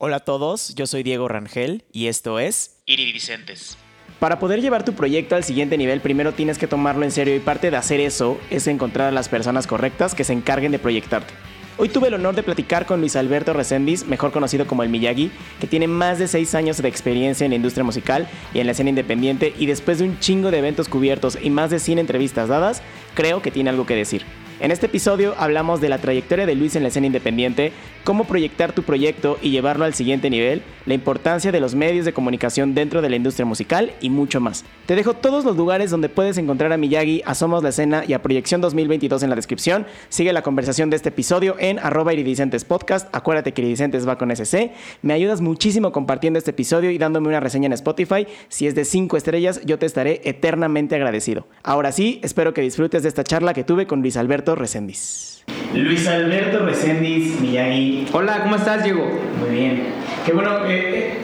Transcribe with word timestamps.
Hola 0.00 0.18
a 0.18 0.20
todos, 0.20 0.76
yo 0.76 0.86
soy 0.86 1.02
Diego 1.02 1.26
Rangel 1.26 1.82
y 1.90 2.06
esto 2.06 2.38
es 2.38 2.76
Iridicentes. 2.86 3.76
Para 4.20 4.38
poder 4.38 4.60
llevar 4.60 4.84
tu 4.84 4.92
proyecto 4.92 5.34
al 5.34 5.42
siguiente 5.42 5.76
nivel, 5.76 6.00
primero 6.00 6.34
tienes 6.34 6.56
que 6.56 6.68
tomarlo 6.68 7.02
en 7.02 7.10
serio 7.10 7.34
y 7.34 7.40
parte 7.40 7.72
de 7.72 7.78
hacer 7.78 7.98
eso 7.98 8.38
es 8.48 8.68
encontrar 8.68 9.08
a 9.08 9.10
las 9.10 9.28
personas 9.28 9.66
correctas 9.66 10.14
que 10.14 10.22
se 10.22 10.32
encarguen 10.32 10.70
de 10.70 10.78
proyectarte. 10.78 11.34
Hoy 11.78 11.88
tuve 11.88 12.06
el 12.06 12.14
honor 12.14 12.36
de 12.36 12.44
platicar 12.44 12.86
con 12.86 13.00
Luis 13.00 13.16
Alberto 13.16 13.52
Reséndiz, 13.54 14.06
mejor 14.06 14.30
conocido 14.30 14.68
como 14.68 14.84
el 14.84 14.88
Miyagi, 14.88 15.32
que 15.60 15.66
tiene 15.66 15.88
más 15.88 16.20
de 16.20 16.28
6 16.28 16.54
años 16.54 16.80
de 16.80 16.88
experiencia 16.88 17.44
en 17.44 17.50
la 17.50 17.56
industria 17.56 17.82
musical 17.82 18.28
y 18.54 18.60
en 18.60 18.66
la 18.66 18.72
escena 18.72 18.90
independiente 18.90 19.52
y 19.58 19.66
después 19.66 19.98
de 19.98 20.04
un 20.04 20.20
chingo 20.20 20.52
de 20.52 20.58
eventos 20.58 20.88
cubiertos 20.88 21.36
y 21.42 21.50
más 21.50 21.70
de 21.70 21.80
100 21.80 21.98
entrevistas 21.98 22.48
dadas, 22.48 22.82
creo 23.14 23.42
que 23.42 23.50
tiene 23.50 23.70
algo 23.70 23.84
que 23.84 23.96
decir. 23.96 24.22
En 24.60 24.72
este 24.72 24.86
episodio 24.86 25.36
hablamos 25.38 25.80
de 25.80 25.88
la 25.88 25.98
trayectoria 25.98 26.44
de 26.44 26.56
Luis 26.56 26.74
en 26.74 26.82
la 26.82 26.88
escena 26.88 27.06
independiente, 27.06 27.70
cómo 28.02 28.24
proyectar 28.24 28.72
tu 28.72 28.82
proyecto 28.82 29.38
y 29.40 29.50
llevarlo 29.50 29.84
al 29.84 29.94
siguiente 29.94 30.30
nivel, 30.30 30.62
la 30.84 30.94
importancia 30.94 31.52
de 31.52 31.60
los 31.60 31.76
medios 31.76 32.04
de 32.04 32.12
comunicación 32.12 32.74
dentro 32.74 33.00
de 33.00 33.08
la 33.08 33.14
industria 33.14 33.46
musical 33.46 33.92
y 34.00 34.10
mucho 34.10 34.40
más. 34.40 34.64
Te 34.86 34.96
dejo 34.96 35.14
todos 35.14 35.44
los 35.44 35.56
lugares 35.56 35.92
donde 35.92 36.08
puedes 36.08 36.38
encontrar 36.38 36.72
a 36.72 36.76
Miyagi, 36.76 37.22
a 37.24 37.36
Somos 37.36 37.62
la 37.62 37.68
Escena 37.68 38.02
y 38.08 38.14
a 38.14 38.22
Proyección 38.22 38.60
2022 38.60 39.22
en 39.22 39.30
la 39.30 39.36
descripción. 39.36 39.86
Sigue 40.08 40.32
la 40.32 40.42
conversación 40.42 40.90
de 40.90 40.96
este 40.96 41.10
episodio 41.10 41.54
en 41.60 41.78
arroba 41.78 42.12
iridicentes 42.12 42.64
podcast. 42.64 43.14
Acuérdate 43.14 43.52
que 43.52 43.62
iridicentes 43.62 44.08
va 44.08 44.18
con 44.18 44.34
SC. 44.34 44.72
Me 45.02 45.12
ayudas 45.12 45.40
muchísimo 45.40 45.92
compartiendo 45.92 46.38
este 46.38 46.50
episodio 46.50 46.90
y 46.90 46.98
dándome 46.98 47.28
una 47.28 47.38
reseña 47.38 47.66
en 47.66 47.74
Spotify. 47.74 48.26
Si 48.48 48.66
es 48.66 48.74
de 48.74 48.84
5 48.84 49.16
estrellas, 49.16 49.60
yo 49.64 49.78
te 49.78 49.86
estaré 49.86 50.20
eternamente 50.24 50.96
agradecido. 50.96 51.46
Ahora 51.62 51.92
sí, 51.92 52.18
espero 52.24 52.54
que 52.54 52.62
disfrutes 52.62 53.04
de 53.04 53.08
esta 53.08 53.22
charla 53.22 53.54
que 53.54 53.62
tuve 53.62 53.86
con 53.86 54.00
Luis 54.00 54.16
Alberto 54.16 54.47
Reséndiz. 54.54 55.44
Luis 55.74 56.06
Alberto 56.08 56.64
Reséndiz 56.64 57.40
Miyagi. 57.40 58.06
Hola, 58.12 58.42
¿cómo 58.42 58.56
estás, 58.56 58.82
Diego? 58.84 59.06
Muy 59.40 59.50
bien. 59.56 59.82
Qué 60.24 60.32
bueno, 60.32 60.66
eh, 60.66 60.70
eh, 60.70 61.14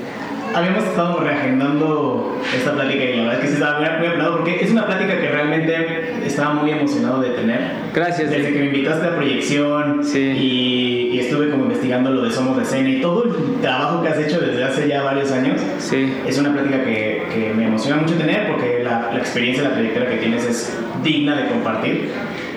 habíamos 0.54 0.84
estado 0.84 1.18
reagendando 1.20 2.38
esta 2.56 2.72
plática 2.72 3.04
y 3.04 3.16
la 3.16 3.22
verdad 3.24 3.34
es 3.34 3.40
que 3.40 3.46
sí 3.48 3.54
estaba 3.54 3.80
muy, 3.80 3.88
muy 3.98 4.06
apurado 4.08 4.36
porque 4.36 4.56
es 4.62 4.70
una 4.70 4.86
plática 4.86 5.18
que 5.20 5.28
realmente 5.28 6.26
estaba 6.26 6.54
muy 6.54 6.70
emocionado 6.70 7.20
de 7.22 7.30
tener. 7.30 7.60
Gracias. 7.94 8.30
Desde 8.30 8.52
que 8.52 8.58
me 8.58 8.66
invitaste 8.66 9.06
a 9.06 9.16
proyección 9.16 10.04
Sí. 10.04 10.18
y, 10.20 11.16
y 11.16 11.20
estuve 11.20 11.50
como 11.50 11.64
investigando 11.64 12.10
lo 12.10 12.22
de 12.22 12.30
Somos 12.30 12.56
de 12.56 12.62
Escena 12.64 12.88
y 12.90 13.00
todo 13.00 13.24
el 13.24 13.60
trabajo 13.60 14.02
que 14.02 14.08
has 14.10 14.18
hecho 14.18 14.40
desde 14.40 14.62
hace 14.64 14.88
ya 14.88 15.02
varios 15.02 15.32
años. 15.32 15.60
Sí. 15.78 16.12
Es 16.26 16.38
una 16.38 16.52
plática 16.52 16.84
que, 16.84 17.22
que 17.34 17.52
me 17.54 17.66
emociona 17.66 18.00
mucho 18.00 18.14
tener 18.14 18.48
porque 18.48 18.82
la, 18.84 19.10
la 19.12 19.18
experiencia, 19.18 19.64
la 19.64 19.72
trayectoria 19.72 20.08
que 20.10 20.16
tienes 20.18 20.44
es 20.46 20.78
digna 21.02 21.34
de 21.36 21.48
compartir. 21.48 22.10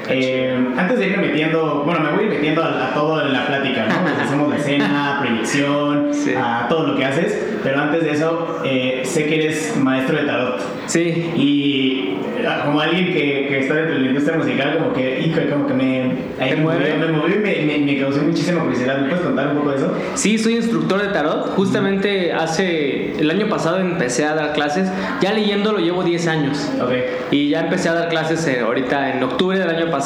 Eh, 0.09 0.57
antes 0.77 0.99
de 0.99 1.07
irme 1.07 1.27
metiendo, 1.27 1.83
bueno, 1.85 2.01
me 2.01 2.11
voy 2.11 2.19
a 2.23 2.27
ir 2.27 2.29
metiendo 2.33 2.63
a, 2.63 2.87
a 2.87 2.93
todo 2.93 3.21
en 3.25 3.33
la 3.33 3.45
plática, 3.47 3.85
¿no? 3.87 4.09
Desde 4.17 4.29
Somos 4.29 4.51
de 4.51 4.57
escena, 4.57 5.17
proyección, 5.21 6.13
Sí. 6.13 6.33
a 6.37 6.67
todo 6.69 6.87
lo 6.87 6.95
que 6.95 7.05
haces, 7.05 7.57
pero 7.63 7.79
antes 7.81 8.03
de 8.03 8.11
eso, 8.11 8.61
eh, 8.65 9.01
sé 9.03 9.25
que 9.27 9.35
eres 9.43 9.75
maestro 9.77 10.17
de 10.17 10.23
tarot. 10.25 10.61
Sí. 10.87 11.31
Y 11.35 12.13
eh, 12.39 12.45
como 12.65 12.79
alguien 12.79 13.07
que, 13.07 13.47
que 13.49 13.59
está 13.59 13.75
dentro 13.75 13.95
de 13.95 13.99
la 14.01 14.07
industria 14.07 14.37
musical, 14.37 14.77
como 14.77 14.93
que, 14.93 15.21
híjole, 15.21 15.49
como 15.49 15.67
que 15.67 15.73
me, 15.73 16.01
ahí 16.39 16.49
¿Te 16.51 16.55
me 16.55 16.61
mueve? 16.61 16.97
me 16.97 17.07
movió 17.07 17.35
y 17.35 17.39
me, 17.39 17.55
me, 17.65 17.77
me 17.79 17.99
causó 17.99 18.21
muchísima 18.21 18.61
curiosidad. 18.61 18.99
¿Me 18.99 19.09
puedes 19.09 19.23
contar 19.25 19.47
un 19.49 19.57
poco 19.57 19.71
de 19.71 19.77
eso? 19.77 19.93
Sí, 20.15 20.37
soy 20.37 20.55
instructor 20.57 21.01
de 21.01 21.07
tarot. 21.09 21.55
Justamente 21.55 22.31
hace 22.33 23.11
el 23.19 23.29
año 23.31 23.47
pasado 23.49 23.79
empecé 23.79 24.25
a 24.25 24.33
dar 24.35 24.53
clases. 24.53 24.89
Ya 25.21 25.33
leyéndolo 25.33 25.79
llevo 25.79 26.03
10 26.03 26.27
años. 26.27 26.71
Ok. 26.81 26.91
Y 27.31 27.49
ya 27.49 27.61
empecé 27.61 27.89
a 27.89 27.93
dar 27.93 28.09
clases 28.09 28.45
eh, 28.47 28.59
ahorita 28.61 29.13
en 29.13 29.23
octubre 29.23 29.57
del 29.59 29.69
año 29.69 29.85
pasado. 29.91 29.96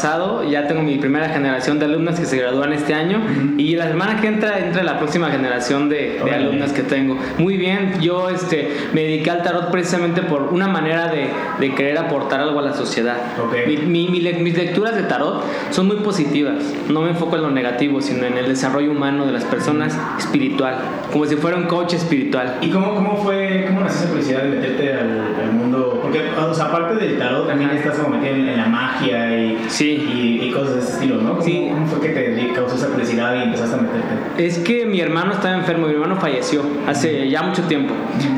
Ya 0.50 0.68
tengo 0.68 0.82
mi 0.82 0.98
primera 0.98 1.30
generación 1.30 1.80
de 1.80 1.86
alumnas 1.86 2.20
que 2.20 2.26
se 2.26 2.38
gradúan 2.38 2.74
este 2.74 2.94
año. 2.94 3.20
Ujú. 3.20 3.54
Y 3.60 3.76
la 3.76 3.88
semana 3.88 4.20
que 4.20 4.28
entra 4.28 4.60
entra 4.60 4.84
la 4.84 4.98
próxima 4.98 5.30
generación 5.30 5.90
de, 5.90 6.22
de 6.24 6.32
alumnas 6.32 6.72
que 6.74 6.84
tengo. 6.84 7.18
Muy 7.38 7.58
bien, 7.58 8.00
yo 8.02 8.30
este, 8.30 8.70
me 8.94 9.02
dediqué 9.04 9.30
al 9.32 9.44
tarot 9.44 9.72
precisamente 9.72 10.22
por 10.22 10.44
una 10.54 10.68
manera 10.68 11.08
de, 11.08 11.28
de 11.60 11.76
querer 11.76 11.98
aportar 11.98 12.40
algo 12.42 12.60
a 12.60 12.64
la 12.64 12.74
sociedad. 12.74 13.18
Ok. 13.44 13.56
Mi- 13.68 13.78
mi- 13.78 14.08
mi 14.10 14.22
mis 14.42 14.58
lecturas 14.58 14.96
de 14.96 15.04
tarot 15.04 15.44
son 15.72 15.88
muy 15.88 15.98
positivas. 15.98 16.64
No 16.90 17.02
me 17.02 17.10
enfoco 17.10 17.36
en 17.36 17.42
lo 17.44 17.52
negativo, 17.52 18.02
sino 18.02 18.26
en 18.26 18.38
el 18.38 18.48
desarrollo 18.48 18.92
humano 18.92 19.26
de 19.26 19.32
las 19.32 19.44
personas 19.46 19.98
espiritual. 20.18 20.76
Como 21.12 21.26
si 21.26 21.36
fuera 21.36 21.58
un 21.58 21.64
coach 21.64 21.94
espiritual. 21.94 22.58
¿Y 22.62 22.70
cómo, 22.70 22.94
cómo 22.96 23.18
fue, 23.24 23.66
cómo 23.68 23.82
nació 23.82 24.00
esa 24.02 24.10
curiosidad 24.10 24.44
de 24.44 24.50
meterte 24.50 24.94
al, 24.94 25.36
al 25.44 25.52
mundo? 25.54 26.00
Porque, 26.02 26.22
o 26.40 26.54
sea, 26.54 26.66
aparte 26.66 26.96
del 26.96 27.18
tarot, 27.18 27.48
también 27.48 27.70
Ajá. 27.72 27.80
estás 27.80 27.98
como 27.98 28.16
metido 28.18 28.36
en, 28.36 28.48
en 28.50 28.58
la 28.58 28.66
magia 28.68 29.40
y, 29.40 29.58
Sí. 29.68 29.81
Y, 29.86 30.40
y 30.44 30.52
cosas 30.52 30.76
de 30.76 30.80
ese 30.82 30.92
estilo, 30.94 31.16
¿no? 31.22 31.30
¿Cómo, 31.32 31.42
Sí. 31.42 31.68
¿Cómo 31.72 31.88
fue 31.88 32.02
que 32.02 32.10
te 32.10 32.52
causó 32.54 32.76
esa 32.76 32.88
curiosidad 32.88 33.36
y 33.36 33.44
empezaste 33.44 33.76
a 33.76 33.82
meterte? 33.82 34.46
Es 34.46 34.60
que 34.60 34.86
mi 34.86 35.00
hermano 35.02 35.34
estaba 35.34 35.56
enfermo, 35.56 35.88
mi 35.88 35.94
hermano 35.94 36.18
falleció 36.18 36.64
hace 36.88 37.30
ya 37.30 37.42
mucho 37.44 37.64
tiempo 37.64 37.94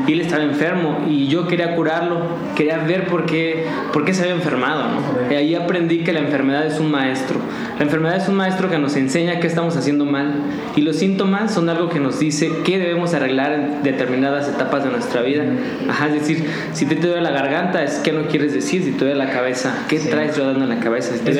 y 0.06 0.12
él 0.12 0.20
estaba 0.20 0.42
enfermo 0.42 1.04
y 1.08 1.26
yo 1.28 1.46
quería 1.46 1.74
curarlo, 1.76 2.20
quería 2.56 2.78
ver 2.78 3.06
por 3.06 3.26
qué, 3.26 3.66
por 3.92 4.04
qué 4.04 4.14
se 4.14 4.22
había 4.22 4.34
enfermado. 4.34 4.84
¿no? 4.84 5.32
Y 5.32 5.34
ahí 5.34 5.54
aprendí 5.54 5.98
que 5.98 6.12
la 6.12 6.20
enfermedad 6.20 6.66
es 6.66 6.80
un 6.80 6.90
maestro. 6.90 7.38
La 7.78 7.84
enfermedad 7.84 8.16
es 8.16 8.28
un 8.28 8.36
maestro 8.36 8.70
que 8.70 8.78
nos 8.78 8.96
enseña 8.96 9.40
qué 9.40 9.46
estamos 9.46 9.76
haciendo 9.76 10.04
mal 10.04 10.32
y 10.76 10.82
los 10.82 10.96
síntomas 10.96 11.52
son 11.52 11.68
algo 11.68 11.88
que 11.88 11.98
nos 12.00 12.18
dice 12.20 12.50
qué 12.64 12.78
debemos 12.78 13.14
arreglar 13.14 13.52
en 13.52 13.82
determinadas 13.82 14.48
etapas 14.48 14.84
de 14.84 14.90
nuestra 14.90 15.22
vida. 15.22 15.44
Ajá, 15.88 16.06
es 16.06 16.14
decir, 16.14 16.44
si 16.72 16.86
te, 16.86 16.94
te 16.96 17.06
duele 17.08 17.22
la 17.22 17.30
garganta 17.32 17.82
es 17.82 17.94
qué 17.96 18.12
no 18.12 18.22
quieres 18.28 18.52
decir, 18.54 18.82
si 18.84 18.92
te 18.92 19.04
duele 19.04 19.16
la 19.16 19.30
cabeza, 19.30 19.74
qué 19.88 19.98
Sí. 19.98 20.08
traes 20.08 20.36
rodando 20.38 20.64
en 20.64 20.70
la 20.70 20.78
cabeza, 20.80 21.12
si 21.16 21.20
te 21.24 21.33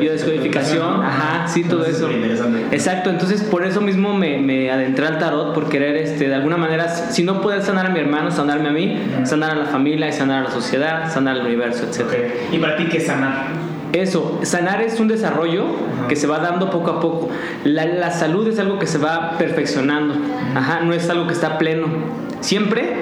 Biodescodificación, 0.00 1.02
ajá, 1.02 1.48
sí, 1.48 1.64
todo 1.64 1.84
eso. 1.84 2.08
Exacto, 2.70 3.10
entonces 3.10 3.42
por 3.42 3.64
eso 3.64 3.80
mismo 3.80 4.14
me, 4.14 4.38
me 4.38 4.70
adentré 4.70 5.06
al 5.06 5.18
tarot, 5.18 5.54
por 5.54 5.68
querer, 5.68 5.96
este, 5.96 6.28
de 6.28 6.34
alguna 6.34 6.56
manera, 6.56 6.88
si 6.88 7.22
no 7.22 7.40
poder 7.40 7.62
sanar 7.62 7.86
a 7.86 7.90
mi 7.90 8.00
hermano, 8.00 8.30
sanarme 8.30 8.68
a 8.68 8.72
mí, 8.72 8.98
sanar 9.24 9.52
a 9.52 9.54
la 9.56 9.66
familia 9.66 10.02
sanar 10.12 10.40
a 10.40 10.42
la 10.44 10.50
sociedad, 10.50 11.12
sanar 11.12 11.36
al 11.38 11.46
universo, 11.46 11.84
etc. 11.84 12.02
Ok. 12.02 12.14
¿Y 12.52 12.58
para 12.58 12.76
ti 12.76 12.86
qué 12.86 12.98
es 12.98 13.06
sanar? 13.06 13.46
Eso, 13.92 14.40
sanar 14.42 14.80
es 14.80 14.98
un 15.00 15.08
desarrollo 15.08 15.64
Ajá. 15.64 16.08
que 16.08 16.16
se 16.16 16.26
va 16.26 16.38
dando 16.38 16.70
poco 16.70 16.90
a 16.90 17.00
poco. 17.00 17.28
La, 17.64 17.84
la 17.84 18.10
salud 18.10 18.48
es 18.48 18.58
algo 18.58 18.78
que 18.78 18.86
se 18.86 18.98
va 18.98 19.36
perfeccionando, 19.38 20.14
ajá, 20.54 20.80
no 20.80 20.94
es 20.94 21.08
algo 21.10 21.26
que 21.26 21.34
está 21.34 21.58
pleno. 21.58 21.88
Siempre 22.40 22.94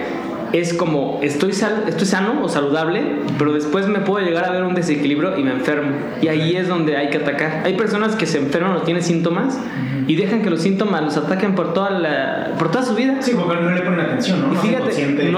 es 0.52 0.74
como 0.74 1.20
estoy, 1.22 1.52
sal- 1.52 1.84
estoy 1.88 2.06
sano 2.06 2.42
o 2.42 2.48
saludable, 2.48 3.02
pero 3.38 3.52
después 3.52 3.86
me 3.88 4.00
puedo 4.00 4.24
llegar 4.24 4.44
a 4.44 4.50
ver 4.50 4.64
un 4.64 4.74
desequilibrio 4.74 5.38
y 5.38 5.42
me 5.44 5.52
enfermo. 5.52 5.92
Y 6.20 6.28
ahí 6.28 6.56
es 6.56 6.68
donde 6.68 6.96
hay 6.96 7.10
que 7.10 7.18
atacar. 7.18 7.62
Hay 7.64 7.74
personas 7.76 8.16
que 8.16 8.26
se 8.26 8.38
enferman 8.38 8.76
o 8.76 8.82
tienen 8.82 9.02
síntomas 9.02 9.58
y 10.06 10.16
dejan 10.16 10.42
que 10.42 10.50
los 10.50 10.60
síntomas 10.62 11.02
los 11.02 11.16
ataquen 11.16 11.54
por 11.54 11.72
toda, 11.72 11.90
la, 11.90 12.52
por 12.58 12.70
toda 12.70 12.84
su 12.84 12.94
vida. 12.94 13.16
Sí, 13.20 13.32
porque 13.36 13.60
no 13.62 13.70
le 13.70 13.80
ponen 13.82 14.00
atención, 14.00 14.40
¿no? 14.40 14.52
Y 14.52 14.54
No 14.56 14.60
fíjate, 14.60 14.92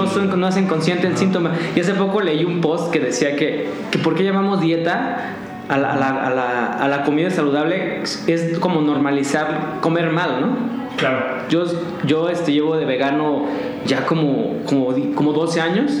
son- 0.07 0.39
no 0.39 0.47
hacen 0.47 0.65
consciente 0.67 1.07
el 1.07 1.17
síntoma. 1.17 1.51
Y 1.75 1.79
hace 1.79 1.93
poco 1.93 2.21
leí 2.21 2.43
un 2.43 2.59
post 2.61 2.91
que 2.91 2.99
decía 2.99 3.35
que, 3.35 3.67
que 3.91 3.99
por 3.99 4.15
qué 4.15 4.23
llamamos 4.23 4.61
dieta 4.61 5.35
a 5.69 5.77
la, 5.77 5.93
a 5.93 5.97
la- 5.97 6.25
a 6.25 6.29
la- 6.31 6.67
a 6.73 6.87
la 6.87 7.03
comida 7.03 7.29
saludable 7.29 8.01
es 8.27 8.57
como 8.59 8.81
normalizar 8.81 9.77
comer 9.81 10.09
mal, 10.11 10.41
¿no? 10.41 10.82
Claro. 10.97 11.47
Yo, 11.49 11.65
yo 12.05 12.29
este, 12.29 12.53
llevo 12.53 12.77
de 12.77 12.85
vegano 12.85 13.45
ya 13.85 14.05
como, 14.05 14.63
como, 14.65 14.93
como 15.15 15.33
12 15.33 15.61
años. 15.61 15.91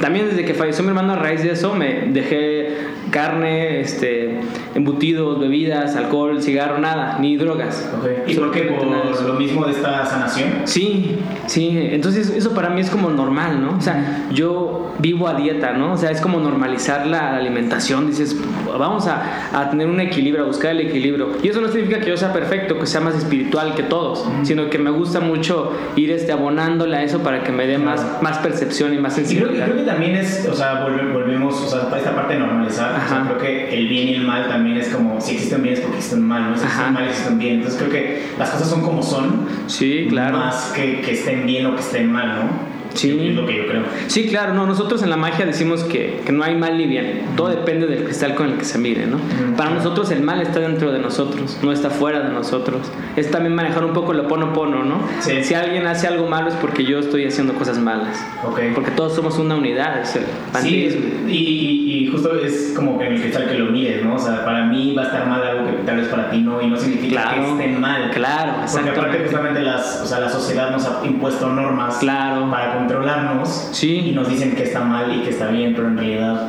También 0.00 0.28
desde 0.28 0.44
que 0.44 0.54
falleció 0.54 0.82
mi 0.82 0.88
hermano 0.88 1.12
a 1.12 1.16
raíz 1.16 1.42
de 1.42 1.52
eso 1.52 1.74
me 1.74 2.08
dejé 2.08 2.76
carne, 3.10 3.80
este, 3.80 4.40
embutidos, 4.74 5.38
bebidas, 5.40 5.96
alcohol, 5.96 6.40
cigarro, 6.42 6.78
nada, 6.78 7.18
ni 7.20 7.36
drogas. 7.36 7.90
Ok. 7.98 8.28
¿Y 8.30 8.34
por 8.34 8.50
qué? 8.50 8.62
¿Por 8.62 8.86
lo 9.26 9.34
mismo 9.34 9.64
de 9.66 9.72
esta 9.72 10.04
sanación? 10.06 10.50
Sí, 10.64 11.18
sí, 11.46 11.76
entonces 11.92 12.30
eso 12.30 12.54
para 12.54 12.70
mí 12.70 12.80
es 12.80 12.90
como 12.90 13.10
normal, 13.10 13.60
¿no? 13.62 13.76
O 13.76 13.80
sea, 13.80 14.26
yo 14.32 14.94
vivo 14.98 15.28
a 15.28 15.34
dieta, 15.34 15.72
¿no? 15.72 15.92
O 15.92 15.96
sea, 15.96 16.10
es 16.10 16.20
como 16.20 16.38
normalizar 16.38 17.06
la 17.06 17.36
alimentación, 17.36 18.06
dices, 18.06 18.36
vamos 18.78 19.06
a, 19.08 19.48
a 19.52 19.70
tener 19.70 19.88
un 19.88 20.00
equilibrio, 20.00 20.44
a 20.44 20.46
buscar 20.46 20.70
el 20.72 20.80
equilibrio. 20.80 21.28
Y 21.42 21.48
eso 21.48 21.60
no 21.60 21.68
significa 21.68 22.00
que 22.00 22.08
yo 22.10 22.16
sea 22.16 22.32
perfecto, 22.32 22.78
que 22.78 22.86
sea 22.86 23.00
más 23.00 23.14
espiritual 23.16 23.74
que 23.74 23.82
todos, 23.82 24.24
sino 24.42 24.70
que 24.70 24.78
me 24.78 24.90
gusta 24.90 25.20
mucho 25.20 25.72
ir 25.96 26.10
este, 26.10 26.32
abonándole 26.32 26.96
a 26.96 27.02
eso 27.02 27.20
para 27.20 27.42
que 27.42 27.52
me 27.52 27.66
dé 27.66 27.78
más, 27.78 28.22
más 28.22 28.38
percepción 28.38 28.94
y 28.94 28.98
más 28.98 29.12
Y 29.18 29.22
creo, 29.22 29.24
que- 29.24 29.28
sensibilidad. 29.58 29.64
creo 29.66 29.76
que 29.78 29.84
también 29.90 30.16
es, 30.16 30.48
o 30.50 30.54
sea, 30.54 30.86
volve- 30.86 31.12
volvemos, 31.12 31.54
o 31.60 31.66
sea, 31.68 31.96
esta 31.98 32.14
parte 32.14 32.34
de 32.34 32.40
normalizar, 32.40 32.92
o 33.04 33.08
sea, 33.08 33.24
creo 33.26 33.38
que 33.38 33.74
el 33.78 33.88
bien 33.88 34.08
y 34.08 34.14
el 34.14 34.22
mal 34.24 34.48
también 34.48 34.61
es 34.66 34.88
como, 34.88 35.20
si 35.20 35.32
existen 35.34 35.62
bienes 35.62 35.80
porque 35.80 35.96
existen 35.98 36.22
mal, 36.22 36.50
¿no? 36.50 36.56
Si 36.56 36.64
existen 36.64 36.92
mal, 36.92 37.04
existen 37.08 37.38
bien. 37.38 37.54
Entonces 37.56 37.78
creo 37.80 37.90
que 37.90 38.22
las 38.38 38.50
cosas 38.50 38.68
son 38.70 38.82
como 38.82 39.02
son, 39.02 39.46
Sí, 39.66 40.06
claro. 40.08 40.38
más 40.38 40.72
que, 40.74 41.00
que 41.00 41.12
estén 41.12 41.46
bien 41.46 41.66
o 41.66 41.74
que 41.74 41.80
estén 41.80 42.10
mal, 42.10 42.28
¿no? 42.28 42.72
Sí. 42.94 43.08
Es 43.18 43.34
lo 43.34 43.46
que 43.46 43.56
yo 43.56 43.66
creo. 43.66 43.84
Sí, 44.08 44.26
claro, 44.28 44.52
no, 44.52 44.66
nosotros 44.66 45.02
en 45.02 45.08
la 45.08 45.16
magia 45.16 45.46
decimos 45.46 45.82
que, 45.84 46.20
que 46.26 46.30
no 46.32 46.44
hay 46.44 46.54
mal 46.54 46.76
ni 46.76 46.86
bien, 46.86 47.22
todo 47.38 47.48
depende 47.48 47.86
del 47.86 48.04
cristal 48.04 48.34
con 48.34 48.50
el 48.50 48.58
que 48.58 48.66
se 48.66 48.76
mire, 48.76 49.06
¿no? 49.06 49.16
Para 49.56 49.70
nosotros 49.70 50.10
el 50.10 50.20
mal 50.20 50.42
está 50.42 50.60
dentro 50.60 50.92
de 50.92 50.98
nosotros, 50.98 51.56
no 51.62 51.72
está 51.72 51.88
fuera 51.88 52.20
de 52.20 52.28
nosotros. 52.34 52.82
Es 53.16 53.30
también 53.30 53.54
manejar 53.54 53.82
un 53.86 53.94
poco 53.94 54.12
lo 54.12 54.28
pono 54.28 54.52
pono, 54.52 54.84
¿no? 54.84 54.96
Sí. 55.20 55.42
Si 55.42 55.54
alguien 55.54 55.86
hace 55.86 56.06
algo 56.06 56.26
malo 56.28 56.48
es 56.50 56.54
porque 56.56 56.84
yo 56.84 56.98
estoy 56.98 57.24
haciendo 57.24 57.54
cosas 57.54 57.78
malas. 57.78 58.22
Ok. 58.44 58.60
Porque 58.74 58.90
todos 58.90 59.14
somos 59.14 59.38
una 59.38 59.54
unidad, 59.56 60.02
es 60.02 60.14
el 60.16 60.24
Sí, 60.24 60.28
panteísmo. 60.52 61.00
y, 61.28 61.32
y, 61.34 61.91
y 62.02 62.06
justo 62.08 62.34
es 62.38 62.72
como 62.74 62.98
que 62.98 63.06
en 63.06 63.12
el 63.14 63.20
cristal 63.20 63.48
que 63.48 63.54
lo 63.54 63.66
mides, 63.66 64.04
¿no? 64.04 64.14
O 64.14 64.18
sea, 64.18 64.44
para 64.44 64.64
mí 64.66 64.94
va 64.96 65.02
a 65.02 65.06
estar 65.06 65.26
mal 65.26 65.42
algo 65.42 65.66
que 65.66 65.72
tal 65.84 65.96
vez 65.96 66.08
para 66.08 66.30
ti 66.30 66.38
no, 66.38 66.60
y 66.60 66.66
no 66.66 66.76
significa 66.76 67.34
que 67.34 67.40
esté 67.50 67.68
mal. 67.78 68.10
Claro, 68.10 68.52
Porque 68.72 68.90
aparte 68.90 69.18
justamente 69.24 69.60
las, 69.60 70.00
o 70.02 70.06
sea, 70.06 70.20
la 70.20 70.28
sociedad 70.28 70.70
nos 70.70 70.84
ha 70.86 71.00
impuesto 71.04 71.48
normas 71.48 71.96
Claro. 71.98 72.50
para 72.50 72.74
controlarnos 72.74 73.68
Sí. 73.72 74.08
y 74.08 74.12
nos 74.12 74.28
dicen 74.28 74.54
que 74.54 74.64
está 74.64 74.80
mal 74.80 75.14
y 75.14 75.20
que 75.22 75.30
está 75.30 75.48
bien, 75.48 75.74
pero 75.74 75.88
en 75.88 75.96
realidad 75.98 76.48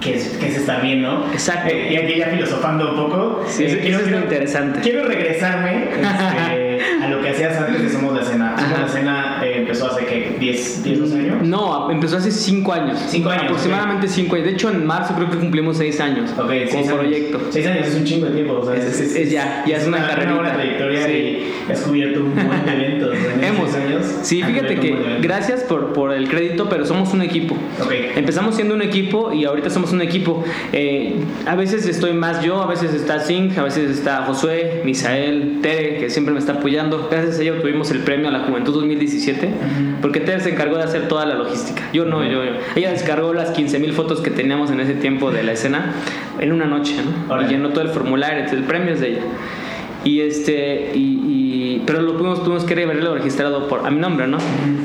que 0.00 0.16
es, 0.16 0.28
que 0.36 0.48
es 0.48 0.56
estar 0.58 0.82
bien, 0.82 1.00
¿no? 1.00 1.24
Exacto. 1.32 1.68
Eh, 1.72 1.92
y 1.92 1.96
aquí 1.96 2.18
ya 2.18 2.26
filosofando 2.26 2.90
un 2.90 2.96
poco. 2.96 3.44
Sí, 3.48 3.64
eh, 3.64 3.88
eso- 3.88 4.00
es 4.00 4.10
lo 4.10 4.18
interesante. 4.18 4.80
Quiero 4.80 5.04
regresarme 5.06 5.84
este, 5.94 6.80
a 7.02 7.08
lo 7.08 7.22
que 7.22 7.30
hacías 7.30 7.56
antes 7.56 7.82
de 7.82 7.88
Somos 7.88 8.12
la 8.14 8.20
Escena. 8.20 8.53
La 8.80 8.86
Escena 8.86 9.40
eh, 9.44 9.52
empezó 9.58 9.86
hace 9.86 10.04
que 10.06 10.36
10, 10.38 10.82
10, 10.84 11.00
12 11.00 11.18
años. 11.18 11.42
No, 11.42 11.90
empezó 11.90 12.16
hace 12.16 12.30
cinco 12.30 12.72
años. 12.72 12.98
Cinco 13.08 13.30
años, 13.30 13.44
Aproximadamente 13.44 14.08
cinco 14.08 14.34
años. 14.36 14.46
De 14.46 14.52
hecho, 14.52 14.70
en 14.70 14.84
marzo 14.86 15.14
creo 15.14 15.30
que 15.30 15.36
cumplimos 15.38 15.76
seis 15.78 16.00
años 16.00 16.30
Ok, 16.38 16.48
seis 16.50 16.70
como 16.70 16.84
años. 16.84 16.94
proyecto. 16.98 17.40
Seis 17.50 17.66
años 17.66 17.86
es 17.88 17.94
un 17.96 18.04
chingo 18.04 18.26
de 18.26 18.32
tiempo. 18.32 18.54
O 18.60 18.64
sea, 18.64 18.74
Es- 18.76 19.00
es- 19.00 19.16
es 19.16 19.30
ya, 19.30 19.64
ya 19.66 19.76
es 19.76 19.86
una 19.86 19.98
carrerita. 20.06 20.34
buena 20.34 20.52
trayectoria 20.54 21.06
Sí. 21.06 21.12
y 21.68 21.72
has 21.72 21.80
cubierto 21.82 22.20
un 22.20 22.34
buen 22.34 22.68
esos 22.68 23.14
Hemos. 23.42 23.70
seis 23.70 23.84
años 23.86 24.04
Sí, 24.22 24.42
fíjate 24.42 24.76
que 24.76 24.96
gracias 25.20 25.62
por, 25.64 25.92
por 25.92 26.12
el 26.12 26.28
crédito, 26.28 26.68
pero 26.68 26.84
somos 26.86 27.12
un 27.12 27.22
equipo. 27.22 27.54
Ok. 27.82 27.92
Empezamos 28.16 28.54
siendo 28.54 28.74
un 28.74 28.82
equipo 28.82 29.32
y 29.32 29.44
ahorita 29.44 29.70
somos 29.70 29.92
un 29.92 30.00
equipo. 30.02 30.42
Eh, 30.72 31.16
a 31.46 31.54
veces 31.54 31.86
estoy 31.86 32.12
más 32.12 32.42
yo, 32.42 32.62
a 32.62 32.66
veces 32.66 32.94
está 32.94 33.20
Zink, 33.20 33.56
a 33.58 33.62
veces 33.64 33.90
está 33.90 34.22
Josué, 34.26 34.82
Misael, 34.84 35.58
Tere, 35.62 35.98
que 35.98 36.10
siempre 36.10 36.32
me 36.32 36.40
está 36.40 36.52
apoyando. 36.54 37.08
Gracias 37.10 37.38
a 37.38 37.42
ella 37.42 37.52
obtuvimos 37.52 37.90
el 37.90 37.98
premio 38.00 38.28
a 38.28 38.32
la 38.32 38.40
Juventud 38.40 38.63
2017, 38.72 39.48
porque 40.00 40.20
Tere 40.20 40.40
se 40.40 40.50
encargó 40.50 40.76
de 40.76 40.84
hacer 40.84 41.08
toda 41.08 41.26
la 41.26 41.34
logística. 41.34 41.82
Yo 41.92 42.04
no, 42.04 42.24
yo, 42.24 42.44
yo. 42.44 42.52
Ella 42.76 42.90
descargó 42.90 43.32
las 43.34 43.56
15.000 43.56 43.92
fotos 43.92 44.20
que 44.20 44.30
teníamos 44.30 44.70
en 44.70 44.80
ese 44.80 44.94
tiempo 44.94 45.30
de 45.30 45.42
la 45.42 45.52
escena 45.52 45.94
en 46.40 46.52
una 46.52 46.66
noche, 46.66 46.94
¿no? 47.28 47.42
Y 47.42 47.46
llenó 47.46 47.70
todo 47.70 47.82
el 47.82 47.90
formulario, 47.90 48.38
entonces 48.38 48.60
el 48.60 48.64
premio 48.64 48.94
es 48.94 49.00
de 49.00 49.08
ella. 49.08 49.22
Y 50.04 50.20
este, 50.20 50.92
y, 50.94 50.98
y- 50.98 51.82
pero 51.86 52.00
lo 52.02 52.12
tuvimos, 52.12 52.42
tuvimos 52.44 52.64
que 52.64 52.82
haberlo 52.82 53.14
registrado 53.14 53.68
por, 53.68 53.86
a 53.86 53.90
mi 53.90 53.98
nombre, 54.00 54.26
¿no? 54.26 54.38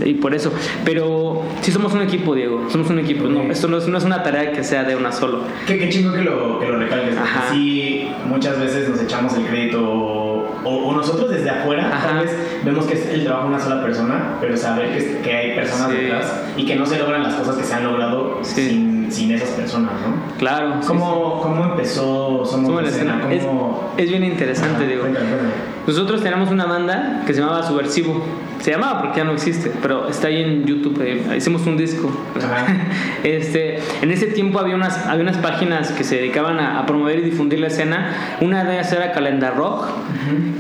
Y 0.06 0.14
por 0.16 0.34
eso. 0.34 0.52
Pero 0.86 1.44
sí 1.62 1.72
somos 1.72 1.94
un 1.94 2.02
equipo, 2.02 2.34
Diego, 2.36 2.66
somos 2.70 2.90
un 2.90 3.00
equipo. 3.00 3.26
No, 3.28 3.44
esto 3.52 3.68
no 3.68 3.78
es, 3.78 3.88
no 3.88 3.98
es 3.98 4.04
una 4.06 4.24
tarea 4.24 4.52
que 4.52 4.64
sea 4.64 4.84
de 4.84 4.96
una 4.96 5.12
solo. 5.12 5.42
Qué, 5.68 5.78
qué 5.78 5.90
chingo 5.90 6.14
que 6.14 6.22
lo, 6.22 6.60
que 6.60 6.68
lo 6.68 6.80
recalques. 6.80 7.18
Ajá. 7.18 7.52
Sí, 7.54 8.08
muchas 8.28 8.60
veces 8.60 8.90
nos 8.90 9.02
echamos 9.02 9.34
el 9.36 9.46
crédito 9.46 9.82
o, 9.82 10.48
o 10.66 10.96
nosotros 10.96 11.30
desde 11.30 11.50
afuera 11.50 11.88
Ajá. 11.94 12.08
tal 12.10 12.26
vez 12.26 12.36
vemos 12.66 12.86
que 12.86 12.94
es 12.96 13.06
el 13.10 13.24
trabajo 13.24 13.48
de 13.50 13.56
una 13.56 13.64
sola 13.64 13.82
persona, 13.84 14.38
pero 14.42 14.58
saber 14.58 14.90
que, 14.98 15.20
que 15.22 15.32
hay 15.34 15.56
personas 15.56 15.92
Sí. 15.92 15.98
detrás 15.98 16.44
y 16.58 16.66
que 16.66 16.76
no 16.76 16.86
se 16.86 16.98
logran 17.00 17.24
las 17.24 17.36
cosas 17.36 17.56
que 17.58 17.64
se 17.64 17.74
han 17.74 17.84
logrado 17.84 18.40
Sí. 18.44 18.68
sin, 18.70 18.99
sin 19.12 19.32
esas 19.32 19.50
personas, 19.50 19.94
¿no? 19.94 20.38
Claro. 20.38 20.76
sí, 20.82 20.88
¿Cómo, 20.88 21.40
¿Cómo 21.42 21.64
empezó 21.66 22.46
Somos, 22.46 22.50
sí. 22.50 22.56
Somos 22.56 22.76
la 22.76 22.82
la 22.82 22.88
escena? 22.90 23.16
escena. 23.18 23.34
Es, 23.34 23.44
¿Cómo... 23.46 23.94
es 23.98 24.10
bien 24.10 24.24
interesante, 24.24 24.76
Ajá, 24.78 24.86
Diego. 24.86 25.02
cuéntame, 25.02 25.28
cuéntame. 25.28 25.50
Nosotros 25.88 26.22
teníamos 26.22 26.50
una 26.52 26.66
banda 26.66 27.24
que 27.26 27.34
se 27.34 27.40
llamaba 27.42 27.64
Subversivo. 27.64 28.24
Se 28.60 28.72
llamaba 28.72 29.00
porque 29.02 29.18
ya 29.20 29.24
no 29.24 29.32
existe, 29.32 29.72
pero 29.82 30.10
está 30.10 30.28
ahí 30.28 30.44
en 30.44 30.66
YouTube. 30.66 31.02
eh, 31.02 31.24
hicimos 31.38 31.66
un 31.66 31.78
disco. 31.78 32.12
Este, 33.24 33.80
en 34.02 34.12
ese 34.12 34.28
tiempo 34.28 34.60
había 34.60 34.76
unas, 34.76 35.06
había 35.06 35.24
unas 35.24 35.38
páginas 35.38 35.92
que 35.92 36.04
se 36.04 36.16
dedicaban 36.16 36.60
a, 36.60 36.80
a 36.80 36.86
promover 36.86 37.20
y 37.20 37.22
difundir 37.22 37.60
la 37.60 37.68
escena. 37.68 38.38
Una 38.42 38.64
de 38.64 38.76
ellas 38.76 38.92
era 38.94 39.12
Calendar 39.12 39.56
Rock. 39.58 39.86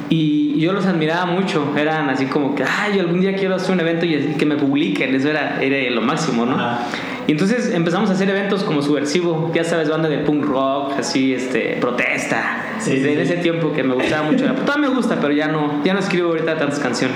Y 0.10 0.60
yo 0.60 0.74
los 0.74 0.86
admiraba 0.86 1.25
mucho. 1.25 1.74
Eran 1.78 2.10
así 2.10 2.25
como 2.25 2.56
que, 2.56 2.63
ay, 2.63 3.00
algún 3.00 3.22
día 3.22 3.36
quiero 3.36 3.56
hacer 3.56 3.72
un 3.74 3.80
evento 3.81 4.06
y 4.06 4.36
que 4.38 4.46
me 4.46 4.56
publiquen. 4.56 5.13
Eso 5.16 5.30
era, 5.30 5.62
era 5.62 5.90
lo 5.94 6.01
máximo, 6.01 6.46
¿no? 6.46 6.57
Y 7.29 7.33
entonces 7.33 7.71
empezamos 7.75 8.09
a 8.09 8.13
hacer 8.13 8.27
eventos 8.27 8.63
como 8.63 8.81
Subversivo, 8.81 9.51
ya 9.53 9.63
sabes, 9.63 9.87
banda 9.87 10.09
de 10.09 10.17
punk 10.17 10.45
rock, 10.45 10.93
así, 10.97 11.35
este, 11.35 11.77
protesta. 11.79 12.41
Sí, 12.79 12.95
Desde 12.95 13.21
ese 13.21 13.37
tiempo 13.37 13.71
que 13.71 13.83
me 13.83 13.93
gustaba 13.93 14.23
mucho. 14.23 14.45
Todavía 14.45 14.89
me 14.89 14.95
gusta, 14.95 15.19
pero 15.21 15.31
ya 15.31 15.47
no, 15.47 15.83
ya 15.83 15.93
no 15.93 15.99
escribo 15.99 16.29
ahorita 16.29 16.57
tantas 16.57 16.79
canciones. 16.79 17.15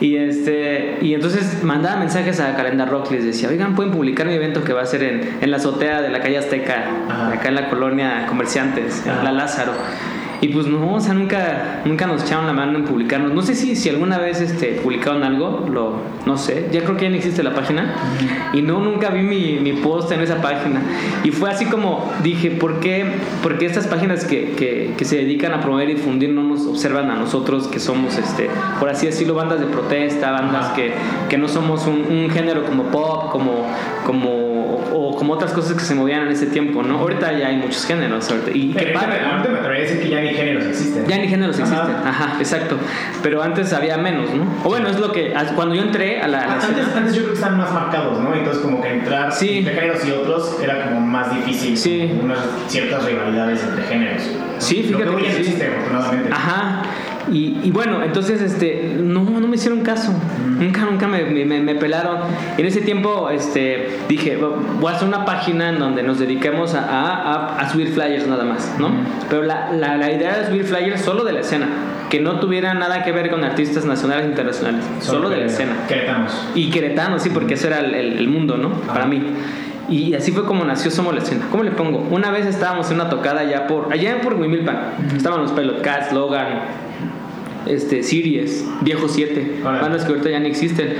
Y, 0.00 0.16
este, 0.16 0.96
y 1.02 1.12
entonces 1.12 1.62
mandaba 1.62 2.00
mensajes 2.00 2.40
a 2.40 2.56
Calendar 2.56 2.88
Rock, 2.88 3.10
les 3.10 3.26
decía, 3.26 3.50
oigan, 3.50 3.74
pueden 3.74 3.92
publicar 3.92 4.26
mi 4.26 4.32
evento 4.32 4.64
que 4.64 4.72
va 4.72 4.80
a 4.80 4.86
ser 4.86 5.02
en, 5.02 5.36
en 5.38 5.50
la 5.50 5.58
azotea 5.58 6.00
de 6.00 6.08
la 6.08 6.20
calle 6.20 6.38
Azteca, 6.38 6.86
Ajá. 7.06 7.32
acá 7.34 7.48
en 7.50 7.56
la 7.56 7.68
colonia 7.68 8.24
Comerciantes, 8.28 9.04
en 9.04 9.22
la 9.22 9.32
Lázaro. 9.32 9.72
Y 10.40 10.48
pues 10.48 10.66
no, 10.66 10.94
o 10.94 11.00
sea, 11.00 11.14
nunca, 11.14 11.82
nunca 11.84 12.06
nos 12.06 12.22
echaron 12.24 12.46
la 12.46 12.52
mano 12.52 12.78
en 12.78 12.84
publicarnos. 12.84 13.32
No 13.32 13.42
sé 13.42 13.54
si, 13.54 13.76
si 13.76 13.88
alguna 13.88 14.18
vez 14.18 14.40
este, 14.40 14.72
publicaron 14.82 15.22
algo, 15.24 15.66
lo, 15.70 15.94
no 16.26 16.36
sé, 16.36 16.68
ya 16.72 16.82
creo 16.82 16.96
que 16.96 17.04
ya 17.04 17.10
no 17.10 17.16
existe 17.16 17.42
la 17.42 17.54
página. 17.54 17.94
Y 18.52 18.62
no, 18.62 18.80
nunca 18.80 19.10
vi 19.10 19.22
mi, 19.22 19.58
mi 19.60 19.72
post 19.74 20.12
en 20.12 20.20
esa 20.20 20.40
página. 20.40 20.82
Y 21.24 21.30
fue 21.30 21.50
así 21.50 21.66
como 21.66 22.12
dije, 22.22 22.50
¿por 22.50 22.80
qué, 22.80 23.04
por 23.42 23.58
qué 23.58 23.66
estas 23.66 23.86
páginas 23.86 24.24
que, 24.24 24.52
que, 24.52 24.94
que 24.96 25.04
se 25.04 25.16
dedican 25.16 25.52
a 25.52 25.60
promover 25.60 25.90
y 25.90 25.94
difundir 25.94 26.30
no 26.30 26.42
nos 26.42 26.66
observan 26.66 27.10
a 27.10 27.16
nosotros 27.16 27.68
que 27.68 27.80
somos, 27.80 28.18
este, 28.18 28.48
por 28.78 28.88
así 28.88 29.06
decirlo, 29.06 29.34
bandas 29.34 29.60
de 29.60 29.66
protesta, 29.66 30.32
bandas 30.32 30.72
que, 30.72 30.92
que 31.28 31.38
no 31.38 31.48
somos 31.48 31.86
un, 31.86 32.06
un 32.10 32.30
género 32.30 32.64
como 32.64 32.84
pop, 32.84 33.30
como, 33.30 33.66
como, 34.04 34.55
como 35.16 35.32
otras 35.34 35.52
cosas 35.52 35.72
que 35.74 35.80
se 35.84 35.94
movían 35.94 36.22
en 36.22 36.28
ese 36.28 36.46
tiempo, 36.46 36.82
¿no? 36.82 36.98
Ahorita 36.98 37.32
ya 37.38 37.48
hay 37.48 37.56
muchos 37.56 37.84
géneros. 37.86 38.30
ahorita, 38.30 38.50
Y 38.52 38.72
qué 38.72 38.86
padre, 38.86 39.20
ahorita 39.20 39.48
me- 39.50 39.58
atrevería 39.58 39.84
a 39.84 39.88
decir 39.88 40.02
que 40.02 40.08
ya 40.10 40.20
ni 40.20 40.28
géneros 40.34 40.64
existen. 40.66 41.06
Ya 41.06 41.18
ni 41.18 41.28
géneros 41.28 41.58
Ajá. 41.60 41.74
existen. 41.82 42.06
Ajá, 42.08 42.34
exacto. 42.38 42.76
Pero 43.22 43.42
antes 43.42 43.72
había 43.72 43.96
menos, 43.98 44.32
¿no? 44.34 44.44
O 44.64 44.68
bueno, 44.68 44.88
es 44.88 44.98
lo 45.00 45.12
que. 45.12 45.34
Cuando 45.54 45.74
yo 45.74 45.82
entré 45.82 46.20
a 46.20 46.28
la. 46.28 46.38
a 46.40 46.46
la 46.46 46.52
Antes, 46.54 46.68
escena- 46.70 46.96
antes 46.98 47.14
yo 47.14 47.20
creo 47.22 47.32
que 47.32 47.38
están 47.40 47.56
más 47.58 47.72
marcados, 47.72 48.20
¿no? 48.20 48.34
Entonces 48.34 48.62
como 48.62 48.80
que 48.82 48.88
entrar 48.92 49.32
Sí. 49.32 49.58
entre 49.58 49.74
géneros 49.74 50.06
y 50.06 50.10
otros 50.12 50.56
era 50.62 50.84
como 50.84 51.00
más 51.00 51.34
difícil. 51.34 51.76
Sí. 51.76 52.10
Unas 52.22 52.38
ciertas 52.68 53.04
rivalidades 53.04 53.62
entre 53.64 53.84
géneros. 53.84 54.22
Sí, 54.58 54.82
Lo 54.90 54.98
fíjate 54.98 55.04
que 55.04 55.16
hoy 55.16 55.22
ya 55.24 55.30
sí. 55.32 55.36
existe, 55.40 55.66
afortunadamente. 55.66 56.30
Ajá. 56.32 56.82
Y, 57.32 57.58
y 57.64 57.70
bueno, 57.72 58.02
entonces, 58.04 58.40
este, 58.40 58.96
no, 59.00 59.22
no 59.24 59.48
me 59.48 59.56
hicieron 59.56 59.80
caso. 59.80 60.12
Nunca, 60.58 60.82
nunca 60.84 61.06
me, 61.08 61.24
me, 61.24 61.60
me 61.60 61.74
pelaron. 61.74 62.18
En 62.56 62.64
ese 62.66 62.80
tiempo, 62.80 63.28
este, 63.30 63.98
dije, 64.08 64.36
voy 64.36 64.92
a 64.92 64.96
hacer 64.96 65.08
una 65.08 65.24
página 65.24 65.70
en 65.70 65.78
donde 65.78 66.02
nos 66.02 66.18
dediquemos 66.18 66.74
a, 66.74 66.80
a, 66.88 67.58
a 67.58 67.68
subir 67.70 67.88
flyers 67.88 68.26
nada 68.26 68.44
más, 68.44 68.74
¿no? 68.78 68.90
Pero 69.28 69.42
la, 69.42 69.72
la, 69.72 69.96
la 69.96 70.10
idea 70.12 70.36
era 70.36 70.46
subir 70.48 70.64
flyers 70.64 71.00
solo 71.02 71.24
de 71.24 71.32
la 71.32 71.40
escena, 71.40 71.66
que 72.10 72.20
no 72.20 72.38
tuviera 72.38 72.72
nada 72.74 73.02
que 73.02 73.10
ver 73.12 73.28
con 73.30 73.42
artistas 73.44 73.84
nacionales 73.84 74.26
e 74.26 74.28
internacionales, 74.30 74.84
solo, 75.00 75.28
de 75.28 75.38
la 75.38 75.46
escena. 75.46 75.72
Queretanos. 75.88 76.32
Y 76.54 76.70
queretano, 76.70 77.18
sí, 77.18 77.30
porque 77.30 77.54
ese 77.54 77.66
era 77.66 77.80
el, 77.80 77.94
el- 77.94 78.18
el 78.18 78.28
mundo, 78.28 78.56
¿no? 78.56 78.68
Ajá. 78.84 78.94
Para 78.94 79.06
mí. 79.06 79.22
Y 79.88 80.14
así 80.14 80.32
fue 80.32 80.44
como 80.44 80.64
nació 80.64 80.90
Somos 80.90 81.14
la 81.14 81.20
Escena. 81.22 81.44
¿Cómo 81.48 81.62
le 81.62 81.70
pongo? 81.70 81.98
Una 82.10 82.32
vez 82.32 82.44
estábamos 82.46 82.90
en 82.90 82.96
una 83.00 83.08
tocada 83.08 83.42
allá 83.42 83.68
por, 83.68 83.92
allá 83.92 84.20
por 84.20 84.34
Huimilpan. 84.34 84.76
Estaban 85.16 85.42
los 85.42 85.52
Pilot 85.52 85.80
Cats, 85.80 86.12
Logan, 86.12 86.46
este, 87.66 88.02
Series, 88.02 88.64
Viejo 88.82 89.08
7, 89.08 89.60
Órale. 89.62 89.80
bandas 89.80 90.04
que 90.04 90.10
ahorita 90.12 90.30
ya 90.30 90.40
no 90.40 90.46
existen. 90.46 90.94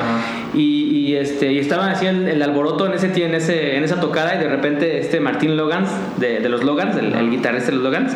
Y, 0.54 0.84
y, 1.06 1.16
este, 1.16 1.52
y 1.52 1.58
estaban 1.58 1.88
así 1.90 2.06
el, 2.06 2.28
el 2.28 2.42
alboroto 2.42 2.86
en, 2.86 2.92
ese, 2.94 3.06
en, 3.24 3.34
ese, 3.34 3.76
en 3.76 3.84
esa 3.84 4.00
tocada 4.00 4.34
y 4.34 4.38
de 4.38 4.48
repente 4.48 4.98
este 4.98 5.20
Martín 5.20 5.56
Logans, 5.56 5.88
de, 6.18 6.40
de 6.40 6.48
los 6.48 6.64
Logans, 6.64 6.96
el, 6.96 7.12
el 7.14 7.30
guitarrista 7.30 7.70
de 7.70 7.76
los 7.76 7.84
Logans, 7.84 8.12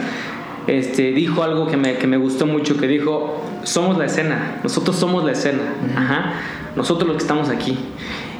este, 0.67 1.13
dijo 1.13 1.43
algo 1.43 1.67
que 1.67 1.77
me, 1.77 1.97
que 1.97 2.07
me 2.07 2.17
gustó 2.17 2.47
mucho, 2.47 2.77
que 2.77 2.87
dijo, 2.87 3.45
somos 3.63 3.99
la 3.99 4.07
escena, 4.07 4.61
nosotros 4.63 4.97
somos 4.97 5.25
la 5.25 5.33
escena, 5.33 5.63
Ajá, 5.97 6.33
nosotros 6.77 7.09
los 7.09 7.17
que 7.17 7.23
estamos 7.23 7.49
aquí. 7.49 7.77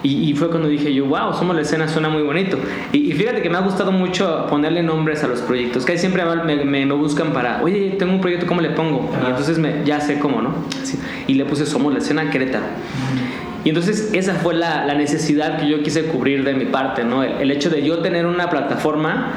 Y, 0.03 0.31
y 0.31 0.35
fue 0.35 0.49
cuando 0.49 0.69
dije 0.69 0.93
yo, 0.95 1.07
wow, 1.07 1.35
somos 1.35 1.55
la 1.55 1.63
escena, 1.63 1.87
suena 1.87 2.09
muy 2.09 2.23
bonito. 2.23 2.59
Y, 2.93 3.11
y 3.11 3.13
fíjate 3.13 3.43
que 3.43 3.51
me 3.51 3.59
ha 3.59 3.61
gustado 3.61 3.93
mucho 3.93 4.47
ponerle 4.49 4.83
nombres 4.83 5.23
a 5.25 5.29
los 5.29 5.41
proyectos, 5.41 5.85
que 5.85 5.99
siempre 5.99 6.25
me, 6.45 6.65
me, 6.65 6.87
me 6.87 6.95
buscan 6.95 7.33
para, 7.33 7.63
oye, 7.63 7.97
tengo 7.99 8.13
un 8.13 8.21
proyecto, 8.21 8.47
¿cómo 8.47 8.61
le 8.61 8.71
pongo? 8.71 9.11
Y 9.13 9.17
Ajá. 9.17 9.29
entonces 9.31 9.59
me, 9.59 9.85
ya 9.85 10.01
sé 10.01 10.19
cómo, 10.19 10.41
¿no? 10.41 10.55
Así. 10.83 10.99
Y 11.27 11.35
le 11.35 11.45
puse 11.45 11.67
Somos 11.67 11.93
la 11.93 11.99
escena 11.99 12.31
Querétaro. 12.31 12.65
Y 13.63 13.69
entonces 13.69 14.11
esa 14.15 14.35
fue 14.37 14.55
la, 14.55 14.87
la 14.87 14.95
necesidad 14.95 15.59
que 15.61 15.69
yo 15.69 15.83
quise 15.83 16.05
cubrir 16.05 16.45
de 16.45 16.55
mi 16.55 16.65
parte, 16.65 17.05
¿no? 17.05 17.23
El, 17.23 17.33
el 17.43 17.51
hecho 17.51 17.69
de 17.69 17.83
yo 17.83 17.99
tener 17.99 18.25
una 18.25 18.49
plataforma 18.49 19.33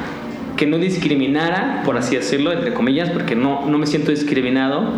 que 0.56 0.66
no 0.66 0.78
discriminara, 0.78 1.82
por 1.84 1.98
así 1.98 2.16
decirlo, 2.16 2.52
entre 2.52 2.72
comillas, 2.72 3.10
porque 3.10 3.34
no, 3.34 3.66
no 3.66 3.76
me 3.76 3.86
siento 3.86 4.10
discriminado, 4.12 4.92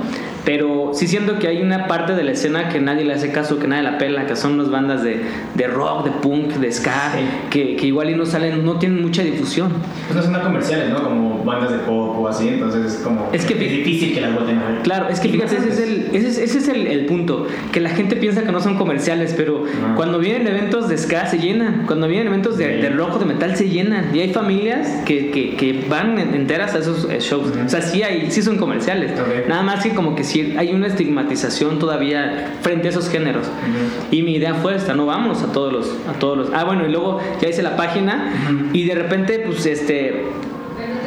Pero 0.46 0.92
sí 0.94 1.08
siento 1.08 1.38
que 1.40 1.48
hay 1.48 1.60
una 1.60 1.88
parte 1.88 2.14
de 2.14 2.22
la 2.22 2.30
escena 2.30 2.68
que 2.68 2.80
nadie 2.80 3.04
le 3.04 3.12
hace 3.12 3.32
caso, 3.32 3.58
que 3.58 3.66
nadie 3.66 3.82
la 3.82 3.98
pela, 3.98 4.26
que 4.26 4.36
son 4.36 4.56
las 4.56 4.70
bandas 4.70 5.02
de, 5.02 5.20
de 5.54 5.66
rock, 5.66 6.04
de 6.04 6.10
punk, 6.12 6.52
de 6.54 6.70
ska, 6.72 7.12
Sí. 7.16 7.24
que, 7.50 7.76
que 7.76 7.86
igual 7.88 8.10
y 8.10 8.14
no 8.14 8.24
salen, 8.24 8.64
no 8.64 8.78
tienen 8.78 9.02
mucha 9.02 9.22
difusión. 9.24 9.72
Pues 10.06 10.14
no 10.16 10.22
son 10.22 10.32
tan 10.32 10.42
comerciales, 10.44 10.88
¿no? 10.90 11.02
Como 11.02 11.44
bandas 11.44 11.72
de 11.72 11.78
pop 11.80 12.16
o 12.20 12.28
así, 12.28 12.46
entonces 12.48 12.94
es 12.94 13.00
como. 13.00 13.28
Es 13.32 13.44
que- 13.44 13.56
difícil 13.56 14.14
que 14.14 14.20
las 14.20 14.32
vuelten 14.34 14.58
a 14.58 14.68
ver. 14.70 14.82
Claro, 14.82 15.08
es 15.08 15.18
que 15.18 15.28
fíjate, 15.28 15.56
ese 15.56 15.68
es 15.68 15.80
el, 15.80 16.06
ese 16.12 16.28
es, 16.28 16.38
ese 16.38 16.58
es 16.58 16.68
el, 16.68 16.86
el 16.86 17.06
punto, 17.06 17.48
que 17.72 17.80
la 17.80 17.90
gente 17.90 18.14
piensa 18.14 18.44
que 18.44 18.52
no 18.52 18.60
son 18.60 18.76
comerciales, 18.78 19.34
pero 19.36 19.64
Ah. 19.84 19.94
cuando 19.96 20.20
vienen 20.20 20.46
eventos 20.46 20.88
de 20.88 20.96
ska 20.96 21.26
se 21.26 21.38
llenan, 21.38 21.84
cuando 21.86 22.06
vienen 22.06 22.28
eventos 22.28 22.56
de, 22.56 22.76
Sí. 22.76 22.82
de 22.82 22.90
rock 22.90 23.16
o 23.16 23.18
de 23.18 23.24
metal 23.24 23.56
se 23.56 23.68
llenan, 23.68 24.14
y 24.14 24.20
hay 24.20 24.32
familias 24.32 25.02
que, 25.04 25.32
que, 25.32 25.56
que 25.56 25.84
van 25.88 26.18
en- 26.20 26.34
enteras 26.34 26.74
a 26.76 26.78
esos 26.78 27.08
eh, 27.10 27.18
shows, 27.20 27.48
Ujú. 27.50 27.66
o 27.66 27.68
sea, 27.68 27.82
sí, 27.82 28.04
hay, 28.04 28.30
sí 28.30 28.42
son 28.42 28.56
comerciales, 28.58 29.10
Ok. 29.18 29.48
nada 29.48 29.62
más 29.62 29.82
que 29.82 29.90
como 29.90 30.14
que 30.14 30.22
sí 30.22 30.35
hay 30.56 30.72
una 30.72 30.86
estigmatización 30.86 31.78
todavía 31.78 32.52
frente 32.62 32.88
a 32.88 32.90
esos 32.90 33.08
géneros, 33.08 33.46
Ujú. 33.46 34.06
y 34.16 34.22
mi 34.22 34.34
idea 34.36 34.54
fue 34.54 34.74
esta, 34.76 34.94
no 34.94 35.06
vamos 35.06 35.42
a 35.42 35.52
todos 35.52 35.72
los, 35.72 35.86
a 36.08 36.18
todos 36.18 36.36
los, 36.38 36.50
ah 36.54 36.64
bueno, 36.64 36.86
y 36.86 36.90
luego 36.90 37.20
ya 37.40 37.48
hice 37.48 37.62
la 37.62 37.76
página, 37.76 38.32
Ujú. 38.44 38.66
y 38.72 38.84
de 38.84 38.94
repente 38.94 39.42
pues 39.46 39.66
este 39.66 40.24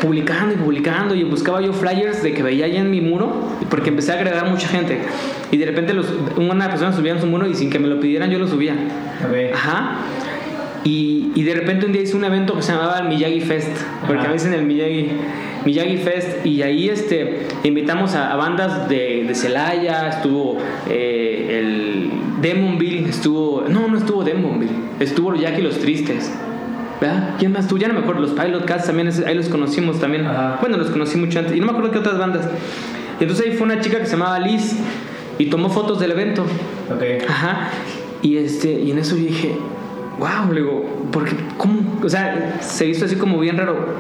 publicando 0.01 0.53
y 0.53 0.57
publicando 0.57 1.13
y 1.13 1.23
buscaba 1.23 1.59
yo 1.61 1.73
flyers 1.73 2.23
de 2.23 2.33
que 2.33 2.41
veía 2.41 2.65
ahí 2.65 2.77
en 2.77 2.89
mi 2.89 3.01
muro 3.01 3.33
porque 3.69 3.89
empecé 3.89 4.13
a 4.13 4.15
agregar 4.15 4.49
mucha 4.49 4.67
gente 4.69 4.97
y 5.51 5.57
de 5.57 5.65
repente 5.65 5.93
los, 5.93 6.07
una 6.37 6.69
persona 6.69 6.93
subía 6.93 7.11
en 7.11 7.19
su 7.19 7.27
muro 7.27 7.47
y 7.47 7.53
sin 7.53 7.69
que 7.69 7.79
me 7.79 7.87
lo 7.89 7.99
pidieran 7.99 8.29
yo 8.31 8.39
lo 8.39 8.47
subía 8.47 8.73
Ok. 9.27 9.53
ajá 9.53 9.97
y, 10.85 11.31
y 11.35 11.43
de 11.43 11.53
repente 11.53 11.85
un 11.85 11.91
día 11.91 12.01
hice 12.01 12.15
un 12.15 12.23
evento 12.23 12.55
que 12.55 12.61
se 12.61 12.71
llamaba 12.71 12.99
el 12.99 13.09
Miyagi 13.09 13.41
Fest 13.41 13.75
porque 14.07 14.19
Ajá. 14.19 14.27
me 14.29 14.33
dicen 14.35 14.53
el 14.53 14.63
Miyagi 14.65 15.11
Miyagi 15.65 15.97
Fest 15.97 16.45
y 16.45 16.61
ahí 16.61 16.89
este 16.89 17.47
invitamos 17.63 18.15
a, 18.15 18.31
a 18.31 18.35
bandas 18.35 18.87
de, 18.89 19.25
de 19.27 19.35
Celaya 19.35 20.09
estuvo 20.09 20.57
eh, 20.89 21.59
el 21.59 22.11
Demonville 22.41 23.09
estuvo 23.09 23.65
no 23.67 23.87
no 23.87 23.97
estuvo 23.97 24.23
Demonville 24.23 24.71
estuvo 24.99 25.35
Jack 25.35 25.59
y 25.59 25.61
los 25.61 25.79
Tristes 25.79 26.31
¿Verdad? 26.99 27.35
¿Quién 27.39 27.53
más 27.53 27.67
tú? 27.67 27.77
Ya 27.77 27.87
no 27.87 27.93
me 27.93 28.01
acuerdo. 28.01 28.21
Los 28.21 28.31
Pilot 28.31 28.65
Cats 28.65 28.87
también, 28.87 29.09
ahí 29.25 29.35
los 29.35 29.47
conocimos 29.47 29.99
también. 29.99 30.25
Ajá. 30.25 30.57
Bueno, 30.59 30.77
los 30.77 30.89
conocí 30.89 31.17
mucho 31.17 31.39
antes. 31.39 31.55
Y 31.55 31.59
no 31.59 31.67
me 31.67 31.71
acuerdo 31.71 31.91
qué 31.91 31.99
otras 31.99 32.17
bandas. 32.17 32.45
Y 33.19 33.23
entonces 33.23 33.45
ahí 33.45 33.53
fue 33.53 33.65
una 33.65 33.79
chica 33.79 33.99
que 33.99 34.05
se 34.05 34.13
llamaba 34.13 34.39
Liz 34.39 34.75
y 35.37 35.45
tomó 35.45 35.69
fotos 35.69 35.99
del 35.99 36.11
evento. 36.11 36.43
Ok. 36.93 37.29
Ajá. 37.29 37.69
Y, 38.21 38.37
este, 38.37 38.71
y 38.71 38.91
en 38.91 38.99
eso 38.99 39.15
yo 39.15 39.23
dije, 39.23 39.55
wow, 40.19 40.53
le 40.53 40.61
digo, 40.61 41.07
porque, 41.11 41.35
¿cómo? 41.57 41.99
O 42.03 42.09
sea, 42.09 42.57
se 42.61 42.87
hizo 42.87 43.05
así 43.05 43.15
como 43.15 43.39
bien 43.39 43.57
raro. 43.57 43.95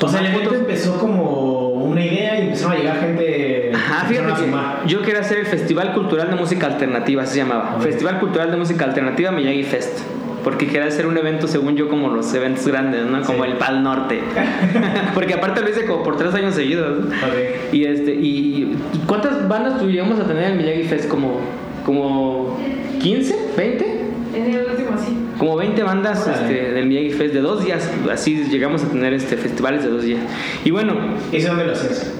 O 0.00 0.08
sea, 0.08 0.20
el 0.20 0.26
evento 0.26 0.44
fotos. 0.50 0.58
empezó 0.60 0.98
como 0.98 1.68
una 1.68 2.04
idea 2.04 2.38
y 2.38 2.42
empezaron 2.46 2.72
a 2.72 2.76
llegar 2.76 3.00
gente. 3.00 3.72
Ajá, 3.74 4.06
fíjate 4.06 4.32
que 4.44 4.88
yo 4.88 5.02
quería 5.02 5.20
hacer 5.20 5.38
el 5.38 5.46
Festival 5.46 5.92
Cultural 5.94 6.30
de 6.30 6.36
Música 6.36 6.66
Alternativa, 6.66 7.22
así 7.22 7.32
se 7.34 7.38
llamaba. 7.38 7.78
Festival 7.80 8.18
Cultural 8.20 8.50
de 8.50 8.56
Música 8.56 8.84
Alternativa 8.84 9.30
Miyagi 9.30 9.62
Fest. 9.62 9.98
Porque 10.42 10.66
quería 10.66 10.84
hacer 10.88 11.06
un 11.06 11.16
evento, 11.16 11.48
según 11.48 11.74
yo, 11.74 11.88
como 11.88 12.08
los 12.10 12.34
eventos 12.34 12.66
grandes, 12.66 13.06
¿no? 13.06 13.22
Como 13.22 13.44
Sí. 13.44 13.50
el 13.50 13.56
Pal 13.56 13.82
Norte. 13.82 14.20
Porque 15.14 15.32
aparte 15.32 15.62
lo 15.62 15.70
hice 15.70 15.86
como 15.86 16.02
por 16.02 16.18
tres 16.18 16.34
años 16.34 16.54
seguidos. 16.54 17.00
¿no? 17.00 17.06
Ok. 17.06 17.72
Y 17.72 17.84
este, 17.86 18.12
y 18.12 18.76
¿cuántas 19.06 19.48
bandas 19.48 19.80
llegamos 19.82 20.20
a 20.20 20.24
tener 20.26 20.50
en 20.50 20.58
Miyagi 20.58 20.82
Fest? 20.82 21.08
Como, 21.08 21.40
como 21.86 22.58
15, 23.00 23.34
20? 23.56 24.00
En 24.34 24.54
el 24.54 24.66
último, 24.66 24.90
sí. 24.98 25.16
Como 25.38 25.56
20 25.56 25.82
bandas 25.82 26.26
este, 26.26 26.72
del 26.72 26.86
Miyagi 26.86 27.10
Fest 27.10 27.34
de 27.34 27.40
dos 27.40 27.64
días. 27.64 27.90
Así 28.10 28.44
llegamos 28.44 28.84
a 28.84 28.88
tener 28.88 29.12
este, 29.12 29.36
festivales 29.36 29.82
de 29.82 29.90
dos 29.90 30.02
días. 30.02 30.20
Y 30.64 30.70
bueno, 30.70 30.94
¿Y 31.32 31.36
ese 31.36 31.48
dónde 31.48 31.64
lo 31.64 31.72
hacías? 31.72 32.12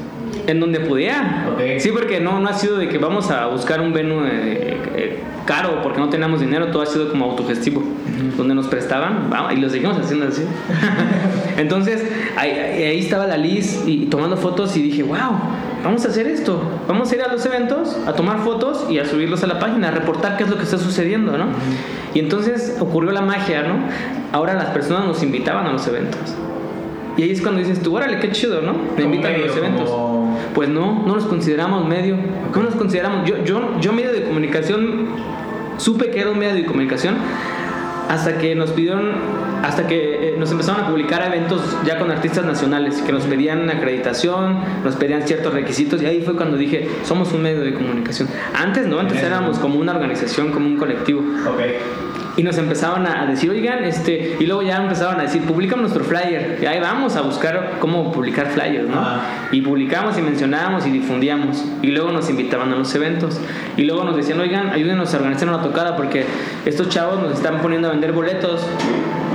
en 0.46 0.60
donde 0.60 0.80
pudiera. 0.80 1.48
Ok. 1.52 1.78
Sí, 1.78 1.90
porque 1.90 2.20
no, 2.20 2.40
no 2.40 2.48
ha 2.48 2.54
sido 2.54 2.76
de 2.76 2.88
que 2.88 2.98
vamos 2.98 3.30
a 3.30 3.46
buscar 3.46 3.80
un 3.80 3.92
venue 3.92 4.28
eh, 4.28 4.78
eh, 4.96 5.18
caro 5.46 5.80
porque 5.82 6.00
no 6.00 6.08
teníamos 6.08 6.40
dinero, 6.40 6.68
todo 6.68 6.82
ha 6.82 6.86
sido 6.86 7.08
como 7.08 7.30
autogestivo. 7.30 7.82
Donde 8.36 8.54
nos 8.54 8.66
prestaban, 8.68 9.28
vamos, 9.30 9.52
y 9.52 9.56
lo 9.56 9.68
seguimos 9.70 9.98
haciendo 9.98 10.26
así. 10.28 10.42
Entonces, 11.56 12.04
ahí, 12.36 12.50
ahí 12.50 12.98
estaba 13.00 13.26
la 13.26 13.36
Liz 13.36 13.82
y 13.86 14.06
tomando 14.06 14.36
fotos 14.36 14.76
y 14.76 14.82
dije, 14.82 15.02
wow, 15.02 15.18
vamos 15.84 16.04
a 16.04 16.08
hacer 16.08 16.26
esto. 16.26 16.60
Vamos 16.88 17.10
a 17.12 17.14
ir 17.14 17.22
a 17.22 17.28
los 17.32 17.44
eventos, 17.46 17.96
a 18.06 18.12
tomar 18.14 18.38
fotos 18.40 18.86
y 18.90 18.98
a 18.98 19.04
subirlos 19.06 19.42
a 19.44 19.46
la 19.46 19.58
página, 19.58 19.88
a 19.88 19.90
reportar 19.90 20.36
qué 20.36 20.44
es 20.44 20.50
lo 20.50 20.56
que 20.56 20.64
está 20.64 20.78
sucediendo, 20.78 21.36
¿no? 21.38 21.46
Y 22.14 22.18
entonces 22.18 22.76
ocurrió 22.80 23.12
la 23.12 23.20
magia, 23.22 23.62
¿no? 23.62 23.74
Ahora 24.32 24.54
las 24.54 24.66
personas 24.70 25.04
nos 25.06 25.22
invitaban 25.22 25.66
a 25.66 25.72
los 25.72 25.86
eventos. 25.86 26.20
Y 27.16 27.22
ahí 27.22 27.30
es 27.30 27.40
cuando 27.40 27.60
dices 27.60 27.80
tú, 27.80 27.96
órale, 27.96 28.18
qué 28.18 28.30
chido, 28.32 28.60
¿no? 28.62 28.74
Me 28.96 29.04
invitan 29.04 29.26
a 29.26 29.34
medio, 29.34 29.46
los 29.46 29.56
eventos. 29.56 29.88
como- 29.90 30.38
Pues 30.54 30.68
no, 30.68 31.04
no 31.06 31.14
nos 31.14 31.24
consideramos 31.26 31.86
medio. 31.86 32.16
No 32.54 32.62
nos 32.62 32.74
consideramos. 32.74 33.28
Yo, 33.28 33.44
yo, 33.44 33.78
yo 33.80 33.92
medio 33.92 34.12
de 34.12 34.24
comunicación, 34.24 35.06
supe 35.76 36.10
que 36.10 36.20
era 36.20 36.30
un 36.30 36.38
medio 36.38 36.54
de 36.54 36.64
comunicación 36.64 37.14
hasta 38.08 38.38
que 38.38 38.54
nos 38.54 38.70
pidieron, 38.70 39.12
hasta 39.62 39.86
que 39.86 40.28
eh, 40.28 40.36
nos 40.38 40.50
empezaron 40.50 40.84
a 40.84 40.88
publicar 40.88 41.22
eventos 41.22 41.60
ya 41.84 41.98
con 41.98 42.10
artistas 42.10 42.44
nacionales, 42.44 43.00
que 43.02 43.12
nos 43.12 43.24
pedían 43.24 43.68
acreditación, 43.70 44.58
nos 44.82 44.96
pedían 44.96 45.26
ciertos 45.26 45.52
requisitos 45.52 46.02
y 46.02 46.06
ahí 46.06 46.22
fue 46.22 46.36
cuando 46.36 46.56
dije, 46.56 46.88
somos 47.04 47.32
un 47.32 47.42
medio 47.42 47.60
de 47.60 47.74
comunicación. 47.74 48.28
Antes 48.54 48.86
no, 48.86 48.98
antes 48.98 49.22
éramos 49.22 49.58
como 49.58 49.78
una 49.80 49.92
organización, 49.92 50.52
como 50.52 50.66
un 50.66 50.76
colectivo. 50.76 51.20
Ok. 51.20 52.13
Y 52.36 52.42
nos 52.42 52.58
empezaban 52.58 53.06
a 53.06 53.26
decir, 53.26 53.50
oigan, 53.50 53.84
este, 53.84 54.36
y 54.40 54.46
luego 54.46 54.62
ya 54.62 54.76
empezaban 54.76 55.20
a 55.20 55.22
decir, 55.22 55.42
publica 55.42 55.76
nuestro 55.76 56.04
flyer. 56.04 56.58
Y 56.60 56.66
ahí 56.66 56.80
vamos 56.80 57.16
a 57.16 57.22
buscar 57.22 57.78
cómo 57.78 58.10
publicar 58.12 58.48
flyers, 58.48 58.88
¿no? 58.88 59.02
Y 59.52 59.60
publicamos 59.60 60.18
y 60.18 60.22
mencionábamos 60.22 60.86
y 60.86 60.90
difundíamos. 60.90 61.64
Y 61.82 61.88
luego 61.88 62.10
nos 62.10 62.28
invitaban 62.28 62.72
a 62.72 62.76
los 62.76 62.94
eventos. 62.94 63.40
Y 63.76 63.84
luego 63.84 64.04
nos 64.04 64.16
decían, 64.16 64.40
oigan, 64.40 64.70
ayúdenos 64.70 65.14
a 65.14 65.18
organizar 65.18 65.48
una 65.48 65.62
tocada 65.62 65.96
porque 65.96 66.24
estos 66.64 66.88
chavos 66.88 67.20
nos 67.22 67.34
están 67.34 67.60
poniendo 67.60 67.88
a 67.88 67.92
vender 67.92 68.12
boletos. 68.12 68.66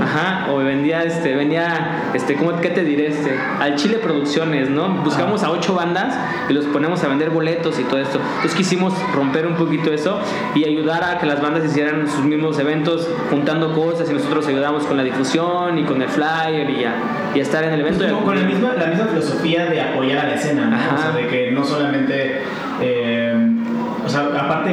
Ajá, 0.01 0.48
o 0.51 0.58
vendía, 0.58 1.03
este, 1.03 1.36
venía, 1.36 2.12
este, 2.13 2.36
¿cómo, 2.36 2.60
¿qué 2.62 2.70
te 2.70 2.84
diré? 2.84 3.08
Este, 3.08 3.38
al 3.60 3.75
Chile 3.75 3.98
Producciones, 3.98 4.70
¿no? 4.70 4.89
Buscamos 5.03 5.44
a 5.44 5.51
ocho 5.51 5.75
bandas 5.75 6.18
y 6.50 6.53
los 6.53 6.65
ponemos 6.65 7.03
a 7.03 7.08
vender 7.08 7.29
boletos 7.29 7.79
y 7.79 7.84
todo 7.84 8.00
esto. 8.00 8.20
Entonces 8.36 8.56
quisimos 8.56 8.94
romper 9.13 9.46
un 9.46 9.56
poquito 9.56 9.91
eso 9.91 10.20
y 10.56 10.63
ayudar 10.65 11.03
a 11.03 11.18
que 11.20 11.25
las 11.25 11.41
bandas 11.41 11.65
hicieran 11.65 12.08
sus 12.08 12.24
mismos 12.24 12.58
eventos 12.60 13.10
juntando 13.29 13.74
cosas 13.74 14.10
y 14.10 14.13
nosotros 14.13 14.48
ayudamos 14.48 14.86
con 14.86 14.96
la 14.98 15.03
difusión 15.03 15.77
y 15.77 15.84
con 15.84 16.01
el 16.01 16.08
flyer 16.10 16.70
y 16.70 16.86
a, 16.86 16.94
y 17.36 17.39
a 17.39 17.41
estar 17.41 17.63
en 17.63 17.74
el 17.74 17.82
evento. 17.82 18.00
Pues 18.00 18.12
como 18.12 18.25
con 18.25 18.39
la 18.39 18.46
misma, 18.46 18.74
la 18.75 18.88
misma 18.88 19.06
filosofía 19.06 19.65
de 19.65 19.82
apoyar 19.82 20.25
a 20.25 20.29
la 20.29 20.36
escena, 20.36 20.65
¿no? 20.68 20.77
O 20.77 20.98
sea, 20.98 21.12
de 21.12 21.27
que 21.27 21.51
no 21.51 21.63
solamente. 21.63 22.41
eh, 22.82 22.99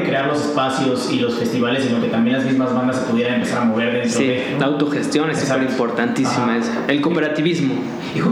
crear 0.06 0.26
los 0.26 0.40
espacios 0.40 1.10
y 1.12 1.18
los 1.20 1.34
festivales, 1.34 1.84
sino 1.84 2.00
que 2.00 2.08
también 2.08 2.36
las 2.36 2.46
mismas 2.46 2.72
bandas 2.74 2.96
se 2.96 3.02
pudieran 3.10 3.34
empezar 3.34 3.62
a 3.62 3.64
mover 3.66 3.92
dentro 3.92 4.18
Sí, 4.20 4.26
de. 4.26 4.56
la 4.58 4.66
autogestión 4.66 5.30
es 5.30 5.40
súper 5.40 5.62
importantísima. 5.64 6.58
El 6.88 7.00
cooperativismo. 7.00 7.74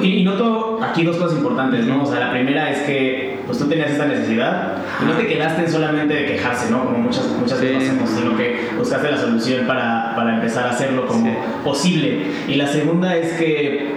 Y, 0.02 0.07
y 0.07 0.25
noto 0.25 0.81
aquí 0.83 1.02
dos 1.04 1.16
cosas 1.16 1.37
importantes, 1.37 1.85
¿no? 1.87 2.02
O 2.02 2.07
sea, 2.07 2.21
la 2.21 2.31
primera 2.31 2.71
es 2.71 2.78
que 2.83 3.35
pues 3.47 3.59
tú 3.59 3.66
tenías 3.66 3.90
esta 3.90 4.07
necesidad 4.07 4.78
y 5.02 5.04
no 5.04 5.12
te 5.12 5.26
quedaste 5.26 5.64
en 5.64 5.71
solamente 5.71 6.14
de 6.14 6.25
quejarse, 6.26 6.71
¿no? 6.71 6.85
Como 6.87 6.99
muchas, 6.99 7.26
muchas 7.38 7.59
Sí. 7.59 7.66
veces 7.66 7.90
hacemos, 7.90 8.09
sino 8.11 8.37
que 8.37 8.71
buscaste 8.78 9.11
la 9.11 9.19
solución 9.19 9.66
para, 9.66 10.14
para 10.16 10.37
empezar 10.37 10.66
a 10.66 10.71
hacerlo 10.71 11.07
como 11.07 11.26
Sí. 11.26 11.37
posible. 11.62 12.23
Y 12.49 12.54
la 12.54 12.66
segunda 12.66 13.14
es 13.16 13.33
que, 13.35 13.93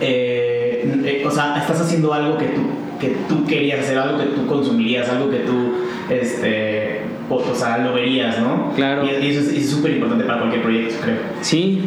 eh, 0.00 1.00
eh, 1.04 1.24
o 1.26 1.30
sea, 1.30 1.56
estás 1.58 1.80
haciendo 1.80 2.12
algo 2.14 2.38
que 2.38 2.46
tú, 2.46 2.62
que 3.04 3.16
tú 3.28 3.44
querías 3.46 3.80
hacer, 3.80 3.98
algo 3.98 4.18
que 4.18 4.26
tú 4.26 4.46
consumirías, 4.46 5.08
algo 5.08 5.30
que 5.30 5.38
tú, 5.38 5.72
este, 6.10 7.00
o, 7.28 7.36
o 7.36 7.54
sea, 7.54 7.78
lo 7.78 7.94
verías, 7.94 8.38
¿no? 8.40 8.72
Claro. 8.74 9.04
Y, 9.04 9.24
y 9.24 9.30
eso 9.30 9.50
es 9.50 9.68
súper 9.68 9.92
importante 9.92 10.24
para 10.24 10.38
cualquier 10.40 10.62
proyecto, 10.62 10.94
creo. 11.02 11.16
Sí. 11.40 11.80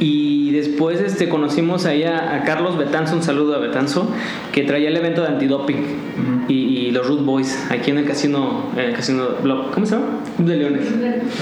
Y 0.00 0.52
después 0.52 1.00
este, 1.00 1.28
conocimos 1.28 1.84
ahí 1.84 2.04
a, 2.04 2.36
a 2.36 2.44
Carlos 2.44 2.78
Betanzo, 2.78 3.16
un 3.16 3.22
saludo 3.22 3.56
a 3.56 3.58
Betanzo, 3.58 4.08
que 4.52 4.62
traía 4.62 4.88
el 4.88 4.96
evento 4.96 5.22
de 5.22 5.28
antidoping 5.28 6.46
y, 6.46 6.54
y 6.54 6.90
los 6.92 7.06
Root 7.06 7.24
Boys 7.24 7.66
aquí 7.70 7.90
en 7.90 7.98
el 7.98 8.04
casino, 8.04 8.70
en 8.76 8.90
el 8.90 8.92
casino 8.94 9.24
Block. 9.42 9.72
¿Cómo 9.72 9.86
se 9.86 9.96
llama? 9.96 10.06
Club 10.36 10.48
de 10.48 10.56
Leones. 10.56 10.86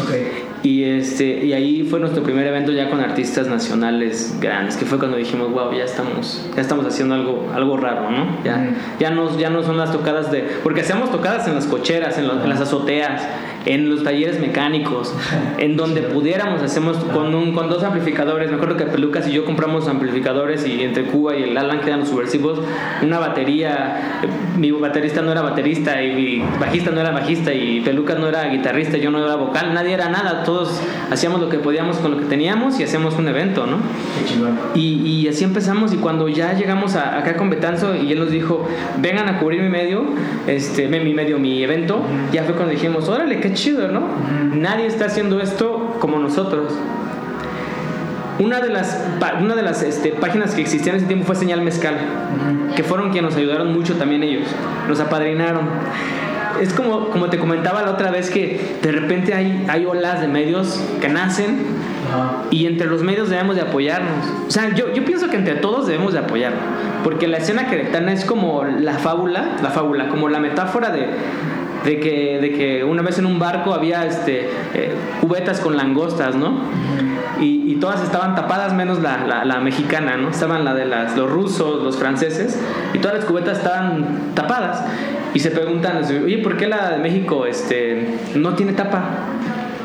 Ok. 0.02 0.45
Y, 0.66 0.82
este, 0.82 1.44
y 1.46 1.52
ahí 1.52 1.84
fue 1.88 2.00
nuestro 2.00 2.24
primer 2.24 2.44
evento 2.44 2.72
ya 2.72 2.90
con 2.90 2.98
artistas 3.00 3.46
nacionales 3.46 4.34
grandes, 4.40 4.76
que 4.76 4.84
fue 4.84 4.98
cuando 4.98 5.16
dijimos, 5.16 5.52
wow, 5.52 5.72
ya 5.72 5.84
estamos, 5.84 6.44
ya 6.56 6.60
estamos 6.60 6.84
haciendo 6.86 7.14
algo, 7.14 7.48
algo 7.54 7.76
raro, 7.76 8.10
¿no? 8.10 8.38
Ya, 8.44 8.74
ya, 8.98 9.10
no, 9.10 9.38
ya 9.38 9.48
no 9.48 9.62
son 9.62 9.76
las 9.76 9.92
tocadas 9.92 10.32
de... 10.32 10.40
Porque 10.64 10.80
hacíamos 10.80 11.12
tocadas 11.12 11.46
en 11.46 11.54
las 11.54 11.66
cocheras, 11.66 12.18
en, 12.18 12.26
los- 12.26 12.42
en 12.42 12.48
las 12.48 12.60
azoteas, 12.60 13.22
en 13.66 13.88
los 13.90 14.02
talleres 14.04 14.40
mecánicos, 14.40 15.14
en 15.58 15.76
donde 15.76 16.02
pudiéramos, 16.02 16.62
hacemos 16.62 16.96
con, 16.98 17.34
un, 17.34 17.52
con 17.52 17.68
dos 17.68 17.82
amplificadores. 17.82 18.48
Me 18.50 18.56
acuerdo 18.56 18.76
que 18.76 18.86
Pelucas 18.86 19.26
y 19.28 19.32
yo 19.32 19.44
compramos 19.44 19.88
amplificadores 19.88 20.66
y 20.66 20.82
entre 20.82 21.04
Cuba 21.04 21.36
y 21.36 21.42
el 21.42 21.56
Alan, 21.58 21.80
que 21.80 21.88
eran 21.88 22.00
los 22.00 22.08
subversivos, 22.08 22.60
una 23.02 23.18
batería. 23.18 24.20
Mi 24.56 24.70
baterista 24.70 25.20
no 25.22 25.32
era 25.32 25.42
baterista 25.42 26.02
y 26.02 26.14
mi 26.14 26.44
bajista 26.60 26.90
no 26.90 27.00
era 27.00 27.10
bajista 27.10 27.52
y 27.52 27.80
Pelucas 27.80 28.18
no 28.18 28.28
era 28.28 28.44
guitarrista, 28.48 28.96
yo 28.96 29.10
no 29.10 29.22
era 29.24 29.34
vocal, 29.36 29.74
nadie 29.74 29.92
era 29.94 30.08
nada. 30.08 30.44
Todos 30.44 30.80
hacíamos 31.10 31.40
lo 31.40 31.48
que 31.48 31.58
podíamos 31.58 31.96
con 31.98 32.12
lo 32.12 32.18
que 32.18 32.24
teníamos 32.26 32.78
y 32.80 32.84
hacíamos 32.84 33.16
un 33.16 33.28
evento, 33.28 33.66
¿no? 33.66 33.78
Y, 34.74 35.00
y 35.22 35.28
así 35.28 35.44
empezamos 35.44 35.92
y 35.92 35.96
cuando 35.96 36.28
ya 36.28 36.52
llegamos 36.54 36.94
a- 36.96 37.18
acá 37.18 37.36
con 37.36 37.50
Betanzo 37.50 37.94
y 37.96 38.12
él 38.12 38.18
nos 38.18 38.30
dijo, 38.30 38.66
vengan 38.98 39.28
a 39.28 39.38
cubrir 39.38 39.60
mi 39.62 39.68
medio, 39.68 40.04
este, 40.46 40.86
mi 40.88 41.12
medio, 41.14 41.38
mi 41.38 41.62
evento, 41.62 42.02
ya 42.32 42.44
fue 42.44 42.54
cuando 42.54 42.72
dijimos, 42.72 43.08
órale, 43.08 43.40
qué 43.40 43.52
chido, 43.56 43.88
¿no? 43.88 44.08
Nadie 44.54 44.86
está 44.86 45.06
haciendo 45.06 45.40
esto 45.40 45.96
como 46.00 46.18
nosotros. 46.18 46.72
Una 48.38 48.60
de 48.60 48.68
las, 48.68 49.02
una 49.40 49.54
de 49.54 49.62
las 49.62 49.82
este, 49.82 50.10
páginas 50.10 50.54
que 50.54 50.60
existían 50.60 50.96
en 50.96 51.00
ese 51.00 51.06
tiempo 51.06 51.26
fue 51.26 51.36
Señal 51.36 51.62
Mezcal, 51.62 51.96
que 52.76 52.84
fueron 52.84 53.10
quienes 53.10 53.30
nos 53.30 53.38
ayudaron 53.38 53.72
mucho 53.72 53.94
también 53.96 54.22
ellos, 54.22 54.46
nos 54.88 55.00
apadrinaron. 55.00 55.66
Es 56.60 56.72
como, 56.72 57.08
como 57.08 57.28
te 57.28 57.38
comentaba 57.38 57.82
la 57.82 57.90
otra 57.90 58.10
vez 58.10 58.30
que 58.30 58.76
de 58.82 58.92
repente 58.92 59.34
hay, 59.34 59.66
hay 59.68 59.84
olas 59.84 60.20
de 60.20 60.28
medios 60.28 60.80
que 61.00 61.08
nacen 61.08 61.64
y 62.50 62.66
entre 62.66 62.86
los 62.86 63.02
medios 63.02 63.28
debemos 63.30 63.56
de 63.56 63.62
apoyarnos. 63.62 64.26
O 64.46 64.50
sea, 64.50 64.74
yo, 64.74 64.92
yo 64.92 65.04
pienso 65.04 65.28
que 65.28 65.36
entre 65.36 65.54
todos 65.56 65.86
debemos 65.86 66.12
de 66.12 66.20
apoyarnos. 66.20 66.62
Porque 67.04 67.26
la 67.28 67.38
escena 67.38 67.68
queretana 67.68 68.12
es 68.12 68.24
como 68.24 68.64
la 68.64 68.94
fábula, 68.94 69.56
la 69.62 69.70
fábula, 69.70 70.08
como 70.08 70.28
la 70.28 70.40
metáfora 70.40 70.90
de, 70.90 71.08
de, 71.86 72.00
que, 72.00 72.38
de 72.40 72.52
que 72.52 72.84
una 72.84 73.00
vez 73.00 73.18
en 73.18 73.26
un 73.26 73.38
barco 73.38 73.72
había 73.72 74.04
este, 74.04 74.48
eh, 74.74 74.90
cubetas 75.20 75.60
con 75.60 75.76
langostas, 75.76 76.34
¿no? 76.34 76.58
Y, 77.40 77.72
y 77.72 77.76
todas 77.76 78.02
estaban 78.02 78.34
tapadas 78.34 78.74
menos 78.74 79.00
la, 79.00 79.44
la, 79.44 79.60
mexicana, 79.60 80.16
¿no? 80.16 80.30
Estaban 80.30 80.64
la 80.64 80.74
de 80.74 80.84
las, 80.84 81.16
los 81.16 81.30
rusos, 81.30 81.82
los 81.84 81.96
franceses, 81.96 82.60
y 82.92 82.98
todas 82.98 83.18
las 83.18 83.24
cubetas 83.24 83.58
estaban 83.58 84.32
tapadas. 84.34 84.84
Y 85.32 85.38
se 85.38 85.50
preguntan, 85.50 86.02
oye, 86.24 86.38
¿por 86.38 86.56
qué 86.56 86.66
la 86.66 86.90
de 86.90 86.98
México 86.98 87.46
este, 87.46 88.18
no 88.34 88.54
tiene 88.54 88.72
tapa? 88.72 89.04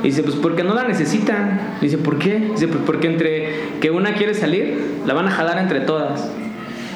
Y 0.02 0.08
dice, 0.08 0.24
pues 0.24 0.36
porque 0.38 0.64
no 0.64 0.74
la 0.74 0.86
necesitan. 0.86 1.60
Dice, 1.82 2.00
¿por 2.00 2.18
qué? 2.18 2.40
Dice, 2.40 2.68
pues 2.68 2.82
porque 2.84 3.08
entre 3.08 3.50
que 3.80 3.92
una 3.92 4.14
quiere 4.14 4.34
salir, 4.34 5.02
la 5.06 5.14
van 5.14 5.28
a 5.28 5.32
jalar 5.32 5.60
entre 5.60 5.82
todas. 5.82 6.32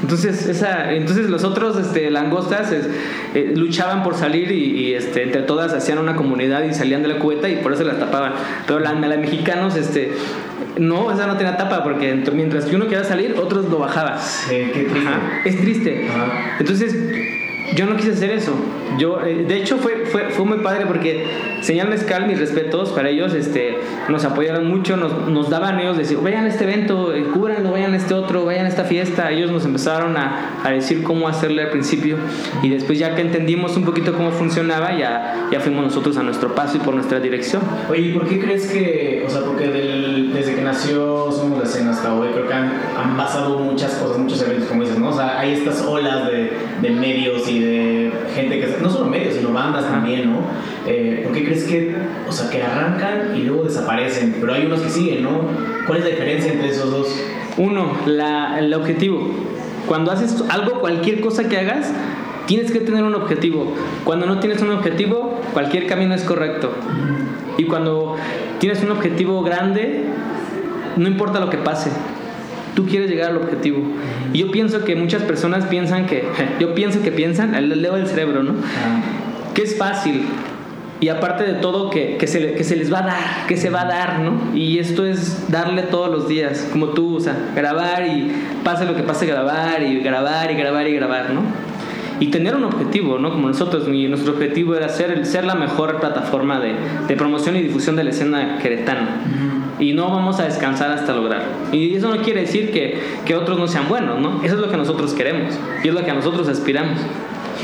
Entonces, 0.01 0.47
esa, 0.47 0.91
entonces 0.93 1.29
los 1.29 1.43
otros 1.43 1.77
este, 1.77 2.09
langostas 2.11 2.71
es- 2.71 2.87
eh, 3.33 3.53
luchaban 3.55 4.03
por 4.03 4.15
salir 4.15 4.51
y, 4.51 4.63
y, 4.89 4.93
este, 4.93 5.23
entre 5.23 5.41
todas 5.43 5.73
hacían 5.73 5.97
una 5.99 6.15
comunidad 6.15 6.63
y 6.63 6.73
salían 6.73 7.01
de 7.01 7.07
la 7.09 7.19
cubeta 7.19 7.49
y 7.49 7.57
por 7.57 7.73
eso 7.73 7.83
las 7.83 7.99
tapaban. 7.99 8.33
Pero 8.67 8.79
la, 8.79 8.93
la 8.93 9.17
mexicanos, 9.17 9.75
este, 9.75 10.11
no, 10.77 11.11
esa 11.11 11.27
no 11.27 11.37
tenía 11.37 11.57
tapa 11.57 11.83
porque 11.83 12.13
ent- 12.13 12.31
mientras 12.33 12.65
que 12.65 12.75
uno 12.75 12.85
quería 12.87 13.03
salir, 13.03 13.35
otros 13.37 13.69
lo 13.69 13.79
bajaban. 13.79 14.19
Sí, 14.19 14.55
qué 14.73 14.83
triste. 14.83 15.07
Ajá, 15.07 15.19
es 15.45 15.61
triste. 15.61 16.07
Ajá. 16.09 16.55
Entonces, 16.59 16.95
yo 17.75 17.85
no 17.85 17.95
quise 17.95 18.11
hacer 18.11 18.31
eso. 18.31 18.53
Yo, 18.97 19.21
eh, 19.25 19.45
de 19.47 19.57
hecho, 19.57 19.77
fue, 19.77 20.05
fue, 20.05 20.29
fue 20.29 20.45
muy 20.45 20.59
padre 20.59 20.85
porque 20.85 21.25
Señal 21.61 21.89
Mezcal, 21.89 22.27
mis 22.27 22.39
respetos 22.39 22.89
para 22.91 23.09
ellos, 23.09 23.33
este, 23.33 23.77
nos 24.09 24.23
apoyaron 24.23 24.67
mucho, 24.67 24.97
nos, 24.97 25.27
nos 25.27 25.49
daban 25.49 25.79
ellos, 25.79 25.97
decir, 25.97 26.17
vayan 26.21 26.45
a 26.45 26.49
este 26.49 26.63
evento, 26.63 27.13
eh, 27.13 27.23
cúbranlo, 27.33 27.71
vayan 27.71 27.93
a 27.93 27.97
este 27.97 28.13
otro, 28.13 28.45
vayan 28.45 28.65
a 28.65 28.69
esta 28.69 28.83
fiesta. 28.83 29.31
Ellos 29.31 29.51
nos 29.51 29.65
empezaron 29.65 30.15
a, 30.17 30.59
a 30.63 30.71
decir 30.71 31.03
cómo 31.03 31.27
hacerle 31.27 31.63
al 31.63 31.69
principio 31.69 32.17
y 32.63 32.69
después 32.69 32.99
ya 32.99 33.15
que 33.15 33.21
entendimos 33.21 33.75
un 33.77 33.83
poquito 33.85 34.13
cómo 34.13 34.31
funcionaba, 34.31 34.97
ya, 34.97 35.47
ya 35.51 35.59
fuimos 35.59 35.83
nosotros 35.85 36.17
a 36.17 36.23
nuestro 36.23 36.53
paso 36.53 36.77
y 36.77 36.79
por 36.79 36.93
nuestra 36.93 37.19
dirección. 37.19 37.61
Oye, 37.89 38.01
¿y 38.01 38.13
por 38.13 38.27
qué 38.27 38.39
crees 38.39 38.67
que, 38.67 39.23
o 39.25 39.29
sea, 39.29 39.41
porque 39.41 39.67
del- 39.67 40.31
desde 40.33 40.55
que 40.55 40.61
nació 40.61 41.31
Somos 41.31 41.57
la 41.57 41.63
Escena 41.65 41.91
hasta 41.91 42.13
hoy, 42.13 42.29
creo 42.33 42.47
que 42.47 42.53
han, 42.53 42.71
han 42.97 43.17
pasado 43.17 43.59
muchas 43.59 43.95
cosas, 43.95 44.17
muchos 44.19 44.41
eventos, 44.43 44.67
como 44.69 44.81
dices, 44.83 44.97
¿no? 44.99 45.09
O 45.09 45.13
sea, 45.13 45.39
hay 45.39 45.53
estas 45.53 45.81
olas 45.81 46.27
de, 46.27 46.51
de 46.81 46.89
medios 46.91 47.47
y 47.49 47.59
de 47.59 48.11
gente 48.35 48.59
que, 48.59 48.67
no 48.85 48.91
solo 48.91 49.05
medios, 49.05 49.35
sino 49.35 49.51
bandas 49.51 49.85
también, 49.85 50.31
¿no? 50.31 50.39
Eh, 50.85 51.21
¿Por 51.23 51.33
qué 51.33 51.43
crees 51.43 51.63
que, 51.65 51.95
o 52.27 52.31
sea, 52.31 52.49
que 52.49 52.61
arrancan 52.61 53.35
y 53.35 53.41
luego 53.41 53.63
desaparecen? 53.63 54.37
Pero 54.39 54.53
hay 54.53 54.65
unos 54.65 54.81
que 54.81 54.89
siguen, 54.89 55.23
¿no? 55.23 55.41
¿Cuál 55.87 55.99
es 55.99 56.05
la 56.05 56.11
diferencia 56.11 56.53
entre 56.53 56.69
esos 56.69 56.91
dos? 56.91 57.07
Uno, 57.57 57.91
la, 58.05 58.59
el 58.59 58.73
objetivo. 58.73 59.29
Cuando 59.87 60.11
haces 60.11 60.43
algo, 60.49 60.79
cualquier 60.79 61.21
cosa 61.21 61.47
que 61.47 61.57
hagas, 61.57 61.91
tienes 62.45 62.71
que 62.71 62.79
tener 62.79 63.03
un 63.03 63.15
objetivo. 63.15 63.73
Cuando 64.03 64.25
no 64.25 64.39
tienes 64.39 64.61
un 64.61 64.71
objetivo, 64.71 65.41
cualquier 65.53 65.87
camino 65.87 66.13
es 66.13 66.23
correcto. 66.23 66.71
Y 67.57 67.65
cuando 67.65 68.15
tienes 68.59 68.83
un 68.83 68.91
objetivo 68.91 69.41
grande, 69.43 70.03
no 70.97 71.07
importa 71.07 71.39
lo 71.39 71.49
que 71.49 71.57
pase, 71.57 71.89
tú 72.75 72.85
quieres 72.85 73.09
llegar 73.09 73.31
al 73.31 73.37
objetivo. 73.37 73.79
Y 74.33 74.39
yo 74.39 74.51
pienso 74.51 74.83
que 74.83 74.95
muchas 74.95 75.23
personas 75.23 75.65
piensan 75.65 76.05
que, 76.05 76.25
yo 76.59 76.75
pienso 76.75 77.01
que 77.01 77.11
piensan, 77.11 77.53
leo 77.81 77.95
el 77.95 78.07
cerebro, 78.07 78.43
¿no? 78.43 78.53
que 79.53 79.61
es 79.63 79.77
fácil 79.77 80.23
y 80.99 81.09
aparte 81.09 81.43
de 81.45 81.53
todo 81.55 81.89
que, 81.89 82.17
que, 82.17 82.27
se, 82.27 82.39
le- 82.39 82.53
que 82.55 82.63
se 82.63 82.75
les 82.75 82.91
va 82.91 82.99
a 82.99 83.03
dar, 83.07 83.47
que 83.47 83.57
se 83.57 83.69
va 83.69 83.81
a 83.81 83.85
dar, 83.85 84.19
¿no? 84.19 84.33
Y 84.55 84.79
esto 84.79 85.05
es 85.05 85.49
darle 85.51 85.83
todos 85.83 86.09
los 86.09 86.27
días, 86.27 86.67
como 86.71 86.87
tú, 86.89 87.15
o 87.17 87.19
sea, 87.19 87.35
grabar 87.55 88.05
y 88.07 88.31
pase 88.63 88.85
lo 88.85 88.95
que 88.95 89.03
pase, 89.03 89.25
grabar 89.25 89.81
y 89.83 89.99
grabar 89.99 90.51
y 90.51 90.55
grabar 90.55 90.87
y 90.87 90.93
grabar, 90.93 91.29
¿no? 91.33 91.41
Y 92.19 92.27
tener 92.27 92.55
un 92.55 92.63
objetivo, 92.63 93.19
¿no? 93.19 93.29
Como 93.29 93.47
nosotros, 93.49 93.87
nuestro 93.89 94.33
objetivo 94.33 94.73
era 94.75 94.87
ser, 94.87 95.25
ser 95.25 95.43
la 95.43 95.55
mejor 95.55 95.99
plataforma 95.99 96.59
de, 96.61 96.73
de 97.07 97.15
promoción 97.17 97.57
y 97.57 97.61
difusión 97.61 97.97
de 97.97 98.03
la 98.05 98.09
escena 98.11 98.57
queretana. 98.61 99.17
Y 99.79 99.93
no 99.93 100.09
vamos 100.09 100.39
a 100.39 100.45
descansar 100.45 100.91
hasta 100.91 101.13
lograrlo. 101.13 101.47
Y 101.71 101.95
eso 101.95 102.13
no 102.13 102.21
quiere 102.21 102.41
decir 102.41 102.71
que, 102.71 103.01
que 103.25 103.35
otros 103.35 103.57
no 103.59 103.67
sean 103.67 103.87
buenos, 103.89 104.19
¿no? 104.19 104.41
Eso 104.43 104.55
es 104.55 104.61
lo 104.61 104.69
que 104.69 104.77
nosotros 104.77 105.13
queremos 105.13 105.53
y 105.83 105.87
es 105.89 105.93
lo 105.93 106.03
que 106.05 106.13
nosotros 106.13 106.47
aspiramos. 106.47 106.99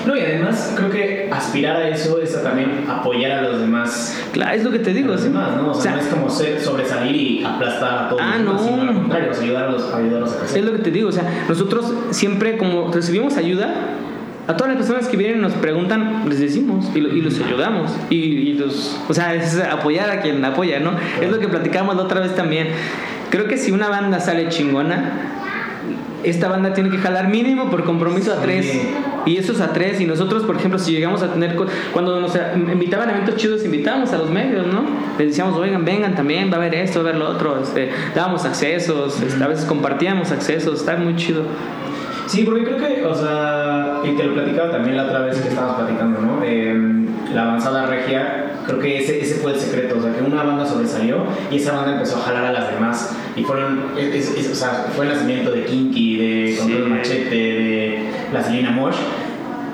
No, 0.05 0.15
y 0.17 0.21
además 0.21 0.73
creo 0.75 0.89
que 0.89 1.29
aspirar 1.31 1.75
a 1.77 1.87
eso 1.89 2.19
es 2.19 2.41
también 2.43 2.85
apoyar 2.89 3.31
a 3.39 3.41
los 3.43 3.59
demás. 3.59 4.19
Claro, 4.33 4.55
es 4.55 4.63
lo 4.63 4.71
que 4.71 4.79
te 4.79 4.91
a 4.91 4.93
digo, 4.93 5.11
los 5.11 5.21
¿sí? 5.21 5.27
demás, 5.27 5.55
¿no? 5.57 5.71
O 5.71 5.73
sea, 5.73 5.79
O 5.79 5.81
sea, 5.83 5.91
no 5.95 5.99
es 6.01 6.07
como 6.07 6.29
ser- 6.29 6.59
sobresalir 6.59 7.15
y 7.15 7.43
aplastar 7.43 8.05
a 8.05 8.09
todos 8.09 8.21
Ah, 8.23 8.37
los 8.39 8.45
demás, 8.45 8.61
no. 8.61 8.67
sino 8.79 8.81
al 8.89 8.95
contrario, 8.95 9.31
ayudarlos, 9.39 9.93
ayudarlos 9.93 10.33
a 10.33 10.39
crecer. 10.39 10.57
Es 10.59 10.65
lo 10.65 10.71
que 10.73 10.79
te 10.79 10.91
digo, 10.91 11.09
o 11.09 11.11
sea, 11.11 11.45
nosotros 11.47 11.93
siempre 12.11 12.57
como 12.57 12.91
recibimos 12.91 13.37
ayuda, 13.37 13.73
a 14.51 14.57
todas 14.57 14.73
las 14.73 14.85
personas 14.85 15.07
que 15.09 15.17
vienen 15.17 15.39
y 15.39 15.41
nos 15.41 15.53
preguntan, 15.53 16.23
les 16.27 16.39
decimos 16.39 16.89
y, 16.93 16.99
lo- 17.01 17.09
y 17.15 17.21
los 17.21 17.39
ayudamos. 17.39 17.91
Y, 18.09 18.15
y 18.17 18.53
los, 18.53 18.97
o 19.09 19.13
sea, 19.13 19.33
es 19.35 19.59
apoyar 19.59 20.09
a 20.09 20.21
quien 20.21 20.43
apoya, 20.45 20.79
¿no? 20.79 20.91
Es 21.21 21.31
lo 21.31 21.39
que 21.39 21.47
platicamos 21.47 21.95
la 21.95 22.03
otra 22.03 22.19
vez 22.19 22.35
también. 22.35 22.67
Creo 23.29 23.47
que 23.47 23.57
si 23.57 23.71
una 23.71 23.87
banda 23.89 24.19
sale 24.19 24.49
chingona, 24.49 25.37
esta 26.23 26.47
banda 26.49 26.73
tiene 26.73 26.89
que 26.91 26.97
jalar 26.97 27.29
mínimo 27.29 27.69
por 27.71 27.83
compromiso 27.83 28.31
a 28.33 28.35
tres. 28.41 28.79
Y 29.25 29.37
eso 29.37 29.53
es 29.53 29.61
a 29.61 29.73
tres. 29.73 29.99
Y 30.01 30.05
nosotros, 30.05 30.43
por 30.43 30.55
ejemplo, 30.57 30.77
si 30.79 30.91
llegamos 30.91 31.23
a 31.23 31.33
tener. 31.33 31.55
Cuando 31.93 32.19
nos 32.19 32.33
invitaban 32.55 33.09
a 33.09 33.13
eventos 33.13 33.37
chidos, 33.37 33.63
invitábamos 33.65 34.11
a 34.13 34.17
los 34.17 34.29
medios, 34.29 34.67
¿no? 34.67 34.83
Les 35.17 35.29
decíamos, 35.29 35.57
oigan, 35.57 35.83
vengan 35.85 36.13
también, 36.15 36.49
va 36.51 36.55
a 36.55 36.57
haber 36.57 36.75
esto, 36.75 36.99
va 37.03 37.05
a 37.05 37.09
haber 37.09 37.21
lo 37.21 37.29
otro. 37.29 37.59
Este, 37.61 37.89
dábamos 38.15 38.45
accesos, 38.45 39.19
este, 39.21 39.43
a 39.43 39.47
veces 39.47 39.65
compartíamos 39.65 40.31
accesos, 40.31 40.79
está 40.81 40.95
muy 40.97 41.15
chido. 41.15 41.43
Sí, 42.31 42.43
porque 42.43 42.63
creo 42.63 42.77
que, 42.77 43.05
o 43.05 43.13
sea, 43.13 43.99
y 44.05 44.15
te 44.15 44.23
lo 44.23 44.33
platicaba 44.33 44.71
también 44.71 44.95
la 44.95 45.03
otra 45.03 45.19
vez 45.19 45.37
que 45.41 45.49
estábamos 45.49 45.75
platicando, 45.81 46.21
¿no? 46.21 46.39
Eh, 46.45 46.73
la 47.33 47.43
avanzada 47.43 47.87
regia, 47.87 48.53
creo 48.65 48.79
que 48.79 48.99
ese, 48.99 49.19
ese 49.21 49.35
fue 49.35 49.51
el 49.51 49.59
secreto, 49.59 49.97
o 49.99 50.01
sea, 50.01 50.13
que 50.15 50.23
una 50.23 50.41
banda 50.43 50.65
sobresalió 50.65 51.25
y 51.51 51.57
esa 51.57 51.73
banda 51.73 51.91
empezó 51.91 52.19
a 52.19 52.21
jalar 52.21 52.45
a 52.45 52.53
las 52.53 52.71
demás. 52.71 53.13
Y 53.35 53.43
fueron, 53.43 53.81
es- 53.97 54.29
es- 54.37 54.49
o 54.49 54.55
sea, 54.55 54.85
fue 54.95 55.07
el 55.07 55.11
nacimiento 55.13 55.51
de 55.51 55.65
Kinky, 55.65 56.17
de 56.17 56.55
Control 56.57 56.83
Sí. 56.85 56.89
Machete, 56.89 57.35
de 57.35 58.09
La 58.31 58.41
Selena 58.41 58.71
Mosh, 58.71 58.95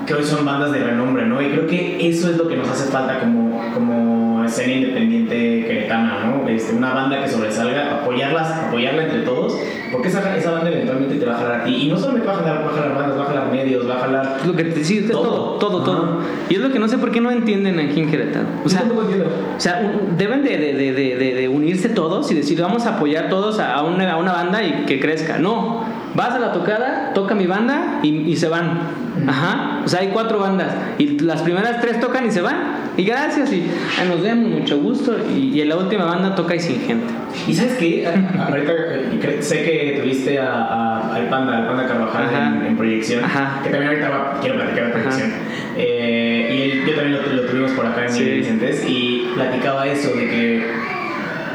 que 0.04 0.14
hoy 0.14 0.24
son 0.24 0.44
bandas 0.44 0.72
de 0.72 0.80
renombre, 0.82 1.26
¿no? 1.26 1.40
Y 1.40 1.50
creo 1.50 1.68
que 1.68 2.08
eso 2.08 2.28
es 2.28 2.38
lo 2.38 2.48
que 2.48 2.56
nos 2.56 2.68
hace 2.68 2.90
falta 2.90 3.20
como, 3.20 3.70
como 3.72 4.27
escena 4.48 4.72
independiente 4.72 5.64
queretana, 5.66 6.24
¿no? 6.24 6.48
Este, 6.48 6.74
una 6.74 6.92
banda 6.92 7.22
que 7.22 7.28
sobresalga, 7.28 8.00
apoyarlas, 8.02 8.50
apoyarla 8.50 9.04
entre 9.04 9.20
todos, 9.20 9.58
porque 9.92 10.08
esa, 10.08 10.36
esa 10.36 10.50
banda 10.50 10.70
eventualmente 10.70 11.14
te 11.16 11.24
va 11.26 11.34
a 11.34 11.38
jalar 11.38 11.60
a 11.60 11.64
ti. 11.64 11.74
Y 11.74 11.88
no 11.88 11.96
solamente 11.96 12.26
va 12.26 12.34
a 12.34 12.36
jalar, 12.38 12.64
va 12.66 12.70
a 12.70 12.74
jalar 12.74 12.94
bandas, 12.96 13.18
va 13.18 13.22
a 13.22 13.26
jalar 13.26 13.52
medios, 13.52 13.88
va 13.88 13.94
a 13.96 14.00
jalar... 14.00 14.36
Lo 14.46 14.54
que 14.56 14.64
te 14.64 14.84
sí, 14.84 14.98
es 14.98 15.10
todo, 15.10 15.22
Todo. 15.22 15.58
todo, 15.58 15.84
todo. 15.84 16.18
Y 16.48 16.54
es 16.54 16.60
lo 16.60 16.70
que 16.70 16.78
no 16.78 16.88
sé 16.88 16.98
por 16.98 17.10
qué 17.10 17.20
no 17.20 17.30
entienden 17.30 17.78
aquí 17.78 18.00
en 18.00 18.10
Querétaro. 18.10 18.46
O 18.64 18.68
sea. 18.68 18.82
O 18.84 19.60
sea, 19.60 19.92
deben 20.16 20.42
de, 20.44 20.56
de- 20.56 20.72
de- 20.74 20.92
de- 20.92 21.16
de- 21.16 21.34
de 21.34 21.48
unirse 21.48 21.88
todos 21.88 22.30
y 22.30 22.34
decir, 22.34 22.60
vamos 22.60 22.86
a 22.86 22.96
apoyar 22.96 23.28
todos 23.28 23.58
a 23.58 23.82
una, 23.82 24.12
a 24.12 24.16
una 24.16 24.32
banda 24.32 24.62
y 24.62 24.84
que 24.86 25.00
crezca. 25.00 25.38
No, 25.38 25.84
vas 26.14 26.30
a 26.34 26.38
la 26.38 26.52
tocada, 26.52 27.12
toca 27.14 27.34
mi 27.34 27.46
banda 27.46 28.00
y, 28.02 28.08
y 28.30 28.36
se 28.36 28.48
van. 28.48 29.07
Ajá. 29.26 29.80
O 29.84 29.88
sea, 29.88 30.00
hay 30.00 30.08
cuatro 30.08 30.38
bandas 30.38 30.68
y 30.98 31.18
las 31.20 31.42
primeras 31.42 31.80
tres 31.80 31.98
tocan 32.00 32.26
y 32.26 32.30
se 32.30 32.40
van. 32.40 32.78
Y 32.96 33.04
gracias 33.04 33.52
y 33.52 33.64
ah, 34.00 34.04
nos 34.04 34.22
vemos, 34.22 34.50
mucho 34.50 34.78
gusto. 34.80 35.16
Y, 35.34 35.50
y 35.54 35.60
en 35.62 35.68
la 35.68 35.76
última 35.76 36.04
banda 36.04 36.34
toca 36.34 36.54
y 36.56 36.60
sin 36.60 36.80
gente. 36.80 37.06
¿Y 37.46 37.54
sabes 37.54 37.74
qué? 37.74 38.06
A- 38.06 38.46
Ahorita 38.48 38.72
eh, 38.72 39.38
sé 39.40 39.62
que 39.64 40.00
tuviste 40.02 40.38
a, 40.38 40.52
a- 40.52 41.14
al 41.14 41.28
Panda, 41.28 41.58
al 41.58 41.66
Panda 41.68 41.86
Carvajal 41.86 42.28
en, 42.60 42.66
en 42.66 42.76
proyección, 42.76 43.24
Ajá. 43.24 43.60
que 43.62 43.70
también 43.70 43.90
ahorita 43.92 44.08
va- 44.10 44.40
quiero 44.40 44.56
platicar 44.56 44.86
de 44.86 44.92
proyección. 44.92 45.30
Eh, 45.76 46.54
y 46.56 46.62
él 46.70 46.86
yo 46.86 46.94
también 46.96 47.22
lo, 47.22 47.42
lo 47.42 47.48
tuvimos 47.48 47.70
por 47.72 47.86
acá 47.86 48.02
en 48.06 48.12
Sí. 48.12 48.24
Vicentes 48.24 48.84
y 48.88 49.30
platicaba 49.34 49.86
eso 49.86 50.10
de 50.16 50.28
que 50.28 50.72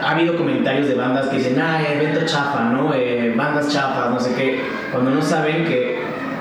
ha 0.02 0.12
habido 0.12 0.36
comentarios 0.38 0.88
de 0.88 0.96
bandas 0.96 1.28
que 1.28 1.38
dicen, 1.38 1.60
ah, 1.60 1.80
evento 1.94 2.22
chafa, 2.26 2.70
¿no? 2.72 2.94
Eh, 2.94 3.34
bandas 3.38 3.70
chafas, 3.70 4.10
no 4.12 4.20
sé 4.20 4.34
qué, 4.36 4.60
cuando 4.92 5.12
no 5.12 5.22
saben 5.22 5.66
que 5.66 5.93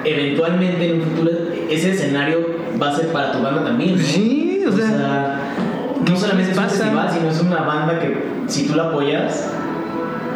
eventualmente 0.04 0.90
en 0.90 1.00
un 1.00 1.02
futuro 1.02 1.30
ese 1.70 1.90
escenario 1.90 2.46
va 2.80 2.90
a 2.90 2.96
ser 2.96 3.08
para 3.08 3.32
tu 3.32 3.42
banda 3.42 3.64
también, 3.64 3.96
¿no? 3.96 4.02
Sí, 4.02 4.62
o 4.66 4.72
sea, 4.72 5.38
no 6.08 6.16
solamente 6.16 6.52
es 6.52 6.58
un 6.58 6.64
festival, 6.64 7.10
sino 7.10 7.30
es 7.30 7.40
una 7.40 7.62
banda 7.62 7.98
que 7.98 8.16
si 8.46 8.66
tú 8.66 8.74
la 8.74 8.84
apoyas, 8.84 9.50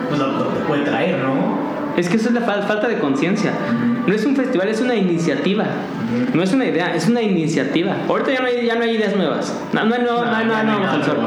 pues 0.09 0.21
lo, 0.21 0.27
lo 0.29 0.45
te 0.45 0.61
puede 0.61 0.85
traer, 0.85 1.19
¿no? 1.19 1.66
Es 1.97 2.09
que 2.09 2.17
eso 2.17 2.29
es 2.29 2.35
la 2.35 2.43
fal- 2.43 2.67
falta 2.67 2.89
de 2.89 2.99
conciencia. 2.99 3.53
No 4.07 4.15
es 4.15 4.25
un 4.25 4.37
festival, 4.37 4.69
es 4.69 4.81
una 4.81 4.95
iniciativa. 4.95 5.65
No 6.35 6.43
es 6.43 6.53
una 6.53 6.67
idea, 6.67 6.95
es 6.95 7.09
una 7.09 7.23
iniciativa. 7.23 7.97
Ahorita 8.09 8.33
ya 8.33 8.41
no 8.41 8.47
hay, 8.47 8.65
ya 8.67 8.75
no 8.77 8.83
hay 8.83 8.97
ideas 8.97 9.17
nuevas. 9.17 9.53
No, 9.73 9.85
no, 9.85 9.95
hay 9.95 10.03
no, 10.03 10.25
no, 10.25 10.37
hay 10.37 10.47
ya 10.47 10.63
nada 10.63 10.63
no 10.63 11.27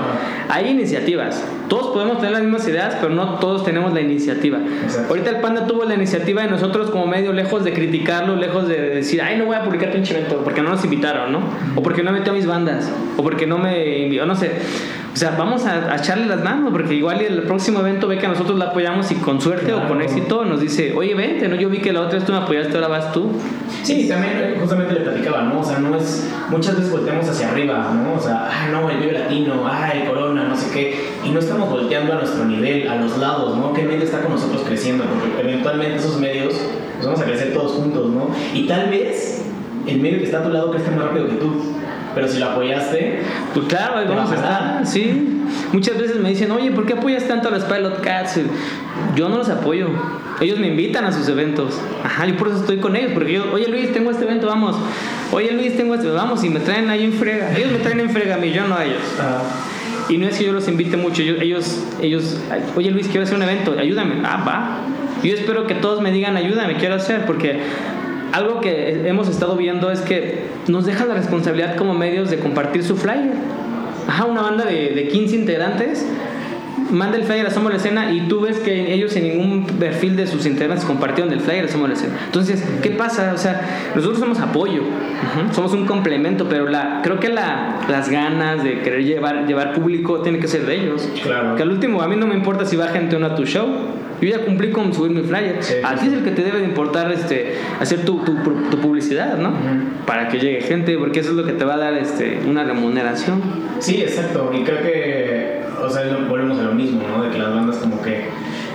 hay 0.52 0.70
iniciativas. 0.70 1.44
Todos 1.68 1.88
podemos 1.94 2.18
tener 2.18 2.32
las 2.32 2.42
mismas 2.42 2.68
ideas, 2.68 2.96
pero 3.00 3.14
no 3.14 3.36
todos 3.36 3.64
tenemos 3.64 3.94
la 3.94 4.02
iniciativa. 4.02 4.58
Exacto. 4.84 5.10
Ahorita 5.10 5.30
el 5.30 5.38
Panda 5.42 5.68
tuvo 5.68 5.86
la 5.86 5.94
iniciativa 5.96 6.44
y 6.44 6.48
nosotros 6.50 6.90
como 6.90 7.06
medio 7.06 7.34
lejos 7.34 7.64
de 7.64 7.74
criticarlo, 7.74 8.36
lejos 8.36 8.68
de 8.68 8.80
decir, 8.90 9.22
ay, 9.22 9.38
no 9.38 9.46
voy 9.46 9.56
a 9.58 9.64
publicar 9.64 9.92
pinche 9.92 10.16
evento 10.18 10.42
porque 10.44 10.62
no 10.62 10.70
nos 10.70 10.84
invitaron, 10.84 11.32
¿no? 11.32 11.42
O 11.76 11.84
porque 11.84 12.02
no 12.02 12.12
metió 12.12 12.32
a 12.32 12.36
mis 12.36 12.48
bandas, 12.48 12.92
o 13.18 13.22
porque 13.22 13.46
no 13.46 13.58
me 13.60 14.06
envió, 14.06 14.26
no 14.26 14.36
sé. 14.36 14.52
O 15.20 15.22
sea, 15.22 15.32
vamos 15.32 15.66
a, 15.66 15.92
a 15.92 15.98
echarle 15.98 16.28
las 16.28 16.42
manos 16.42 16.72
porque 16.72 16.94
igual 16.94 17.20
el 17.20 17.42
próximo 17.44 17.82
evento 17.82 18.08
ve 18.08 18.18
que 18.18 18.26
nosotros 18.30 18.58
la 18.58 18.68
apoyamos 18.68 19.12
y 19.12 19.16
con 19.16 19.42
suerte 19.42 19.74
o 19.74 19.80
con 19.80 19.98
Claro. 19.98 20.02
éxito 20.04 20.46
nos 20.46 20.62
dice, 20.62 20.94
oye, 20.96 21.14
vente, 21.14 21.50
¿no? 21.50 21.58
Yo 21.58 21.70
vi 21.70 21.80
que 21.80 21.92
la 21.92 22.04
otra 22.04 22.20
vez 22.20 22.26
tú 22.26 22.32
me 22.32 22.38
apoyaste, 22.38 22.74
ahora 22.76 22.88
vas 22.88 23.12
tú. 23.12 23.30
Sí, 23.84 24.08
también 24.08 24.38
eh, 24.38 24.56
justamente 24.58 24.94
le 24.94 25.02
platicaba, 25.02 25.42
¿no? 25.42 25.60
O 25.60 25.64
sea, 25.66 25.80
no 25.80 25.94
es. 25.98 26.26
Muchas 26.50 26.78
veces 26.78 26.90
volteamos 26.90 27.28
hacia 27.28 27.50
arriba, 27.50 27.92
¿no? 28.02 28.14
O 28.14 28.22
sea, 28.22 28.48
ah, 28.50 28.70
no, 28.72 28.90
el 28.90 29.00
Vive 29.00 29.12
Latino, 29.12 29.68
ah, 29.68 29.92
el 29.94 30.08
Corona, 30.08 30.46
no 30.46 30.56
sé 30.56 30.72
qué. 30.72 31.10
Y 31.26 31.32
no 31.32 31.40
estamos 31.40 31.70
volteando 31.70 32.14
a 32.14 32.20
nuestro 32.20 32.46
nivel, 32.46 32.88
a 32.88 32.96
los 32.96 33.18
lados, 33.18 33.58
¿no? 33.58 33.74
¿Qué 33.74 33.82
medio 33.84 34.06
está 34.06 34.22
con 34.22 34.32
nosotros 34.32 34.62
creciendo? 34.66 35.04
Porque 35.04 35.42
eventualmente 35.42 35.98
esos 35.98 36.18
medios, 36.18 36.54
pues 36.94 37.06
vamos 37.06 37.20
a 37.20 37.26
crecer 37.26 37.54
todos 37.54 37.74
juntos, 37.74 38.10
¿no? 38.10 38.30
Y 38.54 38.68
tal 38.68 38.90
vez 38.90 39.44
el 39.86 40.00
medio 40.00 40.20
que 40.20 40.24
está 40.24 40.40
a 40.40 40.44
tu 40.44 40.50
lado 40.50 40.72
crezca 40.72 40.92
más 40.92 41.04
rápido 41.08 41.28
que 41.28 41.34
tú. 41.34 41.76
Pero 42.16 42.28
si 42.28 42.40
lo 42.40 42.48
apoyaste, 42.52 43.20
Pues 43.54 43.68
claro, 43.68 43.98
ahí 44.00 44.08
vamos 44.08 44.32
a 44.32 44.36
estar. 44.36 44.86
Sí. 44.86 45.38
Muchas 45.74 45.98
veces 45.98 46.18
me 46.18 46.30
dicen, 46.30 46.52
oye, 46.52 46.72
¿por 46.72 46.86
qué 46.86 46.94
apoyas 46.94 47.28
tanto 47.28 47.48
a 47.50 47.52
los 47.52 47.64
Pilot 47.66 48.02
Cats? 48.02 48.40
Yo 49.16 49.30
no 49.30 49.38
los 49.38 49.50
apoyo. 49.50 49.88
Ellos 50.42 50.58
me 50.60 50.68
invitan 50.68 51.06
a 51.06 51.12
sus 51.12 51.28
eventos. 51.28 51.80
Ajá, 52.04 52.26
yo 52.26 52.36
por 52.38 52.48
eso 52.48 52.58
estoy 52.58 52.78
con 52.78 52.96
ellos. 52.96 53.12
Porque 53.14 53.34
yo, 53.34 53.52
oye 53.54 53.68
Luis, 53.68 53.92
tengo 53.94 54.12
este 54.12 54.24
evento, 54.26 54.48
vamos. 54.48 54.76
Oye 55.32 55.52
Luis, 55.52 55.76
tengo 55.78 55.96
este, 55.96 56.10
vamos. 56.10 56.44
Y 56.44 56.50
me 56.50 56.60
traen 56.60 56.90
ahí 56.90 57.04
en 57.04 57.14
frega. 57.14 57.56
Ellos 57.56 57.72
me 57.72 57.80
traen 57.80 58.00
en 58.00 58.10
frega 58.10 58.36
a 58.36 58.38
mí, 58.38 58.52
yo 58.52 58.68
no 58.68 58.76
a 58.76 58.86
ellos. 58.86 59.02
ah, 59.20 59.42
Y 60.10 60.18
no 60.18 60.28
es 60.28 60.38
que 60.38 60.46
yo 60.46 60.54
los 60.54 60.68
invite 60.68 60.98
mucho, 60.98 61.22
yo- 61.22 61.36
ellos, 61.36 61.84
ellos, 62.02 62.38
oye 62.76 62.90
Luis, 62.90 63.08
quiero 63.08 63.24
hacer 63.24 63.36
un 63.36 63.44
evento, 63.44 63.76
ayúdame. 63.80 64.16
Ah, 64.24 64.44
va. 64.48 64.78
Yo 65.24 65.34
espero 65.34 65.68
que 65.68 65.76
todos 65.76 66.02
me 66.02 66.12
digan, 66.12 66.36
ayúdame, 66.38 66.76
quiero 66.78 66.96
hacer, 66.96 67.26
porque 67.26 67.60
algo 68.32 68.62
que 68.62 69.08
hemos 69.08 69.28
estado 69.28 69.56
viendo 69.56 69.92
es 69.92 70.02
que 70.02 70.44
nos 70.68 70.86
deja 70.86 71.06
la 71.06 71.16
responsabilidad 71.16 71.76
como 71.76 71.94
medios 71.94 72.30
de 72.30 72.40
compartir 72.40 72.84
su 72.84 72.96
flyer. 72.96 73.34
Ajá, 74.08 74.26
una 74.26 74.42
banda 74.42 74.66
de, 74.66 74.90
de 74.90 75.08
15 75.08 75.36
integrantes 75.36 76.06
manda 76.92 77.18
el 77.18 77.24
flyer 77.24 77.46
a 77.46 77.52
Somos 77.52 77.72
la 77.72 77.78
Escena 77.78 78.12
y 78.12 78.22
tú 78.22 78.42
ves 78.42 78.60
que 78.60 78.94
ellos 78.94 79.16
en 79.16 79.24
ningún 79.24 79.66
perfil 79.66 80.16
de 80.16 80.28
sus 80.28 80.46
integrantes 80.46 80.86
compartieron 80.86 81.32
el 81.32 81.40
flyer 81.40 81.66
a 81.66 81.68
Somos 81.68 81.90
la 81.90 81.96
Escena. 81.96 82.14
Entonces, 82.26 82.64
¿qué 82.82 82.92
pasa? 82.92 83.34
O 83.34 83.38
sea, 83.38 83.92
nosotros 83.96 84.20
somos 84.20 84.40
apoyo, 84.40 84.82
ujú, 84.82 85.54
somos 85.54 85.74
un 85.74 85.86
complemento, 85.86 86.48
pero 86.50 86.68
la, 86.68 87.02
creo 87.04 87.20
que 87.20 87.30
la, 87.30 87.82
las 87.90 88.10
ganas 88.10 88.64
de 88.64 88.82
querer 88.82 89.04
llevar, 89.04 89.48
llevar 89.48 89.74
público 89.74 90.22
tiene 90.22 90.40
que 90.40 90.48
ser 90.48 90.66
de 90.66 90.76
ellos. 90.76 91.10
Claro. 91.24 91.56
Que 91.56 91.64
al 91.64 91.72
último, 91.72 92.02
a 92.02 92.08
mí 92.08 92.16
no 92.16 92.28
me 92.28 92.36
importa 92.36 92.66
si 92.66 92.76
va 92.76 92.88
gente 92.88 93.16
o 93.16 93.20
no 93.20 93.28
a 93.28 93.36
tu 93.36 93.46
show. 93.46 93.68
Yo 94.22 94.28
ya 94.30 94.46
cumplí 94.46 94.72
con 94.72 94.94
subir 94.94 95.12
mi 95.12 95.22
flyer. 95.22 95.58
Sí, 95.62 95.76
a 95.84 95.96
ti 95.96 96.08
es 96.08 96.14
el 96.14 96.24
que 96.24 96.32
te 96.32 96.44
debe 96.44 96.60
de 96.60 96.66
importar 96.66 97.12
este, 97.12 97.56
hacer 97.80 98.04
tu, 98.06 98.20
tu, 98.20 98.36
tu 98.70 98.78
publicidad, 98.80 99.38
¿no? 99.38 99.54
Para 100.06 100.28
que 100.28 100.40
llegue 100.40 100.62
gente, 100.62 100.98
porque 100.98 101.20
eso 101.22 101.32
es 101.32 101.36
lo 101.38 101.46
que 101.46 101.54
te 101.54 101.64
va 101.66 101.76
a 101.76 101.78
dar 101.78 101.94
este, 101.94 102.40
una 102.48 102.64
remuneración. 102.64 103.42
Sí, 103.80 104.02
exacto. 104.02 104.52
Y 104.54 104.64
creo 104.64 104.82
que, 104.82 105.62
o 105.82 105.90
sea, 105.90 106.04
volvemos 106.28 106.60
a 106.60 106.64
lo 106.64 106.74
mismo, 106.74 107.02
¿no? 107.08 107.24
De 107.24 107.30
que 107.30 107.38
las 107.38 107.54
bandas 107.54 107.78
como 107.78 108.02
que 108.02 108.26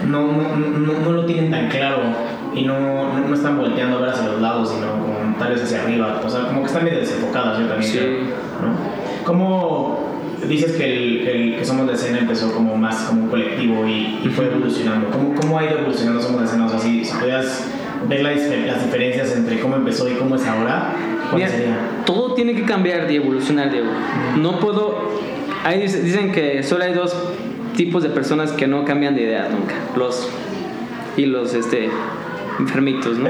no, 0.08 0.32
no, 0.32 0.56
no, 0.56 0.92
no 1.00 1.12
lo 1.12 1.26
tienen 1.26 1.50
tan 1.50 1.68
claro 1.68 1.98
y 2.54 2.62
no, 2.62 2.78
no, 2.80 3.18
no 3.28 3.34
están 3.34 3.58
volteando 3.58 3.98
a 3.98 4.00
ver 4.00 4.10
hacia 4.10 4.28
los 4.28 4.40
lados, 4.40 4.70
sino 4.70 4.92
como 4.92 5.36
tal 5.38 5.52
vez 5.52 5.62
hacia 5.62 5.82
arriba. 5.82 6.20
O 6.24 6.28
sea, 6.28 6.46
como 6.46 6.60
que 6.60 6.66
están 6.66 6.84
medio 6.84 7.00
desenfocadas, 7.00 7.58
yo 7.58 7.66
también 7.66 7.90
Sí. 7.92 7.98
creo, 7.98 8.10
¿no? 8.20 9.24
¿Cómo 9.24 10.13
dices 10.48 10.72
que, 10.72 10.84
el, 10.96 11.28
el 11.28 11.56
que 11.56 11.64
Somos 11.64 11.86
de 11.86 11.94
Escena 11.94 12.18
empezó 12.18 12.52
como 12.52 12.76
más 12.76 12.96
como 13.04 13.24
un 13.24 13.28
colectivo 13.30 13.86
y, 13.86 14.20
y 14.24 14.28
fue 14.28 14.46
evolucionando? 14.46 15.10
¿Cómo, 15.10 15.34
¿Cómo 15.34 15.58
ha 15.58 15.64
ido 15.64 15.78
evolucionando 15.78 16.20
Somos 16.22 16.40
de 16.40 16.46
Escena? 16.46 16.66
O 16.66 16.68
sea, 16.68 16.78
si, 16.78 17.04
si 17.04 17.14
pudieras 17.16 17.64
ver 18.08 18.22
la 18.22 18.30
las 18.32 18.84
diferencias 18.84 19.34
entre 19.36 19.60
cómo 19.60 19.76
empezó 19.76 20.08
y 20.10 20.14
cómo 20.14 20.36
es 20.36 20.46
ahora, 20.46 20.92
¿cuáles 21.30 21.48
Mira, 21.50 21.58
serían? 21.58 21.78
todo 22.04 22.34
tiene 22.34 22.54
que 22.54 22.62
cambiar 22.64 23.10
y 23.10 23.16
evolucionar, 23.16 23.70
Diego. 23.70 23.88
No 24.36 24.58
puedo. 24.60 25.10
Ahí 25.64 25.80
dice- 25.80 26.02
dicen 26.02 26.30
que 26.32 26.62
solo 26.62 26.84
hay 26.84 26.92
dos 26.92 27.16
tipos 27.76 28.02
de 28.02 28.10
personas 28.10 28.52
que 28.52 28.66
no 28.66 28.84
cambian 28.84 29.14
de 29.14 29.22
idea 29.22 29.48
nunca: 29.50 29.74
los 29.96 30.28
y 31.16 31.26
los 31.26 31.54
este, 31.54 31.88
enfermitos, 32.58 33.18
¿no? 33.18 33.28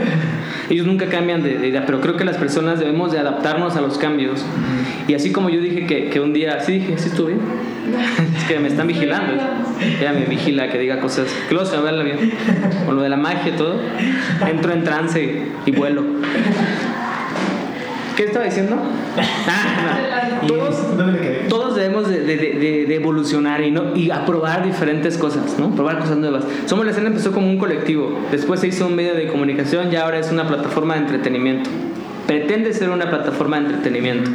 Ellos 0.70 0.86
nunca 0.86 1.06
cambian 1.06 1.42
de, 1.42 1.58
de 1.58 1.68
idea, 1.68 1.84
pero 1.86 2.00
creo 2.00 2.16
que 2.16 2.24
las 2.24 2.36
personas 2.36 2.78
debemos 2.78 3.12
de 3.12 3.18
adaptarnos 3.18 3.76
a 3.76 3.80
los 3.80 3.98
cambios. 3.98 4.44
Y 5.06 5.14
así 5.14 5.32
como 5.32 5.50
yo 5.50 5.60
dije 5.60 5.86
que, 5.86 6.08
que 6.08 6.20
un 6.20 6.32
día, 6.32 6.60
sí 6.60 6.72
dije, 6.72 6.96
sí 6.98 7.08
estuve 7.08 7.36
es 8.36 8.44
que 8.44 8.58
me 8.58 8.68
están 8.68 8.86
vigilando. 8.86 9.34
Ella 10.00 10.12
me 10.12 10.24
vigila 10.24 10.68
que 10.70 10.78
diga 10.78 11.00
cosas. 11.00 11.26
Que 11.48 11.54
luego 11.54 11.68
se 11.68 11.76
me 11.76 11.82
va 11.82 11.90
el 11.90 12.00
avión. 12.00 12.18
Con 12.86 12.96
lo 12.96 13.02
de 13.02 13.08
la 13.08 13.16
magia 13.16 13.52
y 13.52 13.56
todo. 13.56 13.80
Entro 14.48 14.72
en 14.72 14.84
trance 14.84 15.46
y 15.66 15.70
vuelo. 15.72 16.04
¿Qué 18.16 18.24
estaba 18.24 18.44
diciendo? 18.44 18.76
Ah, 19.46 20.28
no. 20.40 20.46
¿Y 20.46 21.48
Todos, 21.48 21.74
debemos 21.76 22.08
de, 22.08 22.20
de- 22.20 22.36
de- 22.36 22.84
de 22.86 22.94
evolucionar 22.94 23.62
y, 23.62 23.70
¿no? 23.70 23.94
y 23.96 24.10
a 24.10 24.24
probar 24.24 24.64
diferentes 24.64 25.16
cosas, 25.18 25.56
¿no? 25.58 25.74
Probar 25.74 25.98
cosas 25.98 26.16
nuevas. 26.16 26.44
Somos 26.66 26.84
la 26.84 26.90
escena 26.92 27.08
empezó 27.08 27.32
como 27.32 27.48
un 27.48 27.58
colectivo, 27.58 28.18
después 28.30 28.60
se 28.60 28.68
hizo 28.68 28.86
un 28.86 28.94
medio 28.94 29.14
de 29.14 29.26
comunicación 29.28 29.92
y 29.92 29.96
ahora 29.96 30.18
es 30.18 30.30
una 30.30 30.46
plataforma 30.46 30.94
de 30.94 31.00
entretenimiento. 31.00 31.70
Pretende 32.26 32.72
ser 32.72 32.90
una 32.90 33.08
plataforma 33.10 33.58
de 33.60 33.66
entretenimiento. 33.66 34.30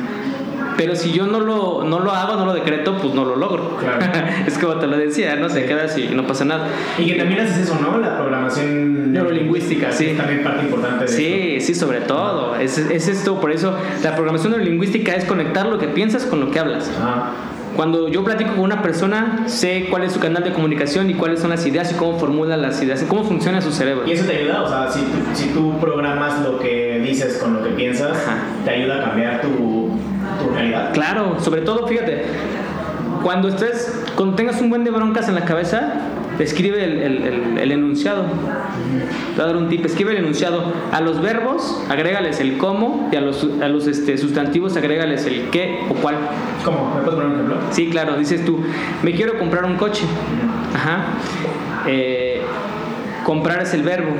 Pero 0.79 0.95
si 0.95 1.11
yo 1.11 1.27
no 1.27 1.41
lo, 1.41 1.83
no 1.83 1.99
lo 1.99 2.11
hago, 2.11 2.37
no 2.37 2.45
lo 2.45 2.53
decreto, 2.53 2.95
pues 2.95 3.13
no 3.13 3.25
lo 3.25 3.35
logro. 3.35 3.75
Claro. 3.75 3.99
es 4.47 4.57
como 4.57 4.75
te 4.75 4.87
lo 4.87 4.95
decía, 4.97 5.35
¿no? 5.35 5.49
Se 5.49 5.65
queda 5.65 5.83
así 5.83 6.07
y 6.09 6.15
no 6.15 6.25
pasa 6.25 6.45
nada. 6.45 6.69
Y 6.97 7.05
que 7.05 7.15
también 7.15 7.41
haces 7.41 7.65
eso, 7.65 7.77
¿no? 7.81 7.97
La 7.97 8.17
programación 8.17 9.11
Neurolingüística, 9.11 9.91
sí. 9.91 10.11
Es 10.11 10.17
también 10.17 10.41
parte 10.41 10.63
importante 10.63 11.03
de. 11.03 11.11
Sí, 11.11 11.57
sí, 11.59 11.75
sobre 11.75 11.99
todo. 11.99 12.55
Es, 12.55 12.77
es 12.77 13.09
esto, 13.09 13.41
por 13.41 13.51
eso 13.51 13.73
la 14.01 14.11
programación 14.15 14.53
neurolingüística 14.53 15.15
es 15.15 15.25
conectar 15.25 15.65
lo 15.65 15.79
que 15.79 15.89
piensas 15.89 16.25
con 16.25 16.39
lo 16.39 16.49
que 16.49 16.59
hablas. 16.59 16.89
Ajá. 16.97 17.33
Cuando 17.75 18.09
yo 18.09 18.23
platico 18.23 18.51
con 18.51 18.61
una 18.61 18.81
persona, 18.81 19.43
sé 19.47 19.87
cuál 19.89 20.03
es 20.03 20.11
su 20.11 20.19
canal 20.19 20.43
de 20.43 20.51
comunicación 20.51 21.09
y 21.09 21.13
cuáles 21.13 21.39
son 21.39 21.49
las 21.49 21.65
ideas 21.65 21.91
y 21.91 21.95
cómo 21.95 22.19
formula 22.19 22.57
las 22.57 22.81
ideas 22.81 23.01
y 23.03 23.05
cómo 23.05 23.23
funciona 23.23 23.61
su 23.61 23.71
cerebro. 23.71 24.05
Y 24.07 24.11
eso 24.11 24.25
te 24.25 24.37
ayuda, 24.37 24.63
o 24.63 24.67
sea, 24.67 24.91
si 24.91 25.01
si 25.33 25.49
tú 25.49 25.79
programas 25.79 26.41
lo 26.41 26.59
que 26.59 26.99
dices 26.99 27.37
con 27.37 27.53
lo 27.53 27.63
que 27.63 27.69
piensas, 27.69 28.17
Ajá. 28.17 28.43
te 28.65 28.71
ayuda 28.71 28.97
a 28.97 29.05
cambiar 29.05 29.41
tu, 29.41 29.78
tu 30.39 30.49
realidad. 30.49 30.91
Claro, 30.93 31.37
sobre 31.39 31.61
todo, 31.61 31.87
fíjate, 31.87 32.23
cuando 33.23 33.47
estés, 33.49 34.03
cuando 34.15 34.35
tengas 34.35 34.61
un 34.61 34.69
buen 34.69 34.83
de 34.83 34.91
broncas 34.91 35.27
en 35.29 35.35
la 35.35 35.45
cabeza, 35.45 35.93
escribe 36.39 36.81
el, 36.83 36.99
el- 36.99 37.23
el- 37.27 37.57
el 37.57 37.71
enunciado. 37.73 38.23
Te 38.23 39.35
voy 39.35 39.43
a 39.43 39.45
dar 39.47 39.57
un 39.57 39.67
tip, 39.67 39.85
escribe 39.85 40.11
el 40.11 40.17
enunciado. 40.19 40.71
A 40.93 41.01
los 41.01 41.21
verbos, 41.21 41.83
agrégales 41.89 42.39
el 42.39 42.57
cómo 42.57 43.09
y 43.11 43.15
a 43.17 43.21
los, 43.21 43.45
a 43.61 43.67
los 43.67 43.87
este, 43.87 44.17
sustantivos, 44.17 44.77
agrégales 44.77 45.25
el 45.25 45.49
qué 45.49 45.79
o 45.89 45.95
cuál. 45.95 46.15
¿Cómo? 46.63 46.93
¿Me 46.95 47.01
puedes 47.01 47.15
poner 47.19 47.25
un 47.27 47.33
ejemplo? 47.35 47.57
Sí, 47.71 47.89
claro, 47.89 48.15
dices 48.17 48.45
tú, 48.45 48.63
me 49.03 49.13
quiero 49.13 49.37
comprar 49.37 49.65
un 49.65 49.75
coche. 49.75 50.03
Ajá. 50.73 51.07
Eh, 51.87 52.41
comprar 53.25 53.61
es 53.63 53.73
el 53.73 53.83
verbo. 53.83 54.11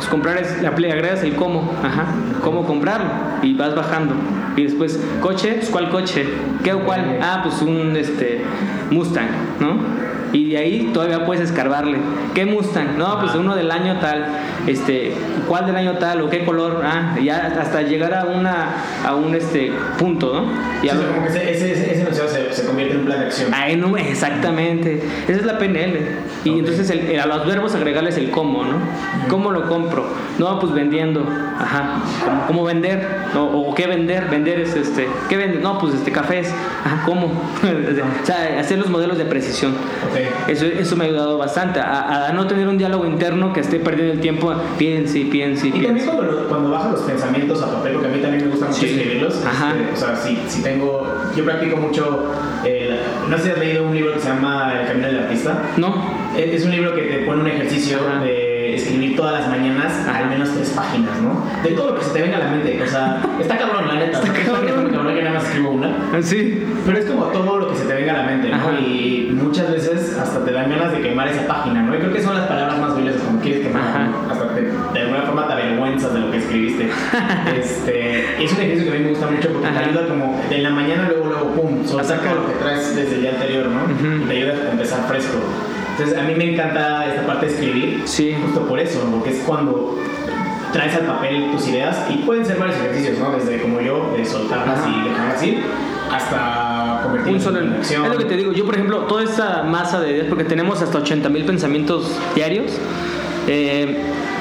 Pues 0.00 0.08
comprar 0.08 0.38
es, 0.38 0.62
le 0.62 0.92
agregas 0.92 1.22
el 1.24 1.34
cómo. 1.34 1.70
Ajá. 1.84 2.06
¿Cómo 2.42 2.64
comprarlo? 2.64 3.10
Y 3.42 3.52
vas 3.52 3.74
bajando. 3.74 4.14
Y 4.56 4.62
después, 4.62 4.98
coche, 5.20 5.56
pues, 5.58 5.68
¿cuál 5.68 5.90
coche? 5.90 6.26
¿Qué 6.64 6.72
o 6.72 6.86
cuál? 6.86 7.18
Ah, 7.20 7.40
pues 7.42 7.60
un 7.60 7.94
este, 7.94 8.42
Mustang, 8.90 9.28
¿no? 9.60 9.76
Y 10.32 10.50
de 10.50 10.58
ahí 10.58 10.90
todavía 10.92 11.24
puedes 11.24 11.44
escarbarle. 11.44 11.98
¿Qué 12.34 12.46
Mustang? 12.46 12.96
No, 12.96 13.18
pues 13.20 13.34
uno 13.34 13.56
del 13.56 13.70
año 13.70 13.98
tal. 14.00 14.26
Este, 14.66 15.12
¿cuál 15.48 15.66
del 15.66 15.76
año 15.76 15.98
tal 15.98 16.22
o 16.22 16.30
qué 16.30 16.44
color? 16.44 16.82
Ah, 16.84 17.16
ya 17.22 17.52
hasta 17.60 17.82
llegar 17.82 18.14
a 18.14 18.24
una 18.24 18.68
a 19.04 19.14
un 19.14 19.34
este 19.34 19.72
punto, 19.98 20.32
¿no? 20.32 20.52
Y 20.82 20.88
sí, 20.88 20.96
como 20.96 21.22
que 21.22 21.28
ese, 21.28 21.50
ese, 21.50 21.92
ese 21.92 22.12
se, 22.12 22.52
se, 22.52 22.66
convierte 22.66 22.94
en 22.94 23.00
un 23.00 23.06
plan 23.06 23.20
de 23.20 23.26
acción. 23.26 23.50
Ay, 23.54 23.76
no, 23.76 23.96
exactamente. 23.96 25.02
Esa 25.26 25.40
es 25.40 25.44
la 25.44 25.58
PNL. 25.58 25.98
Y 26.44 26.58
entonces 26.58 26.88
el, 26.90 27.18
a 27.18 27.26
los 27.26 27.46
verbos 27.46 27.74
agregarles 27.74 28.16
el 28.16 28.30
cómo, 28.30 28.64
¿no? 28.64 28.76
¿Cómo 29.28 29.50
lo 29.50 29.68
compro? 29.68 30.06
No, 30.38 30.58
pues 30.58 30.72
vendiendo. 30.72 31.26
Ajá. 31.58 32.02
¿Cómo, 32.24 32.46
cómo 32.46 32.64
vender? 32.64 33.06
¿O, 33.36 33.40
¿O, 33.40 33.74
qué 33.74 33.86
vender? 33.86 34.26
Vender 34.30 34.60
es 34.60 34.74
este. 34.74 35.08
¿Qué 35.28 35.36
vender? 35.36 35.60
No, 35.60 35.78
pues 35.78 35.94
este 35.94 36.12
cafés. 36.12 36.52
Ajá, 36.84 37.02
¿cómo? 37.04 37.26
o 38.22 38.26
sea, 38.26 38.58
hacer 38.58 38.78
los 38.78 38.88
modelos 38.88 39.18
de 39.18 39.24
precisión. 39.24 39.74
Okay. 40.10 40.19
Eso, 40.48 40.66
eso 40.66 40.96
me 40.96 41.04
ha 41.04 41.08
ayudado 41.08 41.38
bastante. 41.38 41.80
A, 41.80 42.28
a, 42.28 42.32
no 42.32 42.46
tener 42.46 42.66
un 42.68 42.78
diálogo 42.78 43.06
interno 43.06 43.52
que 43.52 43.60
esté 43.60 43.78
perdiendo 43.80 44.14
el 44.14 44.20
tiempo. 44.20 44.52
Piense 44.78 45.18
y 45.20 45.24
piense 45.24 45.68
y 45.68 45.70
Y 45.70 45.82
también 45.82 46.06
cuando, 46.06 46.46
cuando 46.48 46.70
bajas 46.70 46.92
los 46.92 47.00
pensamientos 47.02 47.62
a 47.62 47.72
papel, 47.72 47.92
porque 47.94 48.08
a 48.08 48.10
mí 48.10 48.18
también 48.20 48.44
me 48.44 48.50
gusta 48.50 48.66
mucho 48.66 48.78
Sí. 48.80 48.86
escribirlos. 48.86 49.44
Ajá. 49.46 49.74
este, 49.78 49.92
o 49.92 49.96
sea, 49.96 50.16
si, 50.16 50.38
si 50.48 50.62
tengo. 50.62 51.06
Yo 51.36 51.44
practico 51.44 51.76
mucho. 51.76 52.32
eh, 52.64 52.98
no 53.28 53.36
sé 53.38 53.44
si 53.44 53.50
has 53.50 53.58
leído 53.58 53.84
un 53.86 53.94
libro 53.94 54.12
que 54.14 54.20
se 54.20 54.28
llama 54.28 54.72
El 54.80 54.86
Camino 54.86 55.06
del 55.06 55.18
Artista. 55.20 55.62
No. 55.76 56.20
Es 56.36 56.54
es 56.60 56.64
un 56.64 56.70
libro 56.70 56.94
que 56.94 57.02
te 57.02 57.18
pone 57.24 57.40
un 57.42 57.46
ejercicio 57.48 57.98
Ajá. 58.08 58.24
de 58.24 58.39
escribir 58.76 59.16
todas 59.16 59.40
las 59.40 59.48
mañanas 59.48 59.92
al 60.08 60.28
menos 60.28 60.50
tres 60.54 60.70
páginas, 60.70 61.10
¿no? 61.22 61.44
De 61.62 61.70
todo 61.70 61.90
lo 61.92 61.98
que 61.98 62.04
se 62.04 62.10
te 62.12 62.22
venga 62.22 62.36
a 62.36 62.40
la 62.40 62.50
mente. 62.50 62.80
O 62.82 62.86
sea, 62.86 63.22
está 63.40 63.56
cabrón, 63.58 63.88
la 63.88 63.94
neta. 63.94 64.18
Está 64.18 64.32
cabrón. 64.32 64.90
cabrón 64.92 65.14
que 65.14 65.22
nada 65.22 65.34
más 65.34 65.44
escribo 65.44 65.70
una. 65.70 65.96
Sí. 66.22 66.62
Pero 66.86 66.98
es 66.98 67.04
como 67.06 67.24
todo 67.26 67.58
lo 67.58 67.68
que 67.68 67.76
se 67.76 67.84
te 67.84 67.94
venga 67.94 68.14
a 68.14 68.16
la 68.18 68.22
mente, 68.24 68.48
¿no? 68.48 68.56
Ajá. 68.56 68.72
Y 68.80 69.30
muchas 69.32 69.70
veces 69.70 70.16
hasta 70.18 70.44
te 70.44 70.52
dan 70.52 70.70
ganas 70.70 70.92
de 70.92 71.00
quemar 71.00 71.28
esa 71.28 71.46
página, 71.46 71.82
¿no? 71.82 71.94
Y 71.94 71.98
creo 71.98 72.12
que 72.12 72.22
son 72.22 72.34
las 72.36 72.46
palabras 72.46 72.78
más 72.78 72.96
bellas 72.96 73.16
como 73.16 73.40
quieres 73.40 73.66
quemar. 73.66 73.82
¿no? 74.10 74.32
Hasta 74.32 74.54
te- 74.54 74.60
de 74.92 75.00
alguna 75.00 75.22
forma 75.22 75.46
te 75.46 75.52
avergüenzas 75.54 76.12
de 76.14 76.20
lo 76.20 76.30
que 76.30 76.36
escribiste. 76.38 76.88
este, 77.58 78.44
es 78.44 78.52
un 78.52 78.58
ejercicio 78.60 78.90
que 78.92 78.96
a 78.96 78.98
mí 79.00 79.04
me 79.06 79.10
gusta 79.10 79.26
mucho 79.30 79.48
porque 79.52 79.66
Ajá. 79.68 79.80
te 79.80 79.84
ayuda 79.88 80.06
como 80.08 80.40
de 80.48 80.58
la 80.58 80.70
mañana 80.70 81.08
luego, 81.08 81.26
luego, 81.26 81.46
pum, 81.54 81.84
soltar 81.86 82.18
todo 82.20 82.34
lo 82.34 82.46
que 82.46 82.52
traes 82.54 82.94
desde 82.96 83.14
el 83.16 83.20
día 83.22 83.30
anterior, 83.32 83.66
¿no? 83.66 83.84
Ujú. 83.84 84.24
Y 84.24 84.26
te 84.28 84.32
ayuda 84.36 84.54
a 84.68 84.72
empezar 84.72 85.06
fresco. 85.08 85.38
Entonces 86.00 86.18
a 86.18 86.26
mí 86.26 86.34
me 86.34 86.52
encanta 86.52 87.06
esta 87.06 87.26
parte 87.26 87.46
de 87.46 87.52
escribir, 87.52 88.02
Sí. 88.06 88.34
justo 88.42 88.66
por 88.66 88.78
eso, 88.80 89.00
porque 89.10 89.30
es 89.30 89.42
cuando 89.46 89.98
traes 90.72 90.94
al 90.94 91.04
papel 91.06 91.50
tus 91.52 91.68
ideas 91.68 92.06
y 92.08 92.18
pueden 92.18 92.46
ser 92.46 92.56
varios 92.58 92.76
ejercicios, 92.78 93.18
¿no? 93.18 93.32
Desde 93.32 93.60
como 93.60 93.80
yo, 93.80 94.14
de 94.16 94.24
soltarlas 94.24 94.78
Ajá. 94.78 94.88
y 94.88 95.08
dejarlas 95.08 95.42
ir, 95.42 95.58
hasta 96.10 97.00
convertirlas 97.04 97.46
en 97.46 97.72
acción. 97.74 98.04
Es 98.06 98.12
lo 98.12 98.18
que 98.18 98.24
te 98.24 98.36
digo. 98.36 98.52
Yo, 98.52 98.64
por 98.64 98.74
ejemplo, 98.76 98.98
toda 99.00 99.24
esa 99.24 99.62
masa 99.64 100.00
de 100.00 100.10
ideas, 100.12 100.26
porque 100.28 100.44
tenemos 100.44 100.80
hasta 100.80 100.98
80 100.98 101.28
mil 101.28 101.44
pensamientos 101.44 102.10
diarios, 102.34 102.72
eh, 103.46 103.96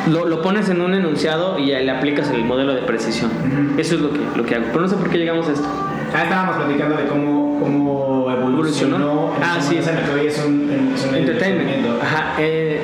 lo, 0.10 0.26
lo 0.28 0.41
pones 0.41 0.69
en 0.69 0.82
un 0.82 0.93
enunciado 0.93 1.60
y 1.60 1.65
le 1.67 1.91
aplicas 1.91 2.30
el 2.30 2.45
modelo 2.45 2.74
de 2.74 2.84
precisión. 2.84 3.32
Ujú. 3.32 3.80
Eso 3.82 3.95
es 3.95 4.02
lo 4.02 4.12
que, 4.12 4.19
lo 4.36 4.45
que 4.45 4.56
hago. 4.56 4.65
Pero 4.67 4.82
no 4.82 4.88
sé 4.88 4.95
por 4.95 5.10
qué 5.10 5.17
llegamos 5.17 5.48
a 5.50 5.52
esto. 5.54 5.67
Ah, 6.13 6.24
estábamos 6.24 6.56
platicando 6.58 6.98
de 6.98 7.06
cómo, 7.08 7.60
cómo 7.60 8.32
evolucionó. 8.32 9.34
Ah, 9.41 9.58
sí. 9.62 9.78
esa 9.78 9.91
que 10.04 10.12
hoy 10.12 10.28
es 10.28 10.38
un, 10.43 10.93
es 10.95 11.06
un 11.06 11.15
Entretenimiento. 11.15 12.00
Ajá. 12.02 12.34
eh, 12.39 12.82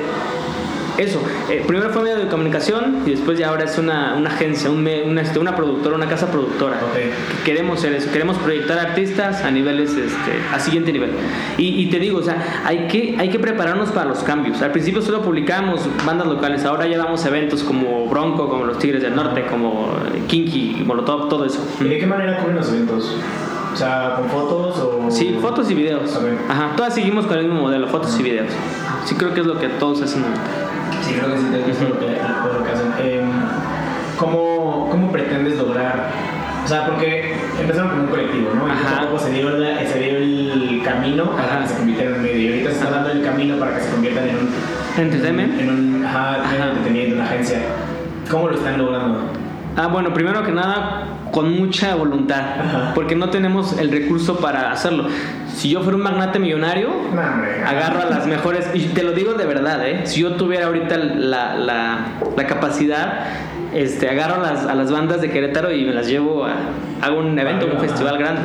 eso. 0.98 1.22
eh, 1.50 1.64
primero 1.66 1.90
fue 1.90 2.02
medio 2.02 2.16
de 2.16 2.28
comunicación 2.28 3.02
y 3.06 3.10
después 3.10 3.38
ya 3.38 3.48
ahora 3.48 3.64
es 3.64 3.78
una, 3.78 4.14
una 4.14 4.30
agencia, 4.30 4.70
un 4.70 4.86
una, 5.06 5.20
este, 5.20 5.38
una 5.38 5.56
productora, 5.56 5.96
una 5.96 6.08
casa 6.08 6.30
productora. 6.30 6.76
Ok. 6.76 6.94
Que 6.94 7.52
queremos 7.52 7.80
ser 7.80 7.92
eso, 7.92 8.10
queremos 8.12 8.36
proyectar 8.38 8.78
artistas 8.78 9.42
a 9.42 9.50
niveles, 9.50 9.90
este, 9.90 10.32
a 10.52 10.60
siguiente 10.60 10.92
nivel. 10.92 11.10
Y, 11.58 11.82
y 11.82 11.86
te 11.86 11.98
digo, 11.98 12.18
o 12.18 12.22
sea, 12.22 12.62
hay 12.64 12.86
que, 12.86 13.16
hay 13.18 13.28
que 13.28 13.38
prepararnos 13.38 13.90
para 13.90 14.06
los 14.06 14.20
cambios. 14.20 14.62
Al 14.62 14.72
principio 14.72 15.02
solo 15.02 15.22
publicábamos 15.22 15.80
bandas 16.04 16.26
locales, 16.28 16.64
ahora 16.64 16.86
ya 16.86 16.98
damos 16.98 17.24
eventos 17.26 17.62
como 17.62 18.06
Bronco, 18.06 18.48
como 18.48 18.64
los 18.64 18.78
Tigres 18.78 19.02
del 19.02 19.14
Norte, 19.14 19.44
como 19.46 19.88
Kinky, 20.28 20.82
Molotov, 20.84 21.28
todo 21.28 21.44
eso. 21.44 21.64
¿Y 21.80 21.84
de 21.84 21.98
qué 21.98 22.06
manera 22.06 22.38
cubren 22.38 22.56
los 22.56 22.68
eventos? 22.68 23.16
O 23.72 23.76
sea, 23.76 24.14
¿con 24.16 24.30
fotos 24.30 24.78
o...? 24.78 25.10
Sí, 25.10 25.36
fotos 25.40 25.70
y 25.70 25.74
videos. 25.74 26.18
Ajá, 26.48 26.72
todas 26.76 26.94
seguimos 26.94 27.26
con 27.26 27.36
el 27.36 27.44
mismo 27.44 27.60
modelo, 27.60 27.86
fotos 27.88 28.18
y 28.18 28.22
videos. 28.22 28.48
Sí 29.04 29.14
creo 29.16 29.34
que 29.34 29.40
es 29.40 29.46
lo 29.46 29.58
que 29.58 29.68
todos 29.68 30.00
hacen 30.00 30.22
ahorita. 30.22 30.40
Sí, 31.06 31.12
creo 31.14 31.30
que 31.32 31.38
sí 31.38 31.46
te 31.50 31.58
lo 31.88 32.64
que 32.64 32.70
hacen. 32.72 32.92
Em, 32.98 33.30
¿cómo, 34.18 34.88
¿Cómo 34.90 35.12
pretendes 35.12 35.56
lograr...? 35.56 36.10
O 36.64 36.68
sea, 36.68 36.84
porque 36.86 37.32
empezaron 37.60 37.90
como 37.90 38.02
un 38.02 38.08
colectivo, 38.08 38.50
¿no? 38.52 38.66
Y 38.66 38.70
Ajá. 38.72 38.96
a 38.96 39.00
poco 39.02 39.20
se 39.20 39.30
dio, 39.30 39.50
la- 39.50 39.86
se 39.86 40.00
dio 40.00 40.16
el 40.16 40.82
camino 40.84 41.30
para 41.30 41.60
que 41.60 41.68
se 41.68 41.76
convirtiera 41.76 42.16
en 42.16 42.22
medio. 42.22 42.38
Y 42.40 42.48
ahorita 42.48 42.70
se 42.70 42.76
está 42.78 42.90
dando 42.90 43.10
el 43.12 43.22
camino 43.22 43.56
para 43.56 43.76
que 43.76 43.82
se 43.82 43.90
conviertan 43.92 44.28
en 44.28 44.36
un... 44.36 44.48
Entertainment. 45.04 45.60
En 45.60 45.70
un... 45.70 46.04
Ajá, 46.04 46.36
en 46.38 46.40
un 46.40 46.46
Ajá. 46.62 46.68
entretenimiento, 46.70 47.14
una 47.14 47.24
agencia. 47.26 47.58
¿Cómo 48.28 48.48
lo 48.48 48.56
están 48.56 48.78
logrando? 48.78 49.20
Ah, 49.76 49.86
bueno, 49.86 50.12
primero 50.12 50.42
que 50.42 50.50
nada, 50.50 51.04
con 51.36 51.54
mucha 51.54 51.94
voluntad, 51.96 52.40
Ajá. 52.40 52.92
porque 52.94 53.14
no 53.14 53.28
tenemos 53.28 53.78
el 53.78 53.90
recurso 53.90 54.38
para 54.38 54.72
hacerlo. 54.72 55.04
Si 55.54 55.68
yo 55.68 55.82
fuera 55.82 55.96
un 55.98 56.02
magnate 56.02 56.38
millonario, 56.38 56.88
No, 57.14 57.20
agarro 57.20 58.00
a 58.00 58.06
las 58.06 58.26
mejores, 58.26 58.70
y 58.72 58.86
te 58.86 59.02
lo 59.02 59.12
digo 59.12 59.34
de 59.34 59.44
verdad, 59.44 59.86
¿eh? 59.86 60.06
si 60.06 60.22
yo 60.22 60.32
tuviera 60.36 60.68
ahorita 60.68 60.96
la, 60.96 61.54
la, 61.56 61.98
la 62.34 62.46
capacidad, 62.46 63.24
este, 63.74 64.08
agarro 64.08 64.36
a 64.42 64.50
las, 64.50 64.64
a 64.64 64.74
las 64.74 64.90
bandas 64.90 65.20
de 65.20 65.30
Querétaro 65.30 65.70
y 65.72 65.84
me 65.84 65.92
las 65.92 66.06
llevo 66.08 66.46
a, 66.46 66.54
hago 67.02 67.18
un 67.20 67.38
evento, 67.38 67.66
un 67.70 67.80
festival 67.80 68.16
grande. 68.16 68.40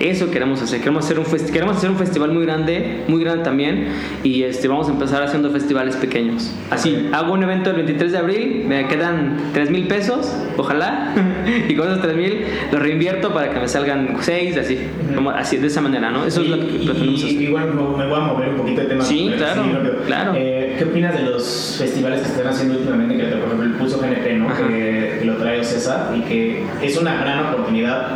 Eso 0.00 0.30
queremos 0.30 0.62
hacer, 0.62 0.80
queremos 0.80 1.04
hacer 1.04 1.18
un 1.18 1.26
queremos 1.52 1.76
hacer 1.76 1.90
un 1.90 1.96
festival 1.98 2.32
muy 2.32 2.42
grande, 2.46 3.02
muy 3.06 3.22
grande 3.22 3.44
también, 3.44 3.88
y 4.24 4.44
este, 4.44 4.66
vamos 4.66 4.88
a 4.88 4.92
empezar 4.92 5.22
haciendo 5.22 5.50
festivales 5.50 5.94
pequeños. 5.96 6.50
Así, 6.70 7.10
hago 7.12 7.34
un 7.34 7.42
evento 7.42 7.68
el 7.68 7.76
23 7.76 8.12
de 8.12 8.16
abril, 8.18 8.64
me 8.66 8.88
quedan 8.88 9.36
3 9.52 9.70
mil 9.70 9.86
pesos, 9.88 10.34
ojalá, 10.56 11.12
y 11.68 11.74
con 11.74 11.86
esos 11.88 12.00
3 12.00 12.16
mil 12.16 12.44
los 12.72 12.80
reinvierto 12.80 13.34
para 13.34 13.50
que 13.50 13.60
me 13.60 13.68
salgan 13.68 14.16
6, 14.20 14.56
así, 14.56 14.78
como, 15.14 15.30
así, 15.32 15.58
de 15.58 15.66
esa 15.66 15.82
manera, 15.82 16.10
¿no? 16.10 16.24
Eso 16.24 16.40
es 16.40 16.48
lo 16.48 16.58
que 16.58 16.64
Y- 16.64 16.86
pretendemos 16.86 17.20
y- 17.22 17.26
hacer. 17.26 17.42
Igual 17.42 17.74
me 17.74 18.06
voy 18.06 18.14
a 18.16 18.20
mover 18.20 18.48
un 18.48 18.56
poquito 18.56 18.80
de 18.80 18.86
tema. 18.86 19.04
Sí, 19.04 19.30
claro, 19.36 19.62
rápido. 19.70 19.96
claro. 20.06 20.32
Eh, 20.34 20.76
¿Qué 20.78 20.84
opinas 20.84 21.14
de 21.14 21.24
los 21.24 21.76
festivales 21.78 22.22
que 22.22 22.28
están 22.28 22.46
haciendo 22.46 22.78
últimamente? 22.78 23.18
Que 23.18 23.24
por 23.24 23.44
ejemplo 23.44 23.64
el 23.66 23.72
Pulso 23.74 23.98
GNP, 24.00 24.32
¿no? 24.38 24.46
Que, 24.56 25.16
que 25.20 25.24
lo 25.26 25.36
trae 25.36 25.62
César 25.62 26.14
y 26.16 26.22
que 26.22 26.64
es 26.82 26.96
una 26.96 27.20
gran 27.20 27.46
oportunidad. 27.52 28.12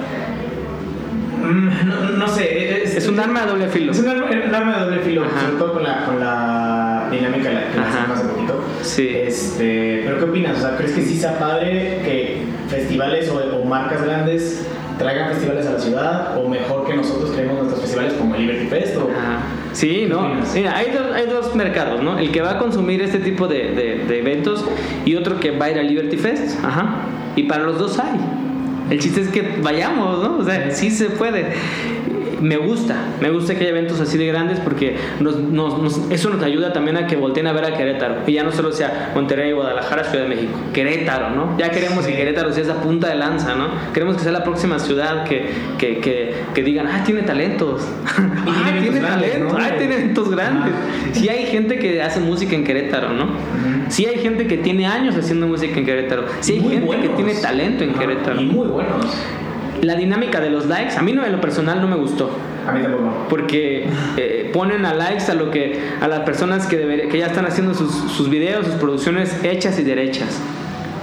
Mm, 1.44 1.88
No, 1.88 2.10
no 2.10 2.28
sé. 2.28 2.82
Es, 2.82 2.96
Es 2.96 3.08
un 3.08 3.18
arma 3.20 3.42
de 3.42 3.46
doble 3.52 3.68
filo. 3.68 3.92
Es 3.92 3.98
un 4.00 4.08
arma, 4.08 4.26
un 4.48 4.54
arma 4.54 4.78
de 4.78 4.84
doble 4.84 4.98
filo, 5.00 5.24
Ajá. 5.24 5.40
sobre 5.40 5.56
todo 5.58 5.72
con 5.74 5.82
la, 5.82 6.04
con 6.04 6.20
la 6.20 7.08
dinámica 7.10 7.48
que 7.48 7.54
la- 7.54 7.60
que 7.62 7.78
hicimos 7.78 8.18
hace 8.18 8.28
poquito. 8.28 8.64
Sí. 8.82 9.08
Este, 9.14 10.02
pero 10.04 10.18
¿qué 10.18 10.24
opinas? 10.24 10.58
O 10.58 10.60
sea, 10.60 10.76
¿crees 10.76 10.92
que 10.92 11.02
sí 11.02 11.16
sea 11.16 11.38
padre 11.38 12.00
que 12.04 12.42
festivales 12.68 13.28
o, 13.30 13.56
o 13.56 13.64
marcas 13.64 14.02
grandes 14.04 14.66
traigan 14.98 15.30
festivales 15.30 15.66
a 15.66 15.72
la 15.72 15.78
ciudad? 15.80 16.36
¿O 16.38 16.48
mejor 16.48 16.86
que 16.86 16.94
nosotros 16.94 17.30
creemos 17.32 17.56
nuestros 17.56 17.80
festivales 17.80 18.12
como 18.14 18.34
el 18.34 18.42
Liberty 18.42 18.66
Fest? 18.66 18.96
O, 18.96 19.10
Ajá. 19.10 19.38
Sí, 19.72 19.88
¿Qué 20.02 20.06
¿no? 20.06 20.28
Mira, 20.54 20.76
hay 20.76 20.92
dos, 20.92 21.12
hay 21.14 21.26
dos 21.26 21.54
mercados, 21.56 22.00
¿no? 22.02 22.18
El 22.18 22.30
que 22.30 22.40
va 22.42 22.52
a 22.52 22.58
consumir 22.58 23.02
este 23.02 23.18
tipo 23.18 23.48
de, 23.48 23.72
de- 23.72 24.04
de 24.06 24.18
eventos 24.20 24.64
y 25.04 25.16
otro 25.16 25.40
que 25.40 25.50
va 25.50 25.66
a 25.66 25.70
ir 25.72 25.78
a 25.78 25.82
Liberty 25.82 26.16
Fest. 26.16 26.64
Ajá. 26.64 26.96
Y 27.36 27.44
para 27.44 27.64
los 27.64 27.78
dos 27.78 27.98
hay. 27.98 28.20
El 28.90 28.98
chiste 29.00 29.22
es 29.22 29.28
que 29.28 29.60
vayamos, 29.62 30.22
¿no? 30.22 30.38
O 30.38 30.44
sea, 30.44 30.70
sí 30.70 30.90
se 30.90 31.10
puede. 31.10 31.54
Me 32.40 32.56
gusta, 32.56 32.96
me 33.20 33.30
gusta 33.30 33.54
que 33.54 33.60
haya 33.60 33.70
eventos 33.70 34.00
así 34.00 34.18
de 34.18 34.26
grandes 34.26 34.60
porque 34.60 34.96
nos, 35.20 35.36
nos- 35.38 35.78
nos- 35.82 36.10
eso 36.10 36.30
nos 36.30 36.42
ayuda 36.42 36.72
también 36.72 36.96
a 36.96 37.06
que 37.06 37.16
volteen 37.16 37.46
a 37.46 37.52
ver 37.52 37.64
a 37.64 37.76
Querétaro. 37.76 38.16
Y 38.26 38.32
ya 38.32 38.42
no 38.42 38.52
solo 38.52 38.72
sea 38.72 39.12
Monterrey, 39.14 39.52
Guadalajara, 39.52 40.04
Ciudad 40.04 40.24
de 40.24 40.28
México. 40.30 40.52
Querétaro, 40.72 41.30
¿no? 41.30 41.56
Ya 41.58 41.70
queremos 41.70 42.04
Sí. 42.04 42.10
que 42.12 42.18
Querétaro 42.18 42.52
sea 42.52 42.62
esa 42.64 42.80
punta 42.82 43.08
de 43.08 43.14
lanza, 43.16 43.54
¿no? 43.54 43.68
Queremos 43.92 44.16
que 44.16 44.22
sea 44.22 44.32
la 44.32 44.44
próxima 44.44 44.78
ciudad 44.78 45.24
que, 45.24 45.46
que, 45.78 45.98
que, 45.98 46.34
que 46.54 46.62
digan, 46.62 46.86
ah, 46.86 47.02
tiene 47.04 47.22
talentos. 47.22 47.82
Ah, 48.46 48.70
tiene 48.72 48.80
tiene 48.82 48.98
eventos 48.98 49.00
grandes, 49.00 49.32
talento. 49.32 49.58
¿no? 49.58 49.64
Ah, 49.64 49.70
tiene 49.78 49.94
eventos 49.94 50.30
grandes. 50.30 50.74
Sí 51.12 51.28
hay 51.28 51.46
gente 51.46 51.78
que 51.78 52.02
hace 52.02 52.20
música 52.20 52.54
en 52.54 52.62
Querétaro, 52.64 53.10
¿no? 53.12 53.28
Sí 53.88 54.06
hay 54.06 54.18
gente 54.18 54.46
que 54.46 54.58
tiene 54.58 54.86
años 54.86 55.16
haciendo 55.16 55.46
música 55.46 55.78
en 55.78 55.86
Querétaro. 55.86 56.24
Sí 56.40 56.52
hay 56.54 56.60
Muy 56.60 56.70
gente 56.96 57.00
que 57.00 57.08
tiene 57.10 57.34
talento 57.34 57.84
en 57.84 57.94
Querétaro. 57.94 58.40
Y 58.40 58.46
muy 58.46 58.66
buenos. 58.68 59.06
La 59.84 59.94
dinámica 59.96 60.40
de 60.40 60.50
los 60.50 60.66
likes, 60.66 60.96
a 60.96 61.02
mí 61.02 61.12
no 61.12 61.24
en 61.24 61.32
lo 61.32 61.40
personal 61.40 61.80
no 61.80 61.86
me 61.88 61.96
gustó. 61.96 62.30
A 62.66 62.72
mí 62.72 62.80
tampoco. 62.82 63.26
Porque 63.28 63.86
eh, 64.16 64.50
ponen 64.52 64.86
a 64.86 64.94
likes 64.94 65.30
a 65.30 65.34
lo 65.34 65.50
que 65.50 65.78
a 66.00 66.08
las 66.08 66.20
personas 66.20 66.66
que, 66.66 66.78
deber- 66.82 67.08
que 67.10 67.18
ya 67.18 67.26
están 67.26 67.44
haciendo 67.46 67.74
sus, 67.74 67.92
sus 67.92 68.30
videos, 68.30 68.64
sus 68.66 68.76
producciones 68.76 69.36
hechas 69.44 69.78
y 69.78 69.82
derechas. 69.82 70.40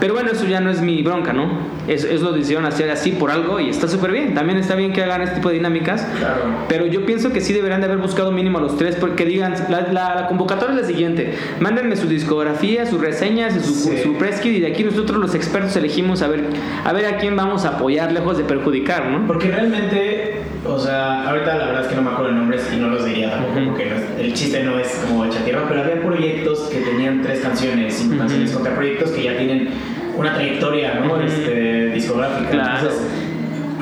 Pero 0.02 0.14
bueno, 0.16 0.32
eso 0.32 0.46
ya 0.46 0.60
no 0.60 0.70
es 0.72 0.82
mi 0.82 1.02
bronca, 1.04 1.32
¿no? 1.32 1.50
Es, 1.88 2.04
es 2.04 2.22
lo 2.22 2.34
decidieron 2.34 2.66
hacer 2.66 2.90
así 2.90 3.12
por 3.12 3.32
algo 3.32 3.60
y 3.60 3.70
está 3.70 3.88
súper 3.88 4.12
bien. 4.12 4.34
También 4.34 4.58
está 4.58 4.76
bien 4.76 4.92
que 4.92 5.02
hagan 5.04 5.22
este 5.22 5.36
tipo 5.36 5.48
de 5.50 5.56
dinámicas. 5.56 6.06
Claro. 6.20 6.42
Pero 6.68 6.88
yo 6.88 7.06
pienso 7.06 7.32
que 7.32 7.40
sí 7.40 7.54
deberían 7.54 7.80
de 7.82 7.86
haber 7.86 8.00
buscado 8.00 8.32
mínimo 8.32 8.58
a 8.58 8.62
los 8.62 8.78
tres 8.78 8.96
porque 8.98 9.26
digan, 9.26 9.54
la, 9.70 9.82
la- 9.94 10.16
la 10.16 10.28
convocatoria 10.28 10.76
es 10.76 10.82
la 10.82 10.88
siguiente, 10.88 11.36
mándenme 11.60 11.96
su 11.96 12.08
discografía, 12.08 12.86
sus 12.86 13.00
reseñas, 13.00 13.54
su, 13.54 13.74
Sí. 13.74 13.98
su 14.04 14.16
press 14.18 14.40
kit 14.42 14.54
y 14.54 14.60
de 14.60 14.68
aquí 14.68 14.84
nosotros 14.84 15.20
los 15.20 15.36
expertos 15.36 15.76
elegimos 15.76 16.22
a 16.24 16.28
ver, 16.28 16.46
a 16.84 16.92
ver 16.94 17.06
a 17.06 17.18
quién 17.18 17.36
vamos 17.36 17.64
a 17.66 17.70
apoyar 17.70 18.12
lejos 18.12 18.38
de 18.38 18.44
perjudicar, 18.44 19.06
¿no? 19.08 19.28
Porque 19.28 19.50
realmente 19.52 20.42
o 20.66 20.78
sea, 20.78 21.28
ahorita 21.28 21.56
la 21.58 21.66
verdad 21.66 21.82
es 21.82 21.88
que 21.88 21.96
no 21.96 22.04
me 22.04 22.10
acuerdo 22.12 22.32
de 22.32 22.38
nombres 22.38 22.70
y 22.72 22.78
no 22.80 22.88
los 22.90 23.04
diría 23.04 23.32
tampoco 23.32 23.60
Ujú. 23.60 23.70
porque 23.70 23.86
no 23.88 23.96
es- 23.96 24.20
el 24.20 24.34
chiste 24.34 24.64
no 24.64 24.78
es 24.80 24.88
como 25.08 25.26
echa 25.26 25.44
tierra, 25.44 25.66
pero 25.68 25.82
había 25.82 26.02
proyectos 26.02 26.60
que 26.72 26.80
tenían 26.82 27.22
tres 27.24 27.40
canciones, 27.40 27.96
cinco 27.96 28.12
Ujú. 28.14 28.20
canciones 28.20 28.52
contra 28.52 28.76
proyectos 28.76 29.10
que 29.12 29.24
ya 29.24 29.38
tienen 29.38 29.70
una 30.18 30.34
trayectoria, 30.34 30.96
¿no? 30.96 31.22
Este, 31.22 31.88
discográfica. 31.88 32.50
Claro. 32.50 32.80
Entonces, 32.80 33.02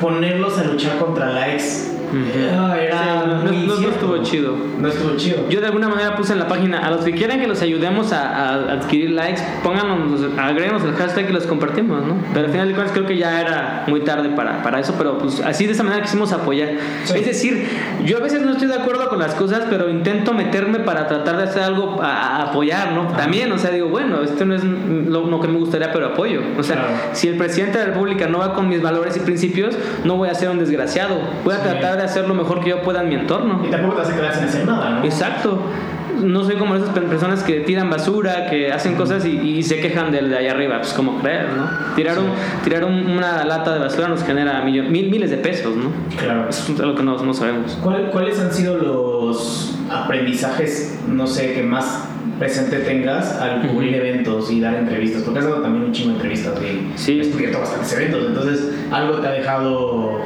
ponerlos 0.00 0.58
a 0.58 0.64
luchar 0.64 0.98
contra 0.98 1.30
likes 1.30 1.99
era 2.12 3.22
Sí, 3.22 3.28
no- 3.28 3.52
muy 3.52 3.66
no- 3.66 3.76
no 3.80 3.88
estuvo 3.88 4.22
chido. 4.22 4.56
No 4.80 4.88
estuvo 4.88 5.16
chido. 5.16 5.48
Yo 5.48 5.60
de 5.60 5.66
alguna 5.66 5.88
manera 5.88 6.16
puse 6.16 6.32
en 6.32 6.38
la 6.38 6.48
página, 6.48 6.78
a 6.86 6.90
los 6.90 7.04
que 7.04 7.12
quieran 7.12 7.40
que 7.40 7.46
los 7.46 7.60
ayudemos 7.62 8.12
a, 8.12 8.28
a 8.30 8.72
adquirir 8.72 9.10
likes, 9.10 9.40
pónganos, 9.62 10.20
agréguenos 10.38 10.82
el 10.84 10.92
hashtag 10.94 11.30
y 11.30 11.32
los 11.32 11.46
compartimos, 11.46 12.04
¿no? 12.06 12.16
Pero 12.32 12.46
al 12.46 12.52
final 12.52 12.68
de 12.68 12.74
cuentas 12.74 12.92
creo 12.94 13.06
que 13.06 13.16
ya 13.16 13.40
era 13.40 13.84
muy 13.86 14.00
tarde 14.00 14.30
para, 14.30 14.62
para 14.62 14.80
eso, 14.80 14.94
pero 14.98 15.18
pues 15.18 15.40
así 15.40 15.66
de 15.66 15.72
esa 15.72 15.82
manera 15.82 16.02
quisimos 16.02 16.32
apoyar. 16.32 16.70
Sí. 17.04 17.14
Es 17.18 17.26
decir, 17.26 17.66
yo 18.04 18.18
a 18.18 18.20
veces 18.20 18.42
no 18.42 18.52
estoy 18.52 18.68
de 18.68 18.74
acuerdo 18.74 19.08
con 19.08 19.18
las 19.18 19.34
cosas, 19.34 19.62
pero 19.68 19.88
intento 19.90 20.32
meterme 20.32 20.80
para 20.80 21.06
tratar 21.06 21.36
de 21.36 21.44
hacer 21.44 21.62
algo 21.62 22.00
a, 22.02 22.36
a 22.38 22.42
apoyar, 22.50 22.92
¿no? 22.92 23.06
También, 23.08 23.52
o 23.52 23.58
sea, 23.58 23.70
digo, 23.70 23.88
bueno, 23.88 24.22
esto 24.22 24.44
no 24.44 24.54
es 24.54 24.64
lo, 24.64 25.26
lo 25.26 25.40
que 25.40 25.48
me 25.48 25.58
gustaría, 25.58 25.92
pero 25.92 26.06
apoyo. 26.08 26.40
O 26.58 26.62
sea, 26.62 26.76
Claro. 26.76 26.90
si 27.12 27.28
el 27.28 27.36
presidente 27.36 27.78
de 27.78 27.84
la 27.86 27.90
República 27.92 28.26
no 28.26 28.38
va 28.38 28.54
con 28.54 28.68
mis 28.68 28.80
valores 28.80 29.16
y 29.16 29.20
principios, 29.20 29.76
no 30.04 30.16
voy 30.16 30.28
a 30.28 30.34
ser 30.34 30.48
un 30.50 30.58
desgraciado. 30.58 31.16
Voy 31.44 31.54
a 31.54 31.58
Sí. 31.58 31.62
tratar 31.64 31.99
de 32.02 32.08
hacer 32.08 32.26
lo 32.28 32.34
mejor 32.34 32.60
que 32.60 32.70
yo 32.70 32.82
pueda 32.82 33.02
en 33.02 33.08
mi 33.08 33.14
entorno. 33.14 33.62
Y 33.66 33.70
tampoco 33.70 34.00
te 34.02 34.12
a 34.12 34.16
quedar 34.16 34.34
sin 34.34 34.44
hacer 34.44 34.66
nada, 34.66 34.90
¿no? 34.90 35.04
Exacto. 35.04 35.62
No 36.22 36.44
soy 36.44 36.56
como 36.56 36.74
esas 36.74 36.90
pe- 36.90 37.00
personas 37.02 37.42
que 37.42 37.60
tiran 37.60 37.88
basura, 37.88 38.46
que 38.50 38.70
hacen 38.70 38.94
cosas 38.94 39.24
y, 39.24 39.30
y 39.38 39.62
se 39.62 39.80
quejan 39.80 40.12
del 40.12 40.28
de 40.28 40.36
allá 40.36 40.50
arriba. 40.50 40.76
Pues 40.78 40.92
como 40.92 41.18
creer, 41.18 41.46
¿no? 41.56 41.94
Tirar, 41.96 42.18
un, 42.18 42.26
tirar 42.62 42.84
un- 42.84 43.06
una 43.10 43.42
lata 43.46 43.72
de 43.72 43.78
basura 43.78 44.06
nos 44.08 44.22
genera 44.22 44.60
mil, 44.62 44.90
miles 44.90 45.30
de 45.30 45.38
pesos, 45.38 45.74
¿no? 45.76 45.90
Claro. 46.18 46.46
Eso 46.50 46.74
es 46.74 46.80
algo 46.80 46.94
que 46.94 47.02
no, 47.02 47.16
no 47.16 47.32
sabemos. 47.32 47.78
¿Cuál- 47.82 48.10
¿Cuáles 48.10 48.38
han 48.38 48.52
sido 48.52 48.76
los 48.76 49.78
aprendizajes, 49.88 50.98
no 51.08 51.26
sé, 51.26 51.54
que 51.54 51.62
más 51.62 52.06
presente 52.38 52.78
tengas 52.80 53.38
al 53.40 53.62
cubrir 53.68 53.94
eventos 53.94 54.50
y 54.50 54.60
dar 54.60 54.74
entrevistas? 54.74 55.22
Porque 55.22 55.38
has 55.38 55.46
dado 55.46 55.62
también 55.62 55.84
un 55.84 55.92
chingo 55.92 56.10
de 56.10 56.16
entrevistas 56.16 56.54
y 56.62 56.98
Sí. 56.98 57.20
has 57.20 57.28
cubierto 57.28 57.60
bastantes 57.60 57.92
eventos. 57.94 58.26
Entonces, 58.26 58.70
algo 58.90 59.18
te 59.20 59.26
ha 59.28 59.30
dejado 59.30 60.18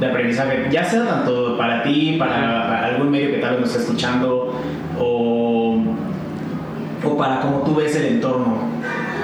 de 0.00 0.06
aprendizaje, 0.06 0.66
ya 0.70 0.84
sea 0.84 1.04
tanto 1.06 1.56
para 1.56 1.82
ti, 1.82 2.16
para, 2.18 2.66
para 2.68 2.86
algún 2.86 3.10
medio 3.10 3.30
que 3.30 3.38
tal 3.38 3.52
vez 3.52 3.60
nos 3.60 3.70
esté 3.70 3.82
escuchando, 3.82 4.52
o, 4.98 5.82
o 7.04 7.16
para 7.16 7.40
cómo 7.40 7.62
tú 7.62 7.74
ves 7.74 7.96
el 7.96 8.06
entorno. 8.16 8.58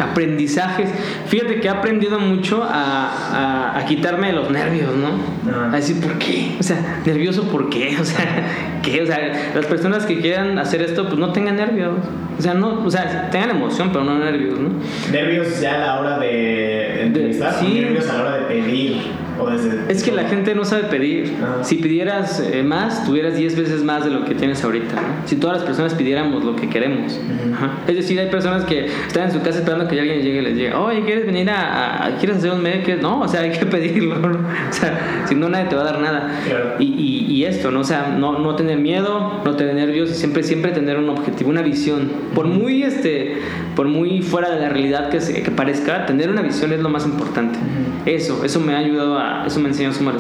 Aprendizajes. 0.01 0.89
Fíjate 1.27 1.61
que 1.61 1.69
he 1.69 1.71
aprendido 1.71 2.19
mucho 2.19 2.65
a, 2.65 3.73
a- 3.75 3.79
a 3.79 3.85
quitarme 3.85 4.33
los 4.33 4.51
nervios, 4.51 4.91
¿no? 4.97 5.63
A 5.71 5.77
decir, 5.77 6.01
¿por 6.01 6.19
qué? 6.19 6.57
O 6.59 6.63
sea, 6.63 7.01
nervioso, 7.05 7.45
¿por 7.45 7.69
qué? 7.69 7.97
O 8.01 8.05
sea, 8.05 8.81
¿qué? 8.83 9.03
O 9.03 9.07
sea, 9.07 9.19
las 9.55 9.67
personas 9.67 10.07
que 10.07 10.19
quieran 10.21 10.59
hacer 10.59 10.83
esto, 10.83 11.05
pues 11.07 11.19
no 11.19 11.31
tengan 11.33 11.57
nervios. 11.57 11.93
O 12.39 12.43
sea, 12.43 12.55
no, 12.55 12.83
o 12.85 12.91
sea, 12.91 13.29
tengan 13.31 13.51
emoción, 13.51 13.91
pero 13.93 14.05
no 14.05 14.19
nervios, 14.19 14.59
¿no? 14.59 14.71
Nervios 15.13 15.61
ya 15.61 15.75
a 15.75 15.79
la 15.87 16.01
hora 16.01 16.19
de 16.19 17.03
entrevistar, 17.03 17.53
sí. 17.61 17.67
o 17.79 17.83
nervios 17.83 18.09
a 18.09 18.15
la 18.15 18.21
hora 18.23 18.37
de 18.39 18.43
pedir. 18.47 18.97
O 19.43 19.51
desde, 19.51 19.91
Es 19.93 20.03
que 20.03 20.13
la 20.13 20.25
gente 20.25 20.55
no 20.55 20.65
sabe 20.65 20.85
pedir. 20.85 21.33
Ah. 21.43 21.63
Si 21.63 21.77
pidieras 21.77 22.41
eh, 22.41 22.63
más, 22.63 23.05
tuvieras 23.05 23.37
10 23.37 23.57
veces 23.57 23.83
más 23.85 24.05
de 24.05 24.11
lo 24.11 24.25
que 24.25 24.35
tienes 24.35 24.63
ahorita. 24.65 24.95
¿no? 24.95 25.27
Si 25.27 25.37
todas 25.37 25.59
las 25.59 25.67
personas 25.67 25.95
pidiéramos 25.95 26.45
lo 26.45 26.57
que 26.57 26.69
queremos. 26.69 27.13
Ujú. 27.15 27.55
Ajá. 27.55 27.71
Es 27.87 27.97
decir, 27.97 28.19
hay 28.21 28.29
personas 28.31 28.65
que 28.65 28.87
están 28.87 29.25
en 29.25 29.33
su 29.33 29.41
casa 29.43 29.59
esperando 29.59 29.89
que 29.89 29.99
alguien 30.01 30.21
llegue 30.23 30.39
y 30.39 30.43
les 30.43 30.57
diga, 30.57 30.81
oye, 30.81 31.03
¿quieres 31.05 31.27
venir 31.27 31.49
a, 31.51 32.07
a- 32.07 32.17
¿Quieres 32.19 32.39
hacer 32.39 32.53
un 32.53 32.63
medio? 32.63 32.83
¿Quieres-?" 32.85 33.03
No, 33.03 33.21
o 33.21 33.29
sea, 33.29 33.41
hay 33.43 33.51
que 33.51 33.67
pedirlo. 33.67 34.17
¿no? 34.19 34.39
O 34.39 34.73
sea, 34.73 35.25
si 35.29 35.35
no, 35.35 35.49
nadie 35.49 35.67
te 35.69 35.77
va 35.77 35.83
a 35.83 35.85
dar 35.85 36.01
nada. 36.01 36.41
Claro. 36.47 36.75
Y, 36.79 36.85
y- 36.87 37.33
y 37.33 37.45
esto, 37.45 37.71
¿no? 37.71 37.81
O 37.81 37.85
sea, 37.85 38.15
no, 38.19 38.39
no 38.39 38.55
tener 38.57 38.79
miedo, 38.79 39.41
no 39.45 39.57
tener 39.57 39.75
nervios 39.75 40.11
y 40.11 40.15
siempre, 40.15 40.43
siempre 40.43 40.73
tener 40.73 40.99
un 40.99 41.09
objetivo, 41.09 41.51
una 41.51 41.63
visión. 41.63 42.11
Por 42.35 42.47
muy, 42.47 42.83
este, 42.83 43.39
por 43.75 43.89
muy 43.89 44.23
fuera 44.23 44.51
de 44.51 44.61
la 44.61 44.69
realidad 44.69 45.09
que, 45.09 45.21
se- 45.21 45.43
que 45.43 45.51
parezca, 45.51 46.07
tener 46.07 46.31
una 46.31 46.43
visión 46.43 46.73
es 46.73 46.81
lo 46.81 46.89
más 46.89 47.05
importante. 47.07 47.59
Ujú. 47.59 48.11
Eso, 48.11 48.45
eso 48.45 48.61
me 48.61 48.75
ha 48.75 48.79
ayudado 48.79 49.19
a, 49.19 49.32
eso 49.47 49.61
me 49.61 49.69
enseñó 49.69 49.91
a 49.91 49.93
sumar 49.93 50.15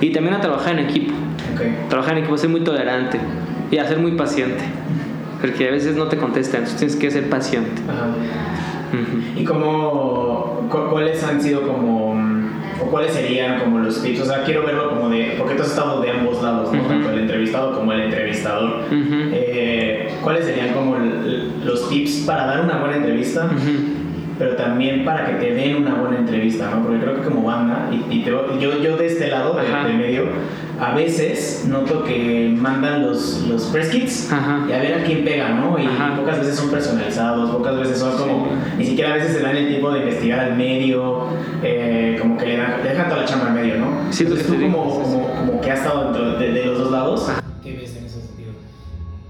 Y 0.00 0.10
también 0.10 0.34
a 0.34 0.40
trabajar 0.40 0.78
en 0.78 0.86
equipo. 0.86 1.12
Ok. 1.54 1.88
Trabajar 1.88 2.12
en 2.14 2.18
equipo, 2.24 2.36
ser 2.38 2.50
muy 2.50 2.60
tolerante 2.62 3.18
y 3.70 3.78
a 3.78 3.86
ser 3.86 3.98
muy 3.98 4.12
paciente. 4.12 4.62
Porque 5.40 5.68
a 5.68 5.72
veces 5.72 5.96
no 5.96 6.04
te 6.08 6.16
contestan, 6.16 6.60
entonces 6.62 6.78
tienes 6.78 6.96
que 6.96 7.10
ser 7.10 7.28
paciente. 7.30 7.82
Ajá. 7.88 8.06
¿Y 9.36 9.44
cómo, 9.44 10.68
cu- 10.70 10.88
cuáles 10.90 11.22
han 11.24 11.40
sido 11.42 11.62
como, 11.66 12.14
mm, 12.14 12.48
o 12.80 12.84
cuáles 12.86 13.12
serían 13.12 13.58
como 13.60 13.80
los 13.80 14.00
tips? 14.02 14.20
O 14.20 14.24
sea, 14.24 14.44
quiero 14.44 14.64
verlo 14.64 14.90
como 14.90 15.08
de, 15.10 15.34
porque 15.36 15.54
tú 15.54 15.62
has 15.62 15.68
estado 15.70 16.00
de 16.00 16.10
ambos 16.12 16.40
lados, 16.42 16.72
¿no? 16.72 16.78
Ujú. 16.78 16.88
Tanto 16.88 17.10
el 17.10 17.18
entrevistado 17.20 17.72
como 17.74 17.92
el 17.92 18.02
entrevistador. 18.02 18.82
Ujú. 18.86 19.30
Eh, 19.32 20.08
¿Cuáles 20.22 20.44
serían 20.46 20.72
como 20.74 20.96
los 21.64 21.88
tips 21.88 22.22
para 22.26 22.46
dar 22.46 22.64
una 22.64 22.78
buena 22.78 22.96
entrevista? 22.96 23.50
Pero 24.38 24.56
también 24.56 25.04
para 25.04 25.26
que 25.26 25.34
te 25.34 25.54
den 25.54 25.76
una 25.76 25.94
buena 25.94 26.18
entrevista, 26.18 26.68
¿no? 26.70 26.82
Porque 26.82 26.98
creo 27.00 27.14
que 27.16 27.22
como 27.28 27.42
banda, 27.44 27.88
y, 27.92 28.16
y 28.16 28.22
te- 28.24 28.30
yo, 28.30 28.82
yo 28.82 28.96
de 28.96 29.06
este 29.06 29.28
lado, 29.28 29.54
de- 29.54 29.66
Ajá. 29.68 29.86
del 29.86 29.96
medio, 29.96 30.24
a 30.80 30.92
veces 30.92 31.64
noto 31.68 32.02
que 32.02 32.52
mandan 32.58 33.06
los, 33.06 33.46
los 33.48 33.62
press 33.66 33.90
kits 33.90 34.32
Ajá. 34.32 34.66
y 34.68 34.72
a 34.72 34.78
ver 34.78 34.94
a 34.94 35.04
quién 35.04 35.24
pega, 35.24 35.50
¿no? 35.50 35.78
Y 35.78 35.86
Ajá. 35.86 36.16
pocas 36.16 36.40
veces 36.40 36.56
son 36.56 36.68
personalizados, 36.70 37.48
pocas 37.52 37.78
veces 37.78 37.98
son 37.98 38.16
como, 38.18 38.48
ni 38.76 38.84
siquiera 38.84 39.12
a 39.12 39.14
veces 39.14 39.36
se 39.36 39.40
dan 39.40 39.56
el 39.56 39.68
tiempo 39.68 39.92
de 39.92 40.00
investigar 40.00 40.40
al 40.40 40.56
medio, 40.56 41.26
eh, 41.62 42.18
como 42.20 42.36
que 42.36 42.46
le, 42.46 42.56
dan, 42.56 42.82
le 42.82 42.90
dejan 42.90 43.08
toda 43.08 43.20
la 43.20 43.26
chamba 43.26 43.46
al 43.48 43.54
medio, 43.54 43.76
¿no? 43.78 43.86
Sí, 44.10 44.24
lo 44.24 44.30
Entonces 44.30 44.46
tú 44.48 44.60
como, 44.62 44.90
sí, 45.04 45.10
sí. 45.12 45.16
como, 45.16 45.28
como 45.46 45.60
que 45.60 45.70
has 45.70 45.78
estado 45.78 46.04
dentro 46.06 46.38
de, 46.40 46.52
de 46.52 46.64
los 46.64 46.78
dos 46.78 46.90
lados. 46.90 47.28
¿Qué 47.62 47.76
ves 47.76 47.96
en 47.96 48.04
ese 48.06 48.20
sentido? 48.20 48.50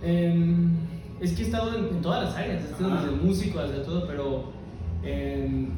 Em, 0.02 0.70
es 1.20 1.32
que 1.32 1.42
he 1.42 1.44
estado 1.44 1.76
en, 1.76 1.84
en 1.94 2.00
todas 2.00 2.24
las 2.24 2.36
áreas, 2.36 2.62
he 2.64 2.72
estado 2.72 2.90
desde 2.96 3.10
músico, 3.22 3.60
desde 3.60 3.84
todo, 3.84 4.06
pero 4.06 4.44
em, 5.04 5.68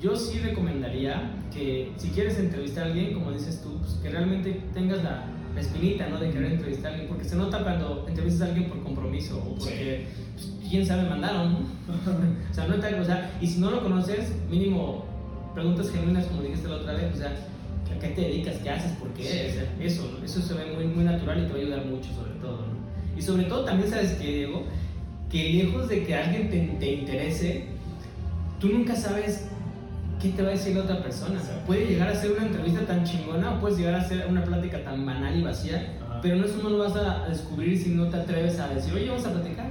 yo 0.00 0.16
sí 0.16 0.38
recomendaría 0.38 1.30
que 1.52 1.92
si 1.96 2.08
quieres 2.08 2.38
entrevistar 2.38 2.84
a 2.84 2.86
alguien, 2.86 3.14
como 3.14 3.32
dices 3.32 3.60
tú, 3.62 3.78
pues, 3.78 3.94
que 4.02 4.08
realmente 4.08 4.60
tengas 4.72 5.02
la, 5.02 5.24
la 5.54 5.60
espinita 5.60 6.08
¿no? 6.08 6.18
de 6.18 6.30
querer 6.30 6.52
entrevistar 6.52 6.86
a 6.92 6.94
alguien, 6.94 7.08
porque 7.08 7.24
se 7.24 7.36
nota 7.36 7.62
cuando 7.62 8.06
entrevistas 8.08 8.42
a 8.48 8.50
alguien 8.52 8.68
por 8.68 8.82
compromiso 8.82 9.38
o 9.38 9.54
porque, 9.56 10.06
pues, 10.34 10.52
quién 10.70 10.86
sabe, 10.86 11.08
mandaron, 11.08 11.52
¿no? 11.52 11.58
o 12.50 12.54
sea, 12.54 12.66
no 12.68 12.74
está- 12.74 13.00
o 13.00 13.04
sea, 13.04 13.30
y 13.40 13.46
si 13.46 13.60
no 13.60 13.70
lo 13.70 13.82
conoces, 13.82 14.32
mínimo 14.50 15.04
preguntas 15.54 15.90
genuinas, 15.90 16.26
como 16.26 16.42
dijiste 16.42 16.68
la 16.68 16.76
otra 16.76 16.92
vez, 16.94 17.12
o 17.12 17.16
sea, 17.16 17.28
¿a 17.30 17.98
qué 17.98 18.08
te 18.08 18.20
dedicas? 18.22 18.54
¿Qué 18.62 18.70
haces? 18.70 18.92
¿Por 18.92 19.08
qué? 19.10 19.22
O 19.22 19.52
sea, 19.52 19.74
eso, 19.84 20.18
eso 20.24 20.40
se 20.40 20.54
ve 20.54 20.72
muy, 20.74 20.86
muy 20.86 21.04
natural 21.04 21.40
y 21.42 21.46
te 21.46 21.52
va 21.52 21.58
a 21.58 21.60
ayudar 21.62 21.84
mucho, 21.86 22.08
sobre 22.14 22.32
todo, 22.40 22.58
¿no? 22.58 23.18
Y 23.18 23.20
sobre 23.22 23.42
todo 23.44 23.64
también 23.64 23.90
sabes 23.90 24.12
que, 24.12 24.26
Diego, 24.32 24.62
que 25.28 25.52
lejos 25.52 25.88
de 25.88 26.04
que 26.04 26.14
alguien 26.14 26.48
te, 26.48 26.58
te 26.78 26.92
interese, 26.94 27.64
tú 28.60 28.68
nunca 28.68 28.94
sabes 28.94 29.48
qué 30.20 30.28
te 30.30 30.42
va 30.42 30.48
a 30.48 30.52
decir 30.52 30.76
la 30.76 30.82
otra 30.82 31.02
persona. 31.02 31.40
Puede 31.66 31.86
llegar 31.86 32.08
a 32.08 32.14
ser 32.14 32.32
una 32.32 32.46
entrevista 32.46 32.82
tan 32.86 33.04
chingona 33.04 33.54
o 33.54 33.60
puedes 33.60 33.78
llegar 33.78 33.94
a 33.94 34.04
ser 34.04 34.26
una 34.28 34.44
plática 34.44 34.84
tan 34.84 35.04
banal 35.06 35.36
y 35.36 35.42
vacía, 35.42 35.96
Ajá. 36.04 36.20
pero 36.20 36.36
no 36.36 36.44
eso 36.44 36.62
no 36.62 36.70
lo 36.70 36.78
vas 36.78 36.94
a 36.94 37.26
descubrir 37.28 37.78
si 37.78 37.90
no 37.90 38.08
te 38.08 38.18
atreves 38.18 38.60
a 38.60 38.68
decir, 38.68 38.92
oye, 38.92 39.08
vamos 39.08 39.26
a 39.26 39.32
platicar. 39.32 39.70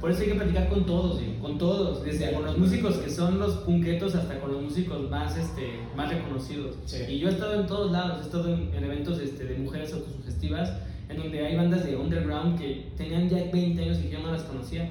Por 0.00 0.10
eso 0.10 0.20
hay 0.20 0.28
que 0.28 0.34
platicar 0.34 0.68
con 0.68 0.84
todos, 0.84 1.18
Diego, 1.18 1.40
con 1.40 1.56
todos, 1.56 2.04
desde 2.04 2.32
con 2.32 2.44
los 2.44 2.58
músicos 2.58 2.96
que 2.98 3.08
son 3.08 3.38
los 3.38 3.54
punquetos 3.58 4.14
hasta 4.14 4.38
con 4.40 4.52
los 4.52 4.62
músicos 4.62 5.10
más, 5.10 5.38
este, 5.38 5.80
más 5.96 6.10
reconocidos. 6.10 6.76
Sí. 6.84 6.98
Y 7.08 7.18
yo 7.18 7.28
he 7.28 7.32
estado 7.32 7.58
en 7.58 7.66
todos 7.66 7.90
lados, 7.90 8.18
he 8.20 8.26
estado 8.26 8.52
en, 8.52 8.74
en 8.74 8.84
eventos 8.84 9.18
este, 9.18 9.44
de 9.44 9.56
mujeres 9.56 9.94
autosugestivas, 9.94 10.70
en 11.08 11.16
donde 11.18 11.46
hay 11.46 11.56
bandas 11.56 11.84
de 11.86 11.96
underground 11.96 12.58
que 12.58 12.86
tenían 12.96 13.28
ya 13.28 13.36
20 13.52 13.80
años 13.82 14.00
y 14.04 14.10
yo 14.10 14.18
no 14.20 14.32
las 14.32 14.42
conocía. 14.42 14.90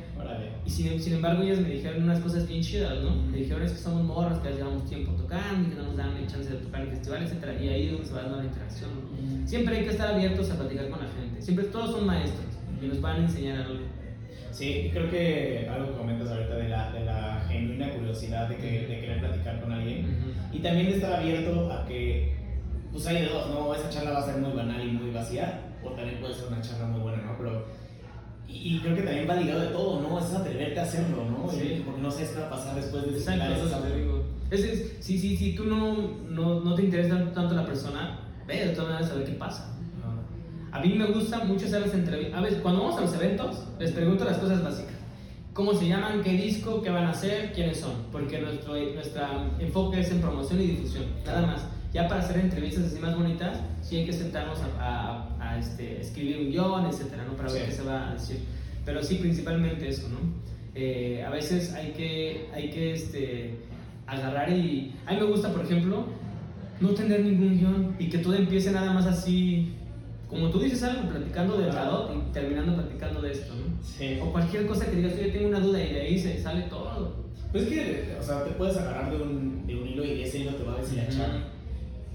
Y 0.65 0.69
sin, 0.69 0.99
sin 1.01 1.13
embargo 1.15 1.43
ellas 1.43 1.59
me 1.59 1.69
dijeron 1.69 2.03
unas 2.03 2.19
cosas 2.19 2.47
bien 2.47 2.61
chidas, 2.61 3.01
¿no? 3.03 3.15
Me 3.31 3.37
dijeron 3.39 3.63
es 3.63 3.73
que 3.73 3.77
somos 3.79 4.03
morras, 4.03 4.39
que 4.39 4.49
ya 4.49 4.55
llevamos 4.55 4.85
tiempo 4.85 5.11
tocando 5.13 5.67
y 5.67 5.71
que 5.71 5.75
no 5.77 5.83
nos 5.83 5.97
dan 5.97 6.19
ni 6.19 6.25
chance 6.27 6.49
de 6.49 6.57
tocar 6.57 6.81
en 6.81 6.89
festivales, 6.89 7.31
etc. 7.31 7.61
Y 7.61 7.67
ahí 7.67 7.85
es 7.87 7.91
donde 7.91 8.07
se 8.07 8.13
va 8.13 8.21
dando 8.21 8.37
la 8.37 8.45
interacción. 8.45 8.89
¿no? 8.91 9.47
Siempre 9.47 9.77
hay 9.77 9.83
que 9.83 9.89
estar 9.91 10.13
abiertos 10.13 10.49
a 10.51 10.55
platicar 10.57 10.89
con 10.89 10.99
la 10.99 11.09
gente. 11.09 11.41
Siempre 11.41 11.65
todos 11.65 11.91
son 11.91 12.05
maestros 12.07 12.45
y 12.81 12.87
nos 12.87 13.01
van 13.01 13.21
a 13.21 13.25
enseñar 13.25 13.61
algo. 13.61 13.79
Sí, 14.51 14.89
creo 14.93 15.09
que 15.11 15.67
algo 15.69 15.91
que 15.91 15.97
comentas 15.97 16.29
ahorita 16.29 16.55
de 16.55 16.69
la, 16.69 16.91
de 16.93 17.03
la 17.03 17.45
genuina 17.49 17.89
curiosidad 17.91 18.47
de, 18.47 18.55
que, 18.55 18.87
de 18.87 18.99
querer 19.01 19.19
platicar 19.19 19.59
con 19.61 19.73
alguien 19.73 20.05
Ujú. 20.05 20.55
y 20.57 20.59
también 20.59 20.87
de 20.87 20.95
estar 20.95 21.11
abierto 21.13 21.69
a 21.73 21.85
que, 21.85 22.33
pues 22.93 23.05
hay 23.05 23.23
de 23.23 23.27
dos, 23.27 23.49
¿no? 23.49 23.75
Esa 23.75 23.89
charla 23.89 24.11
va 24.11 24.19
a 24.19 24.25
ser 24.25 24.37
muy 24.37 24.53
banal 24.53 24.81
y 24.87 24.91
muy 24.91 25.11
vacía, 25.11 25.59
o 25.85 25.91
también 25.91 26.19
puede 26.19 26.33
ser 26.33 26.47
una 26.47 26.61
charla 26.61 26.87
muy 26.87 27.01
buena, 27.01 27.23
¿no? 27.23 27.37
Pero, 27.37 27.65
y, 28.47 28.75
y 28.75 28.79
creo 28.79 28.95
que 28.95 29.01
también 29.01 29.29
va 29.29 29.35
ligado 29.35 29.61
de 29.61 29.67
todo, 29.67 30.01
¿no? 30.01 30.19
Es 30.19 30.33
atreverte 30.33 30.79
a 30.79 30.83
hacerlo, 30.83 31.25
¿no? 31.25 31.49
Sí. 31.49 31.83
Porque 31.85 32.01
no 32.01 32.11
sabes 32.11 32.29
qué 32.29 32.39
va 32.39 32.47
a 32.47 32.49
pasar 32.49 32.75
después 32.75 33.03
de 33.05 33.17
Exacto, 33.17 33.53
eso. 33.53 34.23
Es, 34.51 34.59
es, 34.63 34.97
si, 34.99 35.17
si, 35.17 35.35
si 35.35 35.55
tú 35.55 35.65
no, 35.65 35.95
no, 36.29 36.61
no 36.61 36.75
te 36.75 36.83
interesa 36.83 37.31
tanto 37.33 37.55
la 37.55 37.65
persona, 37.65 38.19
ve 38.47 38.67
de 38.67 38.73
todas 38.73 38.91
maneras 38.91 39.11
a 39.11 39.15
ver 39.15 39.25
qué 39.25 39.33
pasa. 39.33 39.71
A 40.71 40.81
mí 40.81 40.89
me 40.89 41.05
gusta 41.05 41.41
mucho 41.45 41.67
hacer 41.67 41.81
las 41.81 41.93
entrevistas. 41.93 42.37
A 42.37 42.41
veces, 42.41 42.59
cuando 42.61 42.81
vamos 42.81 42.97
a 42.97 43.01
los 43.01 43.13
eventos, 43.13 43.63
les 43.79 43.91
pregunto 43.93 44.25
las 44.25 44.37
cosas 44.37 44.61
básicas. 44.61 44.95
¿Cómo 45.53 45.73
se 45.73 45.87
llaman? 45.87 46.21
¿Qué 46.21 46.33
disco? 46.33 46.81
¿Qué 46.81 46.89
van 46.89 47.05
a 47.05 47.11
hacer? 47.11 47.53
¿Quiénes 47.53 47.79
son? 47.79 47.93
Porque 48.11 48.41
nuestro 48.41 48.75
nuestra 48.75 49.49
enfoque 49.57 50.01
es 50.01 50.11
en 50.11 50.19
promoción 50.19 50.61
y 50.61 50.67
difusión, 50.67 51.05
nada 51.25 51.47
más. 51.47 51.65
Ya 51.95 52.09
para 52.09 52.19
hacer 52.19 52.41
entrevistas 52.41 52.83
así 52.87 52.99
más 52.99 53.15
bonitas, 53.15 53.57
sí 53.81 53.95
hay 53.95 54.05
que 54.05 54.11
sentarnos 54.11 54.59
a, 54.81 55.29
a, 55.39 55.57
este, 55.57 56.01
escribir 56.01 56.39
un 56.39 56.51
guion, 56.51 56.85
etcétera, 56.87 57.23
¿no? 57.23 57.37
Para 57.37 57.49
ver 57.53 57.67
qué 57.67 57.71
se 57.71 57.83
va 57.83 58.09
a 58.09 58.13
decir. 58.15 58.39
Pero 58.83 59.01
sí, 59.01 59.15
principalmente 59.15 59.87
eso, 59.87 60.09
¿no? 60.09 60.17
Eh, 60.75 61.23
a 61.25 61.29
veces 61.29 61.73
hay 61.73 61.91
que, 61.91 62.49
hay 62.53 62.69
que 62.69 62.91
este, 62.95 63.59
agarrar 64.07 64.49
y... 64.51 64.93
A 65.05 65.13
mí 65.13 65.21
me 65.21 65.25
gusta, 65.25 65.53
por 65.53 65.63
ejemplo, 65.63 66.07
no 66.81 66.89
tener 66.89 67.21
ningún 67.23 67.57
guion 67.57 67.95
y 67.97 68.09
que 68.09 68.17
todo 68.17 68.33
empiece 68.33 68.71
nada 68.71 68.91
más 68.91 69.05
así, 69.05 69.71
como 70.27 70.49
tú 70.49 70.59
dices 70.59 70.83
algo, 70.83 71.07
platicando 71.07 71.57
de 71.57 71.71
lado 71.71 72.13
y 72.13 72.33
terminando 72.33 72.75
platicando 72.75 73.21
de 73.21 73.31
esto, 73.31 73.53
¿no? 73.55 73.81
Sí. 73.81 74.19
O 74.21 74.33
cualquier 74.33 74.67
cosa 74.67 74.85
que 74.87 74.97
digas, 74.97 75.13
yo 75.17 75.31
tengo 75.31 75.47
una 75.47 75.61
duda 75.61 75.81
y 75.81 75.93
de 75.93 76.01
ahí 76.01 76.19
se 76.19 76.41
sale 76.41 76.63
todo. 76.63 77.23
Pues 77.53 77.63
es 77.63 77.69
que, 77.69 78.17
o 78.19 78.21
sea, 78.21 78.43
te 78.43 78.51
puedes 78.51 78.75
agarrar 78.75 79.11
de 79.11 79.23
un, 79.23 79.65
de 79.65 79.75
un 79.75 79.87
hilo 79.87 80.03
y 80.03 80.23
ese 80.23 80.39
hilo 80.39 80.55
te 80.55 80.63
va 80.63 80.73
a 80.73 80.81
deshilachar. 80.81 81.54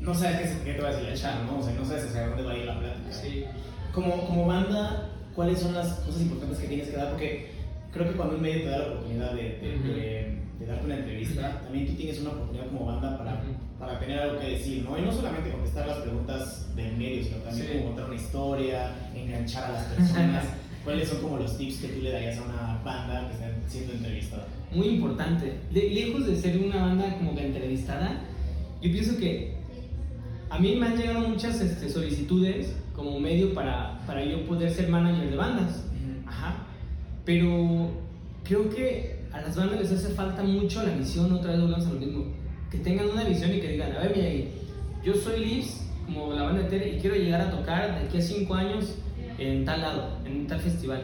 No 0.00 0.14
sabes 0.14 0.50
qué, 0.50 0.64
qué 0.64 0.72
te 0.74 0.82
va 0.82 0.88
a 0.88 0.92
deshilachar, 0.92 1.44
¿no? 1.44 1.58
O 1.58 1.62
sea, 1.62 1.74
no 1.74 1.84
sabes 1.84 2.04
hacia 2.04 2.26
dónde 2.28 2.42
va 2.42 2.52
a 2.52 2.56
ir 2.56 2.64
la 2.64 2.78
plática. 2.78 3.12
Sí. 3.12 3.44
Como, 3.92 4.26
como 4.26 4.46
banda, 4.46 5.10
¿cuáles 5.34 5.58
son 5.58 5.74
las 5.74 5.88
cosas 6.00 6.22
importantes 6.22 6.58
que 6.58 6.68
tienes 6.68 6.88
que 6.88 6.96
dar? 6.96 7.10
Porque 7.10 7.50
creo 7.92 8.08
que 8.08 8.16
cuando 8.16 8.36
un 8.36 8.42
medio 8.42 8.62
te 8.62 8.68
da 8.70 8.78
la 8.78 8.86
oportunidad 8.86 9.32
de, 9.34 9.42
de, 9.42 9.76
Ujú. 9.76 9.88
de- 9.88 10.40
de 10.60 10.66
darte 10.66 10.84
una 10.84 10.96
entrevista, 10.96 11.60
también 11.62 11.86
tú 11.86 11.94
tienes 11.94 12.20
una 12.20 12.30
oportunidad 12.30 12.66
como 12.68 12.84
banda 12.86 13.16
para, 13.18 13.32
Ujú. 13.34 13.52
para 13.78 13.98
tener 13.98 14.20
algo 14.20 14.38
que 14.40 14.46
decir, 14.48 14.84
¿no? 14.84 14.98
Y 14.98 15.02
no 15.02 15.10
solamente 15.12 15.50
contestar 15.50 15.86
las 15.86 15.98
preguntas 15.98 16.74
del 16.76 16.96
medio, 16.96 17.24
sino 17.24 17.36
también 17.38 17.66
Sí. 17.66 17.72
como 17.74 17.84
contar 17.86 18.04
una 18.06 18.14
historia, 18.16 18.90
enganchar 19.14 19.64
a 19.64 19.72
las 19.72 19.84
personas. 19.84 20.44
¿Cuáles 20.84 21.08
son 21.08 21.20
como 21.22 21.36
los 21.38 21.58
tips 21.58 21.76
que 21.78 21.88
tú 21.88 22.00
le 22.02 22.10
darías 22.12 22.38
a 22.38 22.42
una 22.42 22.80
banda 22.84 23.26
que 23.28 23.34
está 23.34 23.50
siendo 23.68 23.92
entrevistada? 23.94 24.46
Muy 24.72 24.88
importante. 24.88 25.52
Le- 25.72 25.90
lejos 25.90 26.26
de 26.26 26.36
ser 26.36 26.56
una 26.58 26.76
banda 26.82 27.14
como 27.18 27.34
que 27.34 27.46
entrevistada, 27.46 28.20
yo 28.82 28.90
pienso 28.90 29.16
que 29.18 29.59
a 30.51 30.59
mí 30.59 30.76
me 30.76 30.86
han 30.86 30.96
llegado 30.96 31.28
muchas 31.28 31.61
este, 31.61 31.88
solicitudes 31.88 32.74
como 32.94 33.18
medio 33.20 33.55
para, 33.55 34.01
para 34.07 34.24
yo 34.24 34.44
poder 34.46 34.70
ser 34.70 34.88
manager 34.88 35.30
de 35.30 35.36
bandas. 35.36 35.84
Ajá. 36.26 36.57
Pero 37.24 37.90
creo 38.44 38.68
que 38.70 39.20
a 39.32 39.40
las 39.40 39.57
bandas 39.57 39.80
les 39.80 39.92
hace 39.92 40.12
falta 40.14 40.42
mucho 40.42 40.82
la 40.82 40.94
visión, 40.94 41.32
otra 41.32 41.53
vez 41.53 41.61
volvemos 41.61 41.86
a 41.86 41.92
lo 41.92 42.01
mismo. 42.01 42.24
Que 42.70 42.78
tengan 42.78 43.09
una 43.11 43.24
visión 43.24 43.53
y 43.55 43.61
que 43.61 43.68
digan, 43.72 43.92
a 43.92 44.01
ver, 44.01 44.16
Miyagi, 44.16 44.48
yo 45.05 45.14
soy 45.14 45.44
Liz, 45.44 45.86
como 46.07 46.32
la 46.32 46.42
banda 46.42 46.62
de 46.62 46.68
Tere, 46.68 46.96
y 46.96 47.01
quiero 47.01 47.16
llegar 47.16 47.40
a 47.40 47.51
tocar 47.51 47.98
de 48.01 48.07
aquí 48.07 48.18
a 48.18 48.22
cinco 48.22 48.55
años 48.55 48.96
en 49.38 49.64
tal 49.64 49.80
lado, 49.80 50.18
en 50.24 50.46
tal 50.46 50.61
festival. 50.61 51.03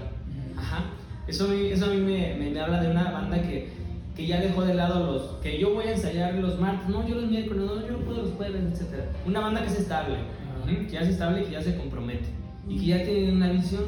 Ajá. 0.57 0.85
Eso 1.27 1.45
a 1.45 1.49
mí, 1.49 1.67
eso 1.69 1.87
a 1.87 1.89
mí 1.89 1.97
me, 1.99 2.35
me- 2.35 2.51
me 2.51 2.61
habla 2.61 2.81
de 2.83 2.91
una 2.91 3.11
banda 3.11 3.41
que, 3.43 3.69
que 4.17 4.27
ya 4.27 4.41
dejó 4.41 4.65
de 4.65 4.75
lado 4.75 5.13
los... 5.13 5.23
Que 5.43 5.59
yo 5.59 5.75
voy 5.75 5.85
a 5.87 5.93
ensayar 5.93 6.35
los 6.35 6.59
martes, 6.59 6.89
no, 6.89 7.07
yo 7.07 7.17
los 7.17 7.27
miércoles, 7.31 7.65
no, 7.65 7.87
yo 7.87 7.93
no 7.93 7.99
puedo 7.99 8.23
los 8.23 8.33
jueves, 8.33 8.63
etc. 8.81 9.05
Una 9.27 9.41
banda 9.41 9.61
que 9.61 9.67
es 9.69 9.79
estable, 9.81 10.17
ujú, 10.65 10.87
que 10.87 10.91
ya 10.93 11.01
es 11.01 11.09
estable, 11.09 11.45
que 11.45 11.53
ya 11.53 11.61
se 11.63 11.77
compromete 11.77 12.27
y 12.69 12.79
que 12.81 12.87
ya 12.87 13.03
tiene 13.05 13.33
una 13.33 13.51
visión. 13.51 13.85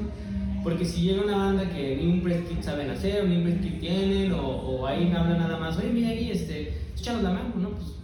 Porque 0.62 0.84
si 0.84 1.02
llega 1.02 1.22
una 1.22 1.36
banda 1.36 1.68
que 1.70 1.96
ni 1.96 2.06
un 2.12 2.20
press 2.20 2.42
kit 2.48 2.62
saben 2.62 2.90
hacer, 2.90 3.24
ni 3.26 3.36
un 3.36 3.42
press 3.44 3.60
kit 3.60 3.80
tienen, 3.80 4.32
o, 4.32 4.42
o 4.46 4.86
ahí 4.86 5.06
me 5.06 5.16
hablan 5.16 5.38
nada 5.38 5.56
más, 5.56 5.78
oye, 5.78 5.88
mira 5.92 6.08
ahí, 6.08 6.30
este, 6.30 6.74
échanos 6.98 7.22
la 7.22 7.30
mano, 7.30 7.52
¿no? 7.56 7.70
Pues, 7.70 7.94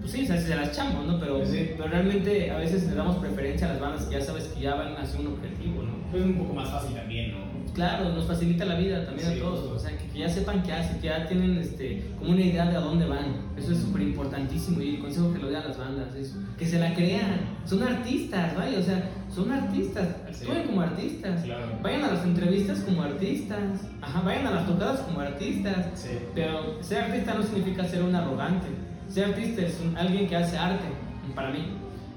pues 0.00 0.12
sí, 0.12 0.22
o 0.22 0.26
sea, 0.26 0.40
se 0.40 0.54
las 0.54 0.68
echamos, 0.68 1.06
¿no? 1.06 1.18
Pero, 1.18 1.44
Sí. 1.44 1.70
pero 1.76 1.88
realmente 1.88 2.50
a 2.50 2.58
veces 2.58 2.86
le 2.86 2.94
damos 2.94 3.16
preferencia 3.16 3.66
a 3.68 3.72
las 3.72 3.80
bandas 3.80 4.04
que 4.06 4.14
ya 4.14 4.20
sabes 4.20 4.44
que 4.44 4.60
ya 4.60 4.74
van 4.76 4.96
hacia 4.96 5.20
un 5.20 5.26
objetivo, 5.28 5.82
¿no? 5.82 5.92
Pues 6.10 6.22
es 6.22 6.28
un 6.28 6.38
poco 6.38 6.54
más 6.54 6.70
fácil 6.70 6.94
también, 6.94 7.32
¿no? 7.32 7.53
Claro, 7.74 8.10
nos 8.10 8.24
facilita 8.26 8.64
la 8.64 8.76
vida 8.76 9.04
también 9.04 9.32
Sí, 9.32 9.38
a 9.38 9.42
todos. 9.42 9.72
O 9.72 9.78
sea, 9.78 9.96
que, 9.98 10.06
que 10.06 10.18
ya 10.20 10.28
sepan 10.28 10.62
qué 10.62 10.72
hacen, 10.72 11.00
que 11.00 11.08
ya 11.08 11.26
tienen 11.26 11.58
este, 11.58 12.04
como 12.18 12.30
una 12.30 12.40
idea 12.42 12.66
de 12.70 12.76
a 12.76 12.80
dónde 12.80 13.04
van. 13.06 13.34
Eso 13.56 13.72
es 13.72 13.78
súper 13.78 14.02
importantísimo 14.02 14.80
y 14.80 14.94
el 14.96 15.00
consejo 15.00 15.32
que 15.32 15.40
lo 15.40 15.48
a 15.48 15.50
las 15.64 15.76
bandas 15.76 16.14
es 16.14 16.34
que 16.56 16.66
se 16.66 16.78
la 16.78 16.94
crean. 16.94 17.40
Son 17.66 17.82
artistas, 17.82 18.54
vaya, 18.56 18.78
o 18.78 18.82
sea, 18.82 19.10
son 19.34 19.50
artistas. 19.50 20.08
Sí. 20.32 20.44
Actúen 20.46 20.66
como 20.66 20.80
artistas. 20.82 21.42
Claro. 21.42 21.66
Vayan 21.82 22.04
a 22.04 22.12
las 22.14 22.24
entrevistas 22.24 22.78
como 22.80 23.02
artistas. 23.02 23.80
Ajá, 24.00 24.20
vayan 24.20 24.46
a 24.46 24.50
las 24.52 24.66
tocadas 24.66 25.00
como 25.00 25.20
artistas. 25.20 25.86
Sí. 25.94 26.10
Pero 26.34 26.80
ser 26.82 27.04
artista 27.04 27.34
no 27.34 27.42
significa 27.42 27.84
ser 27.84 28.02
un 28.04 28.14
arrogante. 28.14 28.68
Ser 29.08 29.24
artista 29.26 29.62
es 29.62 29.80
un- 29.80 29.96
alguien 29.96 30.28
que 30.28 30.36
hace 30.36 30.56
arte, 30.56 30.84
para 31.34 31.50
mí. 31.50 31.66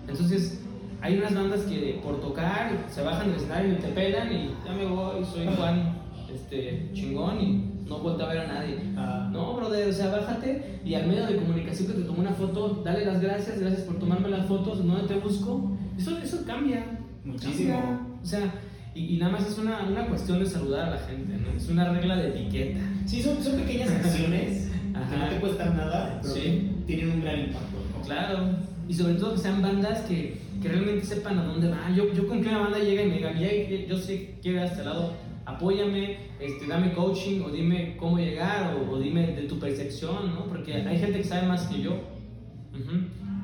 Entonces, 0.07 0.61
hay 1.07 1.17
unas 1.19 1.33
bandas 1.35 1.61
que 1.61 1.99
por 2.03 2.19
tocar 2.21 2.71
se 2.89 3.01
bajan 3.01 3.27
del 3.27 3.37
escenario 3.37 3.73
y 3.73 3.75
te 3.77 3.87
pelan 3.89 4.31
y 4.31 4.49
ya 4.65 4.73
me 4.73 4.85
voy, 4.85 5.23
soy 5.25 5.47
Juan 5.55 5.97
este, 6.33 6.89
chingón 6.93 7.39
y 7.41 7.71
no 7.87 7.99
vuelto 7.99 8.25
a 8.25 8.29
ver 8.29 8.39
a 8.39 8.47
nadie. 8.47 8.77
Ah. 8.97 9.29
No, 9.31 9.53
brother, 9.55 9.87
o 9.87 9.93
sea, 9.93 10.09
bájate 10.11 10.79
y 10.83 10.93
al 10.95 11.07
medio 11.07 11.25
de 11.25 11.37
comunicación 11.37 11.87
que 11.87 11.93
te 11.93 12.01
tomó 12.03 12.19
una 12.19 12.33
foto, 12.33 12.81
dale 12.83 13.05
las 13.05 13.21
gracias, 13.21 13.59
gracias 13.59 13.81
por 13.83 13.97
tomarme 13.99 14.29
las 14.29 14.45
fotos, 14.45 14.85
¿dónde 14.85 15.07
te 15.07 15.15
busco? 15.19 15.77
Eso, 15.97 16.17
eso 16.17 16.43
cambia. 16.45 16.83
Muchísimo. 17.23 17.73
Cambia. 17.79 17.99
O 18.21 18.25
sea, 18.25 18.53
y, 18.93 19.15
y 19.15 19.17
nada 19.17 19.31
más 19.31 19.47
es 19.47 19.57
una, 19.57 19.83
una 19.87 20.07
cuestión 20.07 20.39
de 20.39 20.45
saludar 20.45 20.87
a 20.89 20.91
la 20.91 20.97
gente, 20.99 21.37
¿no? 21.37 21.55
Es 21.55 21.69
una 21.69 21.89
regla 21.93 22.17
de 22.17 22.29
etiqueta. 22.29 22.79
Sí, 23.05 23.21
son, 23.21 23.41
son 23.41 23.55
pequeñas 23.61 23.89
acciones 23.91 24.69
que 25.09 25.17
no 25.17 25.29
te 25.29 25.35
cuestan 25.39 25.77
nada, 25.77 26.19
pero 26.21 26.33
Sí. 26.33 26.71
tienen 26.85 27.11
un 27.11 27.21
gran 27.21 27.39
impacto, 27.39 27.77
¿no? 27.95 28.01
Claro, 28.03 28.49
y 28.89 28.93
sobre 28.93 29.13
todo 29.15 29.33
que 29.33 29.39
sean 29.39 29.61
bandas 29.61 30.01
que, 30.01 30.41
realmente 30.67 31.05
sepan 31.05 31.39
a 31.39 31.43
dónde 31.43 31.69
van. 31.69 31.95
Yo, 31.95 32.13
yo 32.13 32.27
con 32.27 32.41
que 32.41 32.49
una 32.49 32.59
banda 32.59 32.79
llega 32.79 33.03
y 33.03 33.07
me 33.07 33.15
diga, 33.17 33.33
"Ya, 33.33 33.49
yo 33.87 33.97
sé 33.97 34.35
que 34.41 34.49
ir 34.49 34.59
a 34.59 34.65
este 34.65 34.83
lado, 34.83 35.13
apóyame, 35.45 36.17
este, 36.39 36.67
dame 36.67 36.93
coaching 36.93 37.41
o 37.41 37.49
dime 37.49 37.95
cómo 37.97 38.17
llegar 38.17 38.75
o, 38.75 38.91
o 38.91 38.99
dime 38.99 39.27
de 39.27 39.43
tu 39.43 39.57
percepción, 39.59 40.35
¿no? 40.35 40.45
Porque 40.45 40.73
hay 40.73 40.99
gente 40.99 41.19
que 41.19 41.23
sabe 41.23 41.47
más 41.47 41.67
que 41.67 41.81
yo. 41.81 41.91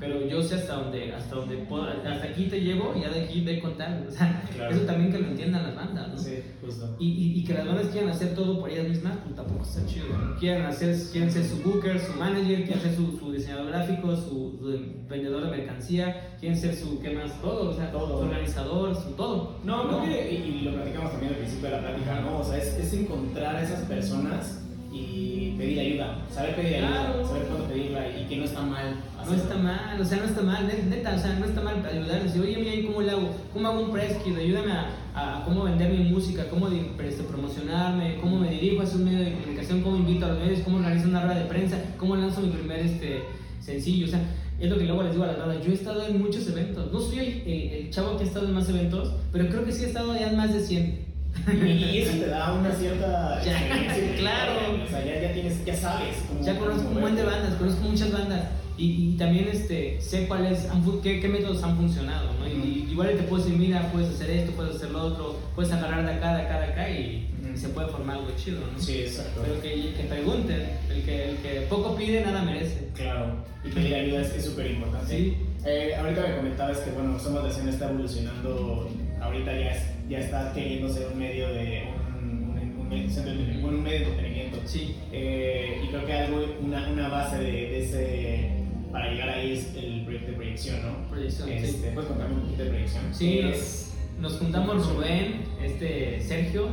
Pero 0.05 0.27
yo 0.27 0.41
sé 0.43 0.55
hasta 0.55 0.73
dónde, 0.75 1.13
hasta 1.13 1.35
dónde 1.35 1.55
puedo, 1.59 1.83
hasta 1.83 2.25
aquí 2.27 2.47
te 2.47 2.59
llevo 2.59 2.93
y 2.93 3.01
ya 3.03 3.09
de 3.09 3.21
aquí 3.23 3.39
ve 3.39 3.61
contar. 3.61 4.05
O 4.05 4.11
sea, 4.11 4.43
Claro. 4.53 4.75
eso 4.75 4.85
también 4.85 5.11
que 5.13 5.19
lo 5.19 5.27
entiendan 5.29 5.63
las 5.63 5.75
bandas, 5.75 6.09
¿no? 6.09 6.17
Sí, 6.17 6.39
justo. 6.61 6.95
Y, 6.99 7.07
y, 7.07 7.39
y 7.39 7.43
que 7.45 7.53
las 7.53 7.65
bandas 7.65 7.87
quieran 7.87 8.09
hacer 8.09 8.35
todo 8.35 8.59
por 8.59 8.69
ellas 8.69 8.89
mismas, 8.89 9.17
pues 9.23 9.33
tampoco 9.35 9.63
está 9.63 9.85
chido. 9.85 10.07
¿no? 10.09 10.35
Quieren, 10.37 10.63
hacer, 10.65 10.93
quieren 11.11 11.31
ser 11.31 11.45
su 11.45 11.55
booker, 11.63 11.97
su 12.01 12.13
manager, 12.19 12.63
quieren 12.65 12.81
ser 12.81 12.95
su, 12.95 13.17
su 13.17 13.31
diseñador 13.31 13.67
gráfico, 13.67 14.13
su, 14.15 14.57
su 14.59 15.07
vendedor 15.09 15.45
de 15.45 15.51
mercancía, 15.57 16.35
quieren 16.39 16.59
ser 16.59 16.75
su, 16.75 16.99
¿qué 16.99 17.11
más? 17.11 17.39
Todo, 17.41 17.69
o 17.69 17.73
sea, 17.73 17.89
Todo. 17.91 18.07
su 18.19 18.25
organizador, 18.25 18.93
su 18.95 19.11
todo. 19.11 19.57
No, 19.63 19.87
creo 19.87 20.03
que, 20.03 20.33
y 20.33 20.35
y 20.35 20.61
lo 20.63 20.73
platicamos 20.73 21.11
también 21.11 21.31
al 21.33 21.37
principio 21.39 21.69
de 21.69 21.75
la 21.75 21.79
plática, 21.79 22.19
¿no? 22.21 22.39
O 22.39 22.43
sea, 22.43 22.57
es, 22.57 22.67
es 22.77 22.93
encontrar 22.93 23.55
a 23.55 23.63
esas 23.63 23.81
personas 23.83 24.62
y 24.93 25.55
pedir 25.57 25.79
ayuda, 25.79 26.17
saber 26.29 26.55
pedir 26.55 26.75
ayuda, 26.75 26.89
Claro. 26.89 27.27
saber 27.27 27.43
cuándo 27.43 27.65
pedirla 27.67 28.07
y 28.17 28.25
que 28.29 28.37
no 28.37 28.43
está 28.45 28.61
mal. 28.61 28.95
No 29.15 29.21
hacerlo. 29.21 29.43
está 29.43 29.55
mal, 29.57 30.01
o 30.01 30.05
sea, 30.05 30.17
no 30.17 30.23
está 30.25 30.41
mal, 30.41 30.67
net- 30.67 30.83
neta, 30.89 31.15
o 31.15 31.19
sea, 31.19 31.39
no 31.39 31.45
está 31.45 31.61
mal 31.61 31.85
ayudar. 31.85 32.23
Decir, 32.23 32.41
oye, 32.41 32.57
mira, 32.57 32.87
¿cómo 32.87 33.01
le 33.01 33.11
hago? 33.11 33.29
¿Cómo 33.53 33.67
hago 33.67 33.81
un 33.83 33.91
press 33.91 34.17
kit? 34.23 34.37
Ayúdame 34.37 34.71
a, 34.71 34.89
a 35.15 35.45
cómo 35.45 35.63
vender 35.63 35.91
mi 35.91 36.09
música, 36.09 36.45
cómo 36.49 36.67
este, 36.67 37.23
promocionarme, 37.23 38.17
cómo 38.21 38.37
me 38.39 38.49
dirijo 38.51 38.81
hacia 38.83 38.97
un 38.97 39.05
medio 39.05 39.19
de 39.19 39.33
comunicación, 39.33 39.81
cómo 39.81 39.97
invito 39.97 40.25
a 40.25 40.29
los 40.29 40.39
medios, 40.39 40.59
cómo 40.59 40.77
organizo 40.77 41.07
una 41.07 41.21
rueda 41.25 41.39
de 41.39 41.45
prensa, 41.45 41.77
cómo 41.97 42.15
lanzo 42.15 42.41
mi 42.41 42.49
primer 42.49 42.79
este, 42.81 43.19
sencillo. 43.61 44.05
O 44.07 44.09
sea, 44.09 44.21
es 44.59 44.69
lo 44.69 44.77
que 44.77 44.83
luego 44.85 45.03
les 45.03 45.13
digo 45.13 45.23
a 45.23 45.27
las 45.27 45.39
bandas. 45.39 45.65
Yo 45.65 45.71
he 45.71 45.75
estado 45.75 46.05
en 46.05 46.21
muchos 46.21 46.47
eventos. 46.49 46.91
No 46.91 46.99
soy 46.99 47.19
el, 47.19 47.27
el- 47.47 47.69
el 47.85 47.89
chavo 47.89 48.17
que 48.17 48.23
ha 48.25 48.27
estado 48.27 48.47
en 48.47 48.53
más 48.53 48.67
eventos, 48.69 49.13
pero 49.31 49.47
creo 49.47 49.63
que 49.65 49.71
sí 49.71 49.83
he 49.85 49.87
estado 49.87 50.13
ya 50.15 50.29
en 50.29 50.37
más 50.37 50.53
de 50.53 50.59
100. 50.59 51.12
Y 51.51 51.97
eso 51.99 52.17
te 52.17 52.27
da 52.27 52.53
una 52.53 52.71
cierta 52.71 53.41
experiencia. 53.43 54.15
claro. 54.17 54.51
O 54.83 54.87
sea, 54.89 55.03
ya, 55.03 55.21
ya 55.21 55.33
tienes, 55.33 55.65
ya 55.65 55.75
sabes 55.75 56.15
cómo. 56.27 56.43
Ya 56.45 56.57
conozco 56.57 56.89
un 56.89 57.01
buen 57.01 57.15
de 57.15 57.23
bandas, 57.23 57.55
conozco 57.55 57.81
muchas 57.89 58.11
bandas 58.11 58.47
y, 58.77 59.13
y 59.13 59.17
también 59.17 59.47
este, 59.51 60.01
sé 60.01 60.27
cuáles, 60.27 60.67
qué, 61.03 61.19
qué 61.19 61.27
métodos 61.27 61.61
han 61.63 61.77
funcionado, 61.77 62.31
¿no? 62.39 62.47
Y, 62.47 62.87
igual 62.89 63.09
te 63.09 63.23
puedo 63.23 63.43
decir, 63.43 63.57
mira, 63.57 63.91
puedes 63.91 64.09
hacer 64.09 64.29
esto, 64.31 64.51
puedes 64.53 64.75
hacer 64.75 64.91
lo 64.91 65.01
otro, 65.03 65.39
puedes 65.55 65.71
agarrar 65.71 66.05
de 66.05 66.13
acá, 66.13 66.35
de 66.35 66.41
acá, 66.43 66.59
de 66.59 66.65
acá 66.65 66.89
y, 66.89 67.29
se 67.55 67.69
puede 67.69 67.87
formar 67.89 68.17
algo 68.17 68.31
chido, 68.35 68.61
¿no? 68.61 68.79
Sí, 68.81 69.01
exacto. 69.01 69.41
Pero 69.43 69.61
que, 69.61 69.93
que 69.93 70.03
pregunten, 70.09 70.69
el 70.89 71.03
que, 71.03 71.29
el 71.29 71.37
que 71.37 71.61
poco 71.69 71.95
pide, 71.95 72.21
nada 72.21 72.41
merece. 72.41 72.87
Claro, 72.95 73.35
y 73.63 73.69
pedir 73.69 73.93
ayuda 73.93 74.21
es 74.21 74.43
súper 74.43 74.71
importante. 74.71 75.15
Sí. 75.15 75.37
Eh, 75.63 75.93
ahorita 75.95 76.27
me 76.27 76.35
comentabas 76.37 76.79
que, 76.79 76.91
bueno, 76.91 77.19
Somos 77.19 77.45
Escena 77.47 77.69
está 77.69 77.89
evolucionando, 77.89 78.89
ahorita 79.21 79.51
ya, 79.53 79.69
es- 79.69 80.02
ya 80.13 80.19
está 80.19 80.53
queriendo 80.53 80.87
ser 80.89 81.07
un 81.11 81.17
medio 81.17 81.47
de, 81.51 81.85
un, 82.21 82.55
un, 82.55 82.75
un 82.77 82.89
medio, 82.89 83.67
un 83.67 83.83
medio 83.83 83.99
de 83.99 84.05
entretenimiento. 84.05 84.59
Sí. 84.65 84.95
Eh, 85.11 85.81
y 85.83 85.87
creo 85.87 86.05
que 86.05 86.13
algo, 86.13 86.45
una, 86.61 86.87
una 86.87 87.07
base 87.07 87.37
de, 87.37 87.51
de 87.51 87.83
ese, 87.83 88.49
para 88.91 89.09
llegar 89.11 89.29
ahí 89.29 89.53
es 89.53 89.75
el 89.75 90.03
proyecto 90.03 90.31
de 90.31 90.37
proyección, 90.37 90.81
¿no? 90.83 91.09
Proyección, 91.09 91.49
sí. 91.49 91.55
este, 91.55 91.91
¿Puedes 91.91 92.09
contarme 92.09 92.35
un 92.35 92.41
poquito 92.41 92.63
de 92.63 92.69
proyección? 92.69 93.03
Sí, 93.11 93.37
¿Qué 93.37 93.41
nos, 93.41 93.57
es? 93.57 93.93
nos 94.19 94.33
juntamos 94.37 94.93
Rubén, 94.93 95.41
este, 95.63 96.21
Sergio, 96.21 96.67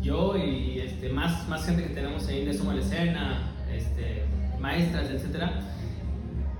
yo 0.00 0.36
y 0.36 0.78
este, 0.78 1.08
más, 1.08 1.48
más 1.48 1.66
gente 1.66 1.82
que 1.82 1.94
tenemos 1.94 2.28
ahí 2.28 2.44
de 2.44 2.54
Suma 2.54 2.74
la 2.74 2.80
Escena, 2.80 3.52
este, 3.74 4.22
maestras, 4.60 5.10
etcétera, 5.10 5.62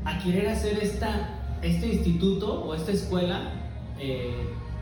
a 0.04 0.18
querer 0.18 0.48
hacer 0.48 0.80
esta, 0.82 1.58
este 1.62 1.86
instituto 1.86 2.64
o 2.64 2.74
esta 2.74 2.90
escuela 2.90 3.52
eh, 4.00 4.34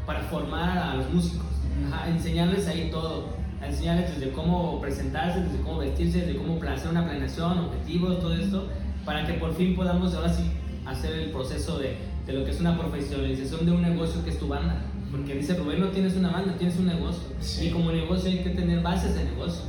para 0.06 0.20
formar 0.22 0.78
a 0.78 0.94
los 0.96 1.10
músicos, 1.12 1.46
a 1.92 2.08
enseñarles 2.08 2.66
ahí 2.68 2.88
todo, 2.90 3.28
a 3.62 3.66
enseñarles 3.68 4.18
desde 4.18 4.32
cómo 4.32 4.80
presentarse, 4.80 5.40
desde 5.40 5.60
cómo 5.62 5.78
vestirse, 5.78 6.20
desde 6.26 6.36
cómo 6.36 6.60
hacer 6.62 6.90
una 6.90 7.04
planeación, 7.04 7.58
objetivos, 7.58 8.18
todo 8.20 8.34
esto, 8.34 8.68
para 9.04 9.26
que 9.26 9.34
por 9.34 9.54
fin 9.54 9.74
podamos 9.74 10.14
ahora 10.14 10.32
sí 10.32 10.44
hacer 10.86 11.12
el 11.14 11.30
proceso 11.30 11.78
de, 11.78 11.96
de 12.26 12.32
lo 12.32 12.44
que 12.44 12.50
es 12.50 12.60
una 12.60 12.76
profesionalización 12.78 13.66
de 13.66 13.72
un 13.72 13.82
negocio 13.82 14.22
que 14.24 14.30
es 14.30 14.38
tu 14.38 14.48
banda. 14.48 14.82
Porque 15.10 15.34
dice 15.34 15.54
Rubén, 15.54 15.78
no 15.80 15.88
tienes 15.88 16.16
una 16.16 16.30
banda, 16.30 16.54
tienes 16.56 16.78
un 16.78 16.86
negocio. 16.86 17.22
Sí. 17.40 17.66
Y 17.66 17.70
como 17.70 17.92
negocio 17.92 18.30
hay 18.30 18.38
que 18.38 18.50
tener 18.50 18.80
bases 18.82 19.14
de 19.14 19.24
negocio. 19.24 19.62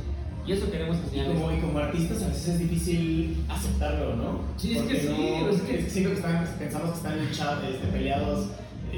Y 0.46 0.52
eso 0.52 0.70
queremos 0.70 0.96
Y 0.96 1.00
enseñarles. 1.00 1.38
como, 1.40 1.52
y 1.52 1.60
como 1.60 1.78
artistas 1.78 2.22
a 2.22 2.28
veces 2.28 2.48
es 2.48 2.58
difícil 2.60 3.44
aceptarlo, 3.48 4.16
¿no? 4.16 4.40
Sí, 4.56 4.72
es 4.72 4.78
Porque 4.78 4.94
que 4.94 5.00
sí, 5.00 5.08
no- 5.08 5.48
es 5.50 5.60
que- 5.62 5.90
siento 5.90 6.10
que 6.10 6.16
están, 6.16 6.46
pensamos 6.58 6.90
que 6.90 6.96
están 6.96 7.24
luchados, 7.26 7.64
este, 7.64 7.86
peleados 7.88 8.46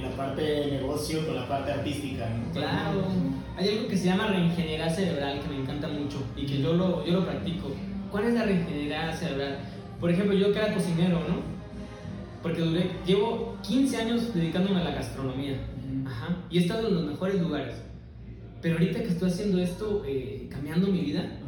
la 0.02 0.10
parte 0.16 0.42
de 0.42 0.70
negocio 0.72 1.24
con 1.26 1.36
la 1.36 1.48
parte 1.48 1.72
artística, 1.72 2.28
¿no? 2.28 2.52
Claro, 2.52 3.04
hay 3.56 3.68
algo 3.70 3.88
que 3.88 3.96
se 3.96 4.06
llama 4.06 4.28
reingeniería 4.28 4.88
cerebral 4.90 5.40
que 5.40 5.48
me 5.48 5.60
encanta 5.62 5.88
mucho 5.88 6.18
y 6.36 6.46
que 6.46 6.60
yo 6.62 6.74
lo, 6.74 7.04
yo 7.06 7.12
lo 7.14 7.24
practico. 7.26 7.70
¿Cuál 8.10 8.24
es 8.26 8.34
la 8.34 8.44
reingeniería 8.44 9.12
cerebral? 9.12 9.58
Por 10.00 10.10
ejemplo, 10.10 10.34
yo 10.36 10.52
que 10.52 10.58
era 10.58 10.74
cocinero, 10.74 11.20
¿no? 11.28 11.40
Porque 12.42 12.60
duré, 12.60 12.90
llevo 13.06 13.56
15 13.66 13.96
años 13.96 14.34
dedicándome 14.34 14.80
a 14.80 14.84
la 14.84 14.90
gastronomía. 14.92 15.56
Ajá. 16.06 16.36
Y 16.50 16.58
he 16.58 16.60
estado 16.62 16.88
en 16.88 16.94
los 16.94 17.04
mejores 17.04 17.40
lugares. 17.40 17.74
Pero 18.62 18.76
ahorita 18.78 19.00
que 19.02 19.08
estoy 19.08 19.28
haciendo 19.30 19.58
esto, 19.60 20.02
eh, 20.06 20.48
cambiando 20.50 20.86
mi 20.88 21.00
vida, 21.00 21.40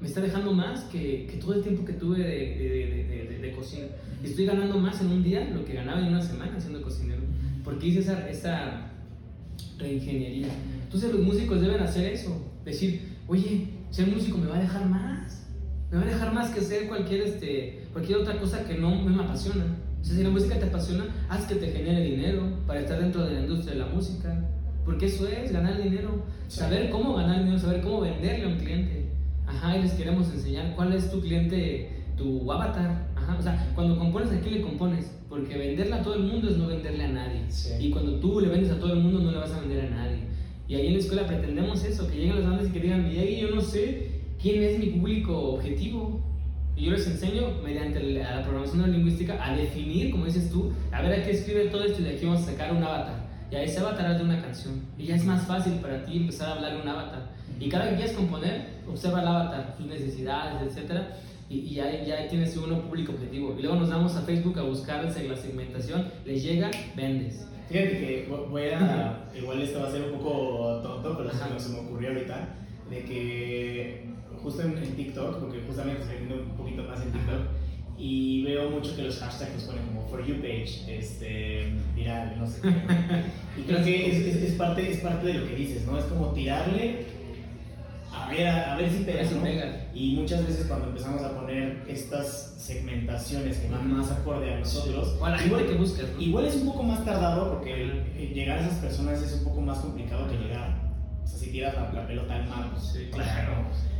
me 0.00 0.06
está 0.06 0.20
dejando 0.20 0.52
más 0.52 0.82
que, 0.84 1.26
que 1.28 1.38
todo 1.38 1.54
el 1.54 1.62
tiempo 1.62 1.84
que 1.84 1.92
tuve 1.94 2.18
de, 2.18 2.24
de, 2.24 2.68
de- 2.68 3.04
de- 3.04 3.24
de- 3.32 3.38
de 3.40 3.52
cocina. 3.52 3.86
Y 4.22 4.26
estoy 4.28 4.46
ganando 4.46 4.78
más 4.78 5.00
en 5.00 5.08
un 5.08 5.22
día 5.24 5.48
lo 5.52 5.64
que 5.64 5.74
ganaba 5.74 6.00
en 6.00 6.06
una 6.08 6.22
semana 6.22 6.58
siendo 6.60 6.80
cocinero. 6.82 7.20
Porque 7.68 7.88
hice 7.88 8.00
esa, 8.00 8.26
esa 8.30 8.92
reingeniería. 9.78 10.48
Entonces 10.84 11.12
los 11.12 11.20
músicos 11.20 11.60
deben 11.60 11.82
hacer 11.82 12.10
eso. 12.10 12.34
Decir, 12.64 13.18
oye, 13.26 13.68
ser 13.90 14.06
músico 14.06 14.38
me 14.38 14.46
va 14.46 14.56
a 14.56 14.60
dejar 14.62 14.88
más. 14.88 15.46
Me 15.90 15.98
va 15.98 16.04
a 16.04 16.06
dejar 16.06 16.32
más 16.32 16.48
que 16.48 16.60
hacer 16.60 16.88
cualquier, 16.88 17.20
este, 17.20 17.84
cualquier 17.92 18.20
otra 18.20 18.40
cosa 18.40 18.64
que 18.64 18.78
no 18.78 18.94
me 19.02 19.22
apasiona. 19.22 19.66
O 20.00 20.02
sea, 20.02 20.16
si 20.16 20.22
la 20.22 20.30
música 20.30 20.58
te 20.58 20.64
apasiona, 20.64 21.08
haz 21.28 21.44
que 21.44 21.56
te 21.56 21.70
genere 21.70 22.04
dinero 22.04 22.42
para 22.66 22.80
estar 22.80 22.98
dentro 23.00 23.26
de 23.26 23.34
la 23.34 23.40
industria 23.40 23.74
de 23.74 23.80
la 23.80 23.86
música. 23.86 24.34
Porque 24.86 25.04
eso 25.04 25.28
es, 25.28 25.52
ganar 25.52 25.76
dinero. 25.76 26.24
Saber 26.48 26.88
cómo 26.88 27.16
ganar 27.16 27.40
dinero, 27.40 27.58
saber 27.58 27.82
cómo 27.82 28.00
venderle 28.00 28.46
a 28.46 28.48
un 28.48 28.56
cliente. 28.56 29.10
Ajá, 29.46 29.76
y 29.76 29.82
les 29.82 29.92
queremos 29.92 30.32
enseñar 30.32 30.74
cuál 30.74 30.94
es 30.94 31.10
tu 31.10 31.20
cliente, 31.20 31.90
tu 32.16 32.50
avatar. 32.50 33.07
Ajá, 33.28 33.38
o 33.38 33.42
sea, 33.42 33.72
cuando 33.74 33.98
compones, 33.98 34.32
¿a 34.32 34.40
quién 34.40 34.54
le 34.54 34.62
compones? 34.62 35.12
Porque 35.28 35.58
venderle 35.58 35.94
a 35.94 36.02
todo 36.02 36.14
el 36.14 36.22
mundo 36.22 36.48
es 36.48 36.56
no 36.56 36.66
venderle 36.66 37.04
a 37.04 37.08
nadie. 37.08 37.44
Sí. 37.48 37.74
Y 37.78 37.90
cuando 37.90 38.18
tú 38.20 38.40
le 38.40 38.48
vendes 38.48 38.70
a 38.70 38.78
todo 38.78 38.94
el 38.94 39.00
mundo, 39.00 39.20
no 39.20 39.30
le 39.30 39.36
vas 39.36 39.52
a 39.52 39.60
vender 39.60 39.84
a 39.84 39.90
nadie. 39.90 40.20
Y 40.66 40.74
ahí 40.74 40.86
en 40.86 40.94
la 40.94 40.98
escuela 40.98 41.26
pretendemos 41.26 41.84
eso, 41.84 42.08
que 42.08 42.16
lleguen 42.16 42.36
las 42.36 42.48
bandas 42.48 42.68
y 42.68 42.72
que 42.72 42.80
digan, 42.80 43.04
ahí 43.04 43.38
yo 43.40 43.54
no 43.54 43.60
sé 43.60 44.22
quién 44.40 44.62
es 44.62 44.78
mi 44.78 44.86
público 44.86 45.36
objetivo. 45.54 46.20
Y 46.74 46.84
yo 46.84 46.92
les 46.92 47.06
enseño, 47.06 47.60
mediante 47.62 48.02
la 48.02 48.36
la 48.36 48.42
programación 48.42 48.78
neurolingüística, 48.78 49.44
a 49.44 49.54
definir, 49.54 50.10
como 50.10 50.24
dices 50.24 50.50
tú, 50.50 50.72
a 50.90 51.02
ver 51.02 51.20
a 51.20 51.22
qué 51.22 51.32
escribe 51.32 51.66
todo 51.66 51.84
esto 51.84 52.00
y 52.00 52.04
de 52.04 52.10
aquí 52.14 52.24
vamos 52.24 52.42
a 52.42 52.52
sacar 52.52 52.72
un 52.72 52.82
avatar. 52.82 53.28
Y 53.50 53.56
a 53.56 53.62
ese 53.62 53.80
avatar 53.80 54.16
de 54.16 54.24
una 54.24 54.40
canción. 54.40 54.80
Y 54.96 55.06
ya 55.06 55.16
es 55.16 55.24
más 55.24 55.46
fácil 55.46 55.74
para 55.74 56.04
ti 56.04 56.16
empezar 56.16 56.48
a 56.48 56.52
hablar 56.54 56.76
de 56.76 56.82
un 56.82 56.88
avatar. 56.88 57.30
Y 57.60 57.68
cada 57.68 57.90
que 57.90 57.96
quieras 57.96 58.14
componer, 58.14 58.68
observa 58.88 59.20
el 59.20 59.28
avatar, 59.28 59.74
sus 59.76 59.86
necesidades, 59.86 60.76
etc. 60.76 61.02
Y, 61.50 61.60
y 61.60 61.74
ya, 61.74 62.04
ya 62.04 62.28
tienes 62.28 62.56
uno 62.56 62.82
público 62.82 63.12
objetivo. 63.12 63.54
Y 63.58 63.62
luego 63.62 63.76
nos 63.78 63.88
vamos 63.90 64.14
a 64.16 64.22
Facebook 64.22 64.58
a 64.58 64.62
buscar 64.62 65.04
la 65.04 65.10
segmentación, 65.36 66.06
les 66.26 66.42
llega, 66.42 66.70
vendes. 66.96 67.46
Fíjate 67.68 67.90
que 67.98 68.28
vo- 68.30 68.48
voy 68.48 68.62
a. 68.68 69.24
Igual 69.36 69.60
esto 69.62 69.80
va 69.80 69.88
a 69.88 69.90
ser 69.92 70.02
un 70.02 70.18
poco 70.18 70.80
tonto, 70.82 71.16
pero 71.16 71.30
Ajá. 71.30 71.58
se 71.58 71.70
me 71.70 71.78
ocurrió 71.80 72.08
ahorita. 72.10 72.54
De 72.90 73.02
que 73.04 74.04
justo 74.42 74.62
en, 74.62 74.78
en 74.78 74.92
TikTok, 74.96 75.40
porque 75.40 75.60
justamente 75.66 76.02
estoy 76.02 76.16
viendo 76.18 76.36
un 76.36 76.56
poquito 76.56 76.82
más 76.84 77.00
en 77.02 77.12
TikTok, 77.12 77.40
y 77.98 78.44
veo 78.44 78.70
mucho 78.70 78.94
que 78.96 79.02
los 79.02 79.18
hashtags 79.18 79.52
los 79.54 79.64
ponen 79.64 79.86
como 79.88 80.06
For 80.08 80.24
You 80.24 80.36
page, 80.36 80.84
este, 80.98 81.72
viral, 81.96 82.36
no 82.38 82.46
sé 82.46 82.60
qué. 82.62 82.68
Y 83.60 83.62
creo 83.64 83.84
que 83.84 84.10
es, 84.10 84.36
es, 84.36 84.42
es 84.50 84.52
parte, 84.52 84.90
es 84.90 84.98
parte 85.00 85.26
de 85.26 85.34
lo 85.34 85.48
que 85.48 85.56
dices, 85.56 85.84
¿no? 85.86 85.98
Es 85.98 86.04
como 86.04 86.28
tirarle 86.32 87.00
a 88.12 88.28
ver, 88.30 88.46
a, 88.46 88.74
a 88.74 88.76
ver 88.76 88.90
si 88.90 88.96
A 88.96 88.98
ver 89.00 89.06
pegas, 89.06 89.28
si 89.28 89.34
¿no? 89.34 89.42
pega. 89.42 89.86
Y 89.94 90.14
muchas 90.16 90.46
veces 90.46 90.66
cuando 90.66 90.88
empezamos 90.88 91.22
a 91.22 91.34
poner 91.34 91.84
estas 91.88 92.54
segmentaciones 92.58 93.58
que 93.58 93.68
van 93.68 93.92
más 93.96 94.10
acorde 94.10 94.52
a 94.54 94.58
nosotros, 94.60 95.16
O 95.20 95.24
a 95.24 95.30
la 95.30 95.38
gente 95.38 95.66
que 95.66 95.74
buscas, 95.74 96.06
¿no? 96.14 96.20
Igual 96.20 96.46
es 96.46 96.56
un 96.56 96.66
poco 96.66 96.82
más 96.82 97.04
tardado 97.04 97.50
porque 97.54 97.84
eh, 98.16 98.32
llegar 98.34 98.58
a 98.58 98.62
esas 98.62 98.78
personas 98.78 99.22
es 99.22 99.32
un 99.34 99.44
poco 99.44 99.60
más 99.60 99.78
complicado 99.78 100.28
que 100.28 100.36
llegar. 100.36 100.76
O 101.22 101.26
sea, 101.26 101.38
si 101.38 101.50
tiras 101.50 101.74
la, 101.74 101.92
la 101.92 102.06
pelota 102.06 102.34
al 102.36 102.48
mar, 102.48 102.70
pues 102.72 102.84
Sí, 102.92 103.08
claro. 103.12 103.52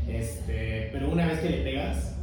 Este, 0.09 0.89
pero 0.93 1.11
una 1.11 1.27
vez 1.27 1.41
que 1.41 1.51
le 1.51 1.59
pegas, 1.63 2.15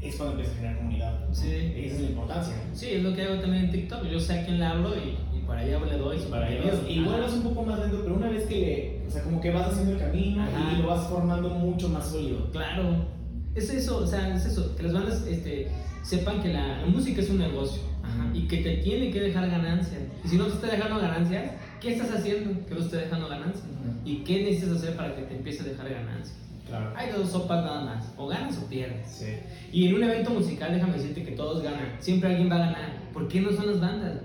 es 0.00 0.14
cuando 0.16 0.34
empieza 0.34 0.52
a 0.52 0.56
generar 0.56 0.76
comunidad. 0.78 1.18
Sí. 1.32 1.72
Esa 1.76 1.94
es 1.96 2.00
la 2.02 2.08
importancia. 2.08 2.54
Sí, 2.72 2.86
es 2.92 3.02
lo 3.02 3.14
que 3.14 3.22
hago 3.22 3.40
también 3.40 3.64
en 3.64 3.72
TikTok. 3.72 4.04
Yo 4.06 4.20
sé 4.20 4.40
a 4.40 4.44
quién 4.44 4.58
le 4.60 4.64
hablo 4.66 4.94
y 4.96 5.16
para 5.46 5.60
allá 5.60 5.78
le 5.84 5.98
doy 5.98 6.18
Para 6.30 6.50
ellos. 6.50 6.80
Igual 6.88 7.24
es 7.24 7.32
un 7.32 7.42
poco 7.42 7.62
más 7.62 7.78
lento, 7.78 8.00
pero 8.02 8.16
una 8.16 8.28
vez 8.28 8.44
que 8.44 8.56
le, 8.56 9.06
o 9.06 9.10
sea, 9.10 9.22
como 9.22 9.40
que 9.40 9.50
vas 9.50 9.68
haciendo 9.68 9.92
el 9.92 9.98
camino 9.98 10.42
Ajá. 10.42 10.72
y 10.72 10.82
lo 10.82 10.88
vas 10.88 11.06
formando 11.08 11.48
mucho 11.50 11.88
más 11.88 12.08
sólido. 12.08 12.50
Claro. 12.50 13.06
Es 13.54 13.70
eso, 13.70 13.98
o 13.98 14.06
sea, 14.06 14.34
es 14.34 14.44
eso. 14.44 14.76
Que 14.76 14.82
las 14.82 14.92
bandas 14.92 15.26
este, 15.26 15.68
sepan 16.02 16.42
que 16.42 16.52
la, 16.52 16.78
la 16.82 16.86
música 16.86 17.20
es 17.20 17.30
un 17.30 17.38
negocio. 17.38 17.82
Ajá, 18.02 18.30
y 18.34 18.46
que 18.46 18.58
te 18.58 18.76
tiene 18.78 19.10
que 19.10 19.20
dejar 19.20 19.50
ganancias. 19.50 20.02
Y 20.24 20.28
si 20.28 20.36
no 20.36 20.46
te 20.46 20.54
está 20.54 20.66
dejando 20.68 21.00
ganancias, 21.00 21.52
¿qué 21.80 21.94
estás 21.94 22.10
haciendo 22.12 22.66
que 22.66 22.74
no 22.74 22.80
esté 22.80 22.98
dejando 22.98 23.28
ganancias? 23.28 23.64
¿Y 24.04 24.18
qué 24.18 24.44
necesitas 24.44 24.76
hacer 24.76 24.96
para 24.96 25.14
que 25.16 25.22
te 25.22 25.36
empiece 25.36 25.62
a 25.62 25.66
dejar 25.66 25.88
ganancias? 25.88 26.36
Claro. 26.68 26.92
Hay 26.96 27.12
dos 27.12 27.30
sopas 27.30 27.64
nada 27.64 27.84
más. 27.84 28.12
O 28.16 28.26
ganas 28.26 28.58
o 28.58 28.68
pierdes. 28.68 29.08
Sí. 29.08 29.26
Y 29.72 29.88
en 29.88 29.94
un 29.94 30.02
evento 30.02 30.30
musical, 30.30 30.72
déjame 30.72 30.94
decirte 30.94 31.24
que 31.24 31.32
todos 31.32 31.62
ganan. 31.62 31.96
Siempre 32.00 32.30
alguien 32.30 32.50
va 32.50 32.56
a 32.56 32.58
ganar. 32.58 33.10
¿Por 33.12 33.28
qué 33.28 33.40
no 33.40 33.52
son 33.52 33.68
las 33.68 33.80
bandas? 33.80 34.20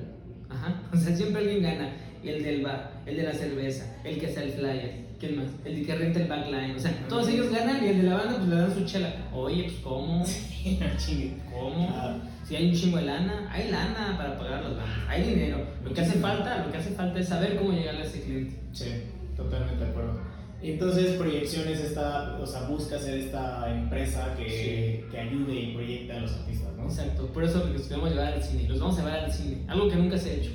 Ajá. 0.62 0.82
O 0.94 0.98
sea, 0.98 1.16
siempre 1.16 1.42
alguien 1.42 1.64
gana. 1.64 1.90
El 2.24 2.44
del 2.44 2.62
bar, 2.62 2.92
el 3.08 3.18
de 3.18 3.24
la 3.24 3.34
cerveza, 3.34 3.84
el 4.04 4.20
que 4.20 4.28
hace 4.28 4.44
el 4.44 4.52
flyer, 4.52 5.06
¿quién 5.20 5.38
más? 5.38 5.48
El 5.66 5.84
que 5.84 5.96
renta 5.96 6.20
el 6.20 6.28
backline. 6.28 6.76
O 6.76 6.80
sea, 6.80 6.92
todos 7.10 7.28
ellos 7.30 7.52
ganan 7.52 7.84
y 7.84 7.90
el 7.90 7.98
de 8.04 8.10
la 8.10 8.18
banda 8.18 8.38
pues 8.38 8.48
le 8.48 8.56
dan 8.58 8.74
su 8.76 8.86
chela. 8.86 9.12
Oye, 9.34 9.64
pues 9.64 9.76
¿cómo? 9.84 10.24
¿Cómo? 11.52 11.90
Ah. 11.96 12.18
Si 12.48 12.56
hay 12.56 12.70
un 12.70 12.76
chingo 12.76 12.98
de 12.98 13.06
lana, 13.06 13.50
hay 13.52 13.72
lana 13.72 14.16
para 14.18 14.38
pagar 14.38 14.62
las 14.62 14.78
bandas. 14.78 15.00
Hay 15.08 15.24
dinero. 15.24 15.66
Lo 15.84 15.92
que 15.92 16.02
hace 16.02 16.20
falta, 16.20 16.64
lo 16.64 16.72
que 16.72 16.78
hace 16.78 16.92
falta 16.92 17.20
es 17.20 17.28
saber 17.28 17.56
cómo 17.56 17.72
llegarle 17.72 18.02
a 18.02 18.06
ese 18.06 18.22
cliente. 18.22 18.56
Sí, 18.72 18.92
totalmente 19.36 19.84
de 19.84 19.90
acuerdo. 19.90 20.20
Entonces, 20.64 21.14
proyecciones 21.14 21.80
esta, 21.80 22.38
o 22.40 22.46
sea, 22.46 22.62
busca 22.68 23.00
ser 23.00 23.18
esta 23.18 23.68
empresa 23.72 24.36
que, 24.38 25.08
que 25.10 25.20
ayude 25.20 25.54
y 25.54 25.74
proyecte 25.74 26.14
a 26.14 26.20
los 26.20 26.32
artistas, 26.34 26.70
¿no? 26.78 26.84
Exacto, 26.84 27.26
por 27.28 27.44
eso 27.44 27.68
los 27.68 27.82
queremos 27.84 28.12
llevar 28.12 28.34
al 28.34 28.44
cine, 28.44 28.70
los 28.70 28.80
vamos 28.80 29.00
a 29.00 29.04
llevar 29.04 29.20
al 29.22 29.32
cine, 29.32 29.64
algo 29.68 29.90
que 29.90 29.96
nunca 29.96 30.18
se 30.20 30.30
ha 30.30 30.34
hecho. 30.34 30.52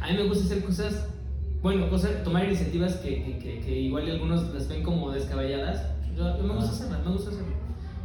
A 0.00 0.08
mí 0.08 0.14
me 0.14 0.24
gusta 0.24 0.44
hacer 0.44 0.62
cosas, 0.62 1.08
bueno, 1.62 1.88
cosas, 1.88 2.22
tomar 2.22 2.44
iniciativas 2.44 2.96
que, 2.96 3.24
que, 3.24 3.38
que, 3.38 3.60
que 3.60 3.78
igual 3.80 4.10
algunos 4.10 4.52
las 4.52 4.68
ven 4.68 4.82
como 4.82 5.10
descabelladas. 5.10 5.82
Yo, 6.14 6.36
yo 6.36 6.42
me 6.42 6.54
gusta 6.54 6.72
hacerlas, 6.72 7.04
me 7.04 7.12
gusta 7.12 7.30
hacerlas. 7.30 7.54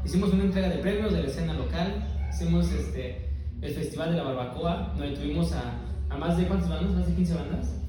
Hicimos 0.05 0.33
una 0.33 0.45
entrega 0.45 0.69
de 0.69 0.77
premios 0.77 1.11
de 1.13 1.21
la 1.21 1.27
escena 1.27 1.53
local, 1.53 2.07
hicimos 2.29 2.71
este, 2.71 3.29
el 3.61 3.73
Festival 3.73 4.11
de 4.11 4.17
la 4.17 4.23
Barbacoa, 4.23 4.93
donde 4.97 5.15
tuvimos 5.15 5.51
a, 5.51 5.79
a 6.09 6.17
más 6.17 6.37
de 6.37 6.47
cuántas 6.47 6.69
bandas, 6.69 6.93
más 6.93 7.07
de 7.07 7.13
15 7.13 7.33
bandas. 7.35 7.80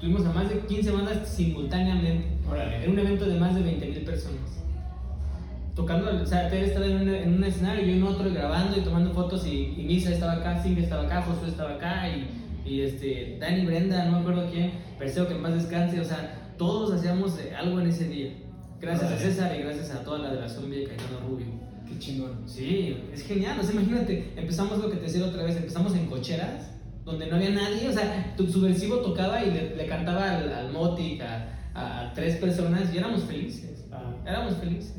Tuvimos 0.00 0.26
a 0.26 0.32
más 0.32 0.48
de 0.48 0.60
15 0.60 0.90
bandas 0.90 1.28
simultáneamente. 1.28 2.26
Órale. 2.48 2.84
En 2.84 2.90
un 2.90 2.98
evento 2.98 3.26
de 3.26 3.38
más 3.38 3.54
de 3.54 3.62
20 3.62 3.86
mil 3.86 4.00
personas. 4.00 4.60
Tocando, 5.74 6.22
o 6.22 6.26
sea, 6.26 6.48
Tere 6.48 6.66
estaba 6.66 6.86
en 6.86 6.96
un, 7.00 7.08
en 7.08 7.34
un 7.34 7.44
escenario, 7.44 7.84
yo 7.84 7.94
en 7.94 8.02
otro, 8.02 8.30
grabando 8.30 8.78
y 8.78 8.82
tomando 8.82 9.12
fotos. 9.12 9.46
Y, 9.46 9.74
y 9.76 9.84
Misa 9.84 10.12
estaba 10.12 10.34
acá, 10.34 10.62
Cindy 10.62 10.82
estaba 10.82 11.02
acá, 11.04 11.22
Josué 11.22 11.48
estaba 11.48 11.74
acá. 11.74 12.08
Y, 12.08 12.28
y 12.64 12.80
este, 12.82 13.38
Dani, 13.40 13.66
Brenda, 13.66 14.04
no 14.04 14.12
me 14.12 14.18
acuerdo 14.18 14.50
quién. 14.50 14.72
Perseo 14.98 15.26
que 15.26 15.34
en 15.34 15.42
paz 15.42 15.54
descanse. 15.54 16.00
O 16.00 16.04
sea, 16.04 16.52
todos 16.56 16.92
hacíamos 16.92 17.38
eh, 17.38 17.54
algo 17.56 17.80
en 17.80 17.88
ese 17.88 18.08
día. 18.08 18.32
Gracias 18.80 19.10
a 19.10 19.14
Órale. 19.14 19.30
César 19.30 19.56
y 19.56 19.62
gracias 19.62 19.90
a 19.90 20.04
toda 20.04 20.18
la 20.18 20.32
de 20.32 20.40
la 20.40 20.48
Zombie 20.48 20.80
de 20.80 20.84
Caetano 20.84 21.20
Rubio. 21.28 21.46
Qué 21.88 21.98
chingón. 21.98 22.42
Sí, 22.46 22.96
es 23.12 23.22
genial. 23.22 23.58
O 23.58 23.62
sea, 23.62 23.72
imagínate, 23.74 24.32
empezamos 24.36 24.78
lo 24.78 24.90
que 24.90 24.96
te 24.96 25.02
decía 25.04 25.24
otra 25.24 25.42
vez, 25.42 25.56
empezamos 25.56 25.94
en 25.94 26.06
cocheras, 26.06 26.70
donde 27.04 27.26
no 27.26 27.36
había 27.36 27.50
nadie. 27.50 27.88
O 27.88 27.92
sea, 27.92 28.34
tu 28.36 28.46
subversivo 28.46 28.98
tocaba 28.98 29.42
y 29.44 29.50
le, 29.50 29.76
le 29.76 29.86
cantaba 29.86 30.36
al, 30.36 30.52
al 30.52 30.72
Motic, 30.72 31.20
a, 31.22 31.48
a 31.74 32.12
tres 32.14 32.36
personas 32.36 32.92
y 32.94 32.98
éramos 32.98 33.24
felices. 33.24 33.86
Éramos 34.26 34.56
felices. 34.56 34.94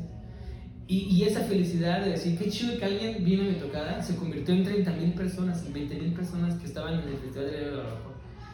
Y, 0.88 0.98
y 1.10 1.24
esa 1.24 1.40
felicidad 1.40 2.00
de 2.04 2.10
decir, 2.10 2.38
qué 2.38 2.48
chido 2.48 2.78
que 2.78 2.84
alguien 2.84 3.24
vino 3.24 3.42
a 3.42 3.46
mi 3.46 3.54
tocada, 3.54 4.00
se 4.00 4.14
convirtió 4.14 4.54
en 4.54 4.62
30 4.62 4.92
mil 4.92 5.12
personas, 5.14 5.66
en 5.66 5.72
20 5.72 5.94
mil 5.96 6.12
personas 6.12 6.54
que 6.54 6.66
estaban 6.66 6.94
en 6.94 7.08
el 7.08 7.16
Festival 7.16 7.50
de 7.50 7.60
la 7.62 7.76
Barbacoa. 7.78 8.12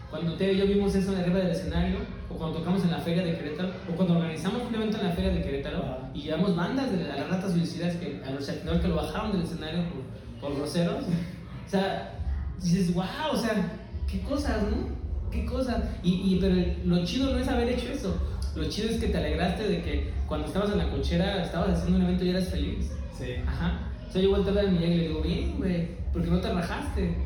Cuando 0.09 0.35
Teo 0.35 0.53
y 0.53 0.59
yo 0.59 0.67
vimos 0.67 0.95
eso 0.95 1.15
arriba 1.15 1.39
del 1.39 1.51
escenario, 1.51 1.99
o 2.31 2.35
cuando 2.35 2.59
tocamos 2.59 2.83
en 2.85 2.91
la 2.91 3.01
Feria 3.01 3.23
de 3.23 3.37
Querétaro, 3.37 3.71
o 3.91 3.97
cuando 3.97 4.15
organizamos 4.17 4.63
un 4.67 4.75
evento 4.75 4.99
en 4.99 5.09
la 5.09 5.13
Feria 5.13 5.31
de 5.31 5.43
Querétaro, 5.43 5.79
Ajá. 5.79 6.11
y 6.15 6.23
llevamos 6.23 6.57
bandas 6.57 6.91
de 6.91 7.05
las 7.05 7.29
ratas 7.29 7.53
suicidas 7.53 7.97
que 7.97 8.23
a 8.25 8.31
los 8.31 8.47
que 8.47 8.89
lo 8.89 8.97
bajaron 8.97 9.33
del 9.33 9.43
escenario 9.43 9.85
por, 9.91 10.49
por 10.51 10.59
groseros. 10.59 11.05
O 11.05 11.69
sea, 11.71 12.19
dices, 12.61 12.93
wow, 12.95 13.05
o 13.33 13.37
sea, 13.37 13.73
qué 14.11 14.21
cosas, 14.21 14.63
¿no? 14.63 14.89
Qué 15.31 15.45
cosas. 15.45 15.83
Y, 16.03 16.35
y, 16.35 16.39
pero 16.41 16.57
lo 16.85 17.05
chido 17.05 17.33
no 17.33 17.39
es 17.39 17.49
haber 17.49 17.69
hecho 17.71 17.89
eso. 17.93 18.15
Lo 18.55 18.65
chido 18.69 18.91
es 18.91 18.99
que 18.99 19.09
te 19.09 19.17
alegraste 19.19 19.67
de 19.69 19.83
que 19.83 20.11
cuando 20.27 20.47
estabas 20.47 20.73
en 20.73 20.79
la 20.79 20.91
cochera, 20.91 21.43
estabas 21.43 21.79
haciendo 21.79 21.99
un 21.99 22.05
evento 22.05 22.25
y 22.25 22.31
eras 22.31 22.49
feliz. 22.49 22.91
Sí. 23.19 23.27
Ajá. 23.47 23.89
O 24.09 24.13
sea, 24.13 24.21
yo 24.21 24.31
vuelto 24.31 24.51
a 24.51 24.53
ver 24.55 24.67
a 24.69 24.71
Miguel 24.71 24.93
y 24.93 24.97
le 24.99 25.09
digo, 25.09 25.23
bien, 25.23 25.55
güey, 25.57 25.89
porque 26.13 26.29
no 26.31 26.39
te 26.41 26.53
rajaste. 26.53 27.17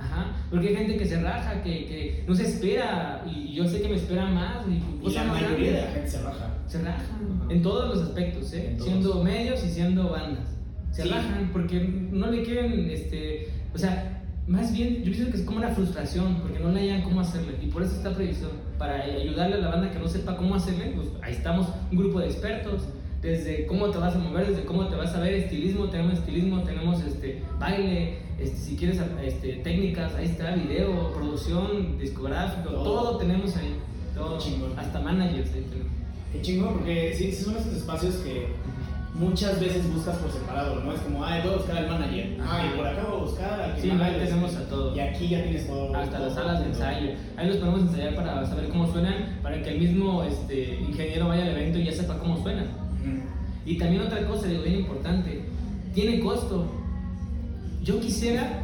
Ajá, 0.00 0.32
porque 0.50 0.68
hay 0.70 0.74
gente 0.74 0.96
que 0.96 1.06
se 1.06 1.20
raja, 1.22 1.62
que, 1.62 1.86
que 1.86 2.24
no 2.26 2.34
se 2.34 2.42
espera, 2.48 3.22
y 3.24 3.52
yo 3.54 3.64
sé 3.68 3.80
que 3.80 3.88
me 3.88 3.94
espera 3.94 4.26
más. 4.26 4.66
Y, 4.66 5.06
Y 5.08 5.12
la 5.14 5.22
mayoría 5.22 5.72
de 5.74 5.80
la 5.82 5.90
gente 5.92 6.08
se 6.10 6.22
raja. 6.22 6.48
Se 6.66 6.78
rajan, 6.82 7.04
Ajá. 7.44 7.52
en 7.52 7.62
todos 7.62 7.94
los 7.94 8.08
aspectos, 8.08 8.52
¿eh? 8.54 8.76
Siendo 8.80 9.22
medios 9.22 9.62
y 9.64 9.68
siendo 9.70 10.08
bandas. 10.10 10.48
Se 10.90 11.04
Sí. 11.04 11.08
rajan 11.08 11.50
porque 11.52 11.78
no 12.10 12.28
le 12.32 12.42
quieren, 12.42 12.90
este, 12.90 13.48
o 13.72 13.78
sea, 13.78 14.21
más 14.46 14.72
bien 14.72 15.04
yo 15.04 15.12
pienso 15.12 15.30
que 15.30 15.36
es 15.36 15.44
como 15.44 15.58
una 15.58 15.70
frustración 15.70 16.36
porque 16.36 16.58
no 16.58 16.70
le 16.72 16.80
hayan 16.80 17.02
cómo 17.02 17.20
hacerle 17.20 17.56
y 17.62 17.66
por 17.66 17.82
eso 17.82 17.94
está 17.94 18.12
previsión, 18.12 18.50
para 18.78 19.04
ayudarle 19.04 19.56
a 19.56 19.58
la 19.58 19.68
banda 19.68 19.90
que 19.90 19.98
no 19.98 20.08
sepa 20.08 20.36
cómo 20.36 20.56
hacerle, 20.56 20.92
pues 20.96 21.08
ahí 21.22 21.34
estamos, 21.34 21.68
un 21.90 21.98
grupo 21.98 22.20
de 22.20 22.26
expertos, 22.26 22.82
desde 23.22 23.66
cómo 23.66 23.88
te 23.90 23.98
vas 23.98 24.16
a 24.16 24.18
mover, 24.18 24.48
desde 24.48 24.64
cómo 24.64 24.88
te 24.88 24.96
vas 24.96 25.14
a 25.14 25.20
ver, 25.20 25.34
estilismo, 25.34 25.88
tenemos 25.88 26.14
estilismo, 26.14 26.62
tenemos 26.64 27.00
este, 27.04 27.40
baile, 27.60 28.18
este, 28.40 28.56
si 28.56 28.76
quieres 28.76 29.00
este, 29.22 29.52
técnicas, 29.62 30.12
ahí 30.16 30.26
está, 30.26 30.56
video, 30.56 31.12
producción, 31.12 31.98
discográfico, 31.98 32.70
Todo. 32.70 32.82
todo, 32.82 33.18
tenemos 33.18 33.56
ahí, 33.56 33.76
todo, 34.12 34.38
hasta 34.76 35.00
managers 35.00 35.52
ahí 35.54 35.64
tenemos. 35.70 35.92
Qué 36.32 36.42
chingón, 36.42 36.74
porque 36.74 37.14
sí, 37.16 37.30
sí 37.30 37.44
son 37.44 37.56
esos 37.56 37.74
espacios 37.74 38.16
que 38.16 38.48
muchas 39.14 39.60
veces 39.60 39.92
buscas 39.92 40.16
por 40.16 40.30
separado, 40.32 40.80
¿no? 40.80 40.92
Es 40.92 41.00
como, 41.00 41.24
ah, 41.24 41.38
voy 41.42 41.52
a 41.52 41.56
buscar 41.56 41.76
al 41.76 41.88
manager, 41.88 42.38
ah, 42.40 42.62
y 42.66 42.76
por 42.76 42.86
acá 42.86 43.02
voy 43.04 43.20
a 43.20 43.24
buscar 43.24 43.60
al 43.60 43.74
que 43.74 43.82
Sí, 43.82 43.90
ahí 43.90 44.16
tenemos 44.18 44.56
a 44.56 44.68
todo. 44.68 44.96
Y 44.96 45.00
aquí 45.00 45.28
ya 45.28 45.42
tienes 45.42 45.66
todo. 45.66 45.94
hasta 45.94 46.16
todo 46.16 46.26
las 46.26 46.34
salas 46.34 46.60
de 46.60 46.66
ensayo. 46.66 47.10
Ahí 47.36 47.48
los 47.48 47.56
podemos 47.58 47.80
ensayar 47.82 48.14
para 48.14 48.46
saber 48.46 48.68
cómo 48.68 48.90
suenan, 48.90 49.38
para 49.42 49.62
que 49.62 49.70
el 49.70 49.80
mismo 49.80 50.22
este, 50.22 50.76
ingeniero 50.80 51.28
vaya 51.28 51.42
al 51.42 51.50
evento 51.50 51.78
y 51.78 51.84
ya 51.84 51.92
sepa 51.92 52.18
cómo 52.18 52.42
suenan. 52.42 52.64
Ujú. 52.64 53.22
Y 53.66 53.78
también 53.78 54.02
otra 54.02 54.26
cosa, 54.26 54.46
digo, 54.46 54.62
bien 54.62 54.80
importante, 54.80 55.44
tiene 55.94 56.20
costo. 56.20 56.66
Yo 57.82 58.00
quisiera 58.00 58.62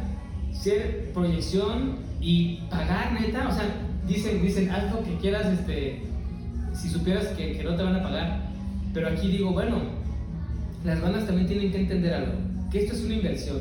ser 0.51 1.11
proyección 1.13 1.97
y 2.21 2.61
pagar 2.69 3.13
neta, 3.13 3.47
o 3.47 3.51
sea, 3.51 3.65
dicen, 4.07 4.41
dicen, 4.41 4.69
haz 4.71 4.91
lo 4.91 5.03
que 5.03 5.15
quieras, 5.17 5.45
este, 5.45 6.01
si 6.73 6.89
supieras 6.89 7.27
que, 7.27 7.57
que 7.57 7.63
no 7.63 7.75
te 7.75 7.83
van 7.83 7.95
a 7.97 8.03
pagar. 8.03 8.49
Pero 8.93 9.07
aquí 9.09 9.27
digo, 9.29 9.51
bueno, 9.51 9.98
las 10.83 11.01
bandas 11.01 11.25
también 11.25 11.47
tienen 11.47 11.71
que 11.71 11.81
entender 11.81 12.13
algo, 12.13 12.33
que 12.71 12.79
esto 12.79 12.95
es 12.95 13.03
una 13.03 13.15
inversión 13.15 13.59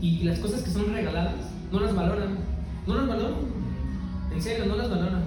y 0.00 0.22
las 0.22 0.38
cosas 0.38 0.62
que 0.62 0.70
son 0.70 0.92
regaladas 0.92 1.34
no 1.72 1.80
las 1.80 1.94
valoran, 1.94 2.36
no 2.86 2.94
las 2.94 3.08
valoran, 3.08 3.34
en 4.34 4.42
serio, 4.42 4.66
no 4.66 4.76
las 4.76 4.90
valoran. 4.90 5.24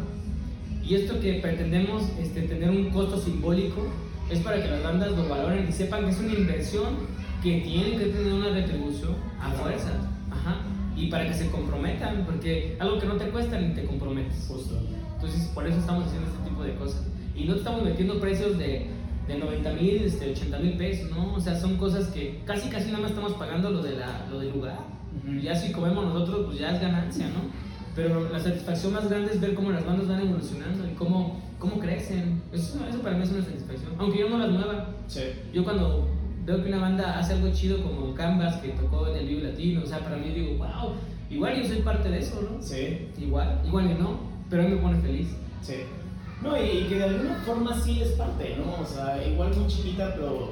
Y 0.84 0.96
esto 0.96 1.20
que 1.20 1.34
pretendemos 1.36 2.04
este, 2.20 2.44
tener 2.44 2.70
un 2.70 2.90
costo 2.92 3.20
simbólico 3.20 3.88
es 4.30 4.40
para 4.40 4.62
que 4.62 4.70
las 4.70 4.84
bandas 4.84 5.12
lo 5.12 5.28
valoren 5.28 5.68
y 5.68 5.72
sepan 5.72 6.06
que 6.06 6.12
es 6.12 6.20
una 6.20 6.34
inversión 6.34 6.96
que 7.44 7.62
tiene 7.62 7.98
que 7.98 8.06
tener 8.06 8.34
una 8.34 8.50
retribución 8.50 9.16
a 9.42 9.52
fuerza. 9.52 9.92
Ajá. 10.32 10.62
Y 10.96 11.08
para 11.08 11.28
que 11.28 11.34
se 11.34 11.50
comprometan, 11.50 12.24
porque 12.26 12.76
algo 12.80 13.00
que 13.00 13.06
no 13.08 13.16
te 13.16 13.26
cuesta 13.30 13.60
ni 13.60 13.74
te 13.74 13.86
comprometes. 13.86 14.46
Justo. 14.48 14.80
Entonces, 15.16 15.48
por 15.48 15.68
eso 15.68 15.80
estamos 15.80 16.06
haciendo 16.06 16.30
este 16.30 16.50
tipo 16.50 16.64
de 16.64 16.76
cosas. 16.76 17.02
Y 17.36 17.46
no 17.46 17.56
estamos 17.56 17.84
metiendo 17.84 18.20
precios 18.20 18.58
de, 18.58 18.88
de 19.28 19.38
90 19.38 19.74
mil, 19.74 20.04
este, 20.04 20.32
80 20.32 20.60
mil 20.60 20.78
pesos, 20.78 21.12
¿no? 21.12 21.34
O 21.34 21.40
sea, 21.40 21.56
son 21.60 21.78
cosas 21.78 22.08
que 22.08 22.42
casi, 22.46 22.70
casi 22.70 22.88
nada 22.88 23.00
más 23.00 23.12
estamos 23.12 23.34
pagando 23.34 23.70
lo, 23.70 23.82
de 23.84 23.98
la, 23.98 24.26
lo 24.32 24.40
del 24.40 24.52
lugar. 24.52 24.80
Ujú. 25.24 25.34
Y 25.36 25.42
ya 25.44 25.56
si 25.56 25.72
comemos 25.72 26.06
nosotros, 26.06 26.48
pues 26.48 26.60
ya 26.60 26.72
es 26.72 26.82
ganancia, 26.82 27.28
¿no? 27.28 27.68
Pero 27.96 28.30
la 28.30 28.40
satisfacción 28.40 28.94
más 28.94 29.10
grande 29.10 29.34
es 29.34 29.42
ver 29.42 29.56
cómo 29.56 29.72
las 29.72 29.86
bandas 29.86 30.08
van 30.08 30.22
evolucionando 30.22 30.88
y 30.88 30.94
cómo, 30.94 31.42
cómo 31.58 31.80
crecen. 31.80 32.42
Eso, 32.54 32.80
eso 32.88 33.00
para 33.02 33.18
mí 33.18 33.24
es 33.24 33.32
una 33.32 33.44
satisfacción. 33.44 33.94
Aunque 33.98 34.20
yo 34.20 34.30
no 34.30 34.38
las 34.38 34.52
mueva. 34.52 34.90
Sí. 35.08 35.24
Yo 35.52 35.64
cuando 35.64 36.08
veo 36.46 36.64
que 36.64 36.70
una 36.70 36.80
banda 36.80 37.18
hace 37.18 37.34
algo 37.34 37.52
chido 37.52 37.82
como 37.82 38.14
Canvas, 38.14 38.58
que 38.58 38.70
tocó 38.70 39.08
en 39.08 39.18
el 39.18 39.28
Vivo 39.28 39.42
Latino, 39.42 39.82
o 39.84 39.88
sea, 39.88 40.00
para 40.00 40.16
mí 40.16 40.30
digo, 40.30 40.58
wow, 40.58 40.94
igual 41.30 41.62
yo 41.62 41.68
soy 41.68 41.82
parte 41.82 42.10
de 42.10 42.20
eso, 42.20 42.40
¿no? 42.42 42.62
Sí. 42.62 43.10
Igual, 43.18 43.62
igual 43.66 43.88
que 43.88 43.96
no, 43.96 44.20
pero 44.50 44.62
a 44.62 44.66
mí 44.68 44.76
me 44.76 44.82
pone 44.82 45.02
feliz. 45.02 45.28
Sí. 45.62 45.74
No, 46.42 46.56
y, 46.56 46.84
que 46.88 46.96
de 46.96 47.04
alguna 47.04 47.36
forma 47.46 47.80
sí 47.82 48.02
es 48.02 48.10
parte, 48.12 48.56
¿no? 48.58 48.82
O 48.82 48.86
sea, 48.86 49.26
igual 49.28 49.56
muy 49.56 49.68
chiquita, 49.68 50.14
pero 50.16 50.52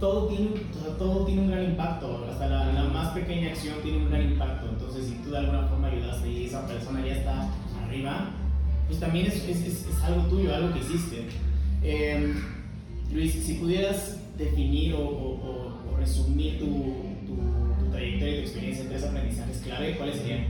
todo 0.00 0.28
tiene, 0.28 0.50
o 0.78 0.84
sea, 0.84 0.96
todo 0.96 1.24
tiene 1.26 1.42
un 1.42 1.50
gran 1.50 1.64
impacto. 1.64 2.26
Hasta 2.30 2.46
la, 2.48 2.72
la 2.72 2.84
más 2.84 3.08
pequeña 3.12 3.48
acción 3.50 3.74
tiene 3.82 3.98
un 3.98 4.10
gran 4.10 4.22
impacto. 4.22 4.68
Entonces, 4.68 5.06
si 5.06 5.14
tú 5.16 5.30
de 5.30 5.38
alguna 5.38 5.62
forma 5.68 5.88
ayudaste 5.88 6.28
y 6.28 6.44
esa 6.46 6.66
persona 6.66 7.04
ya 7.06 7.16
está 7.16 7.48
arriba, 7.84 8.30
pues 8.86 8.98
también 9.00 9.26
es, 9.26 9.36
es, 9.44 9.66
es- 9.66 10.02
algo 10.04 10.22
tuyo, 10.28 10.54
algo 10.54 10.72
que 10.74 10.80
hiciste. 10.80 11.26
Eh, 11.82 12.34
Luis, 13.12 13.32
si 13.32 13.54
pudieras 13.54 14.20
definir 14.36 14.94
o, 14.94 15.72
resumir 15.98 16.58
tu, 16.58 16.66
tu, 17.26 17.90
trayectoria 17.90 18.34
y 18.34 18.36
tu 18.38 18.42
experiencia 18.42 18.82
en 18.82 18.88
tres 18.90 19.04
aprendizajes 19.04 19.58
clave, 19.64 19.96
¿cuáles 19.96 20.16
serían? 20.16 20.46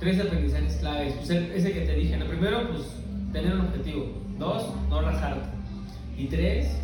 Tres 0.00 0.20
aprendizajes 0.20 0.76
claves. 0.76 1.14
Pues 1.14 1.30
ese 1.30 1.72
que 1.72 1.80
te 1.82 1.94
dije, 1.94 2.16
¿no? 2.16 2.26
Primero, 2.26 2.68
pues 2.68 2.82
tener 3.32 3.54
un 3.54 3.60
objetivo. 3.62 4.06
Dos, 4.38 4.64
no 4.88 5.00
rajarte. 5.00 5.48
Y 6.16 6.26
tres, 6.26 6.76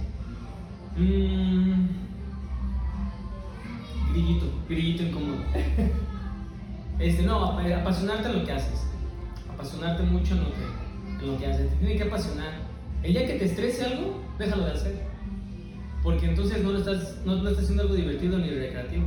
mmm, 0.96 1.86
grillito, 4.12 4.46
grillito 4.68 5.02
incómodo. 5.04 5.36
Este, 6.98 7.22
no, 7.22 7.44
ap- 7.44 7.60
apasionarte 7.80 8.28
en 8.28 8.40
lo 8.40 8.44
que 8.44 8.50
haces. 8.50 8.84
Apasionarte 9.54 10.02
mucho 10.02 10.34
en 10.34 10.40
lo 10.42 10.46
que, 10.50 11.22
en 11.24 11.30
lo 11.32 11.38
que 11.38 11.46
haces. 11.46 11.70
Te 11.70 11.76
tiene 11.76 11.96
que 11.96 12.02
apasionar. 12.02 12.50
El 13.04 13.12
día 13.12 13.24
que 13.24 13.34
te 13.34 13.44
estrese 13.44 13.84
algo, 13.84 14.20
déjalo 14.36 14.64
de 14.64 14.72
hacer. 14.72 15.02
Porque 16.02 16.26
entonces 16.26 16.60
no 16.60 16.72
lo 16.72 16.78
estás, 16.80 17.18
no, 17.24 17.36
no 17.36 17.48
estás 17.50 17.62
haciendo 17.62 17.84
algo 17.84 17.94
divertido 17.94 18.36
ni 18.38 18.50
recreativo. 18.50 19.04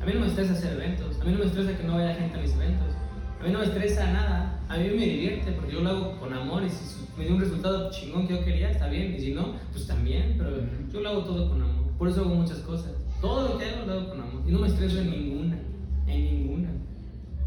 A 0.00 0.06
mí 0.06 0.12
no 0.14 0.20
me 0.20 0.26
estresa 0.28 0.52
hacer 0.52 0.74
eventos. 0.74 1.20
A 1.20 1.24
mí 1.24 1.32
no 1.32 1.38
me 1.40 1.46
estresa 1.46 1.76
que 1.76 1.82
no 1.82 1.94
vaya 1.96 2.14
gente 2.14 2.38
a 2.38 2.42
mis 2.42 2.52
eventos. 2.54 2.94
A 3.40 3.44
mí 3.44 3.50
no 3.52 3.58
me 3.58 3.64
estresa 3.64 4.12
nada. 4.12 4.51
A 4.72 4.78
mí 4.78 4.88
me 4.88 5.04
divierte 5.06 5.52
porque 5.52 5.72
yo 5.74 5.80
lo 5.82 5.90
hago 5.90 6.18
con 6.18 6.32
amor 6.32 6.62
y 6.64 6.70
si 6.70 7.04
me 7.18 7.24
dio 7.26 7.34
un 7.34 7.40
resultado 7.42 7.90
chingón 7.90 8.26
que 8.26 8.34
yo 8.38 8.44
quería, 8.44 8.70
está 8.70 8.88
bien. 8.88 9.14
Y 9.14 9.20
si 9.20 9.34
no, 9.34 9.54
pues 9.72 9.86
también. 9.86 10.36
Pero 10.38 10.50
yo 10.92 11.00
lo 11.00 11.08
hago 11.10 11.24
todo 11.24 11.50
con 11.50 11.60
amor. 11.60 11.90
Por 11.98 12.08
eso 12.08 12.22
hago 12.22 12.34
muchas 12.34 12.58
cosas. 12.60 12.92
Todo 13.20 13.50
lo 13.50 13.58
que 13.58 13.66
hago 13.66 13.86
lo 13.86 13.92
hago 13.92 14.08
con 14.08 14.20
amor. 14.22 14.42
Y 14.48 14.50
no 14.52 14.60
me 14.60 14.68
estreso 14.68 14.98
en 15.00 15.10
ninguna. 15.10 15.58
En 16.06 16.24
ninguna. 16.24 16.70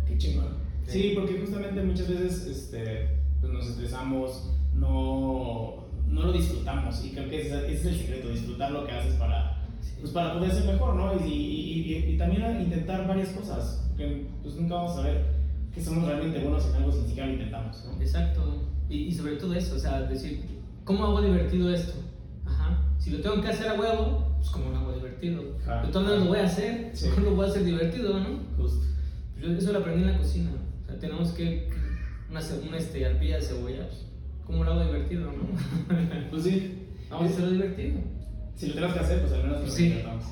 Qué 0.08 0.18
chingón. 0.20 0.50
Sí. 0.86 1.14
Porque 1.16 1.40
justamente 1.40 1.82
muchas 1.82 2.08
veces 2.10 2.46
este, 2.46 3.08
pues 3.42 3.52
nos 3.52 3.66
estresamos, 3.70 4.52
no, 4.76 5.84
no 6.08 6.22
lo 6.22 6.32
disfrutamos 6.32 7.04
y 7.04 7.10
creo 7.10 7.28
que 7.28 7.42
ese, 7.42 7.58
ese 7.58 7.74
es 7.74 7.86
el 7.86 7.96
secreto, 8.02 8.30
disfrutar 8.30 8.70
lo 8.72 8.86
que 8.86 8.92
haces 8.92 9.16
para, 9.16 9.66
pues 10.00 10.12
para 10.14 10.34
poder 10.36 10.52
ser 10.52 10.66
mejor, 10.72 10.94
¿no? 10.96 11.12
Y, 11.26 11.34
y, 11.34 11.96
y- 11.96 12.14
y 12.14 12.18
también 12.20 12.62
intentar 12.62 13.08
varias 13.08 13.30
cosas, 13.30 13.84
que 13.98 14.28
pues 14.44 14.54
nunca 14.56 14.76
vamos 14.76 14.96
a 15.00 15.02
ver 15.02 15.35
que 15.76 15.82
somos 15.84 16.06
realmente 16.08 16.40
buenos 16.40 16.66
en 16.68 16.76
algo 16.76 16.92
si 16.92 17.00
ni 17.02 17.08
siquiera 17.08 17.28
lo 17.28 17.34
intentamos, 17.34 17.84
¿no? 17.86 18.02
Exacto. 18.02 18.64
Y, 18.90 18.96
y 19.04 19.12
sobre 19.14 19.36
todo 19.36 19.54
eso, 19.54 19.76
o 19.76 19.80
sea, 19.80 20.02
decir, 20.04 20.46
¿cómo 20.84 21.06
hago 21.06 21.22
divertido 21.22 21.72
esto? 21.74 21.94
Ajá. 22.46 22.82
Si 22.98 23.10
lo 23.12 23.20
tengo 23.22 23.42
que 23.42 23.50
hacer 23.50 23.68
a 23.68 23.74
huevo, 23.80 24.36
pues 24.38 24.50
¿cómo 24.50 24.70
lo 24.72 24.78
hago 24.78 24.94
divertido? 24.94 25.44
De 25.44 25.88
todas 25.92 26.04
maneras 26.04 26.24
lo 26.24 26.30
voy 26.30 26.40
a 26.40 26.46
hacer, 26.46 26.92
Sí. 26.94 27.10
¿cómo 27.14 27.30
lo 27.32 27.36
voy 27.36 27.46
a 27.46 27.50
hacer 27.50 27.64
divertido, 27.66 28.20
no? 28.20 28.40
Justo. 28.58 28.86
Yo 29.40 29.52
eso 29.52 29.74
lo 29.74 29.80
aprendí 29.80 30.04
en 30.04 30.12
la 30.14 30.18
cocina. 30.18 30.52
O 30.84 30.86
sea, 30.86 30.98
tenemos 31.00 31.32
que 31.32 31.70
una, 32.32 32.40
una 32.68 32.78
este, 32.78 33.06
arpilla 33.06 33.36
de 33.38 33.42
cebolla, 33.42 33.88
pues, 33.88 34.06
¿cómo 34.46 34.64
lo 34.64 34.72
hago 34.72 34.86
divertido, 34.86 35.32
no? 35.32 35.44
Pues 36.32 36.44
sí, 36.44 36.82
Vamos 37.10 37.28
a 37.30 37.34
hacerlo 37.34 37.52
divertido. 37.52 38.00
si 38.56 38.68
lo 38.68 38.74
tenemos 38.76 38.96
que 38.96 39.00
hacer, 39.04 39.22
pues 39.22 39.34
al 39.34 39.44
menos 39.44 39.62
lo 39.62 39.70
Sí. 39.70 39.88
intentamos. 39.88 40.24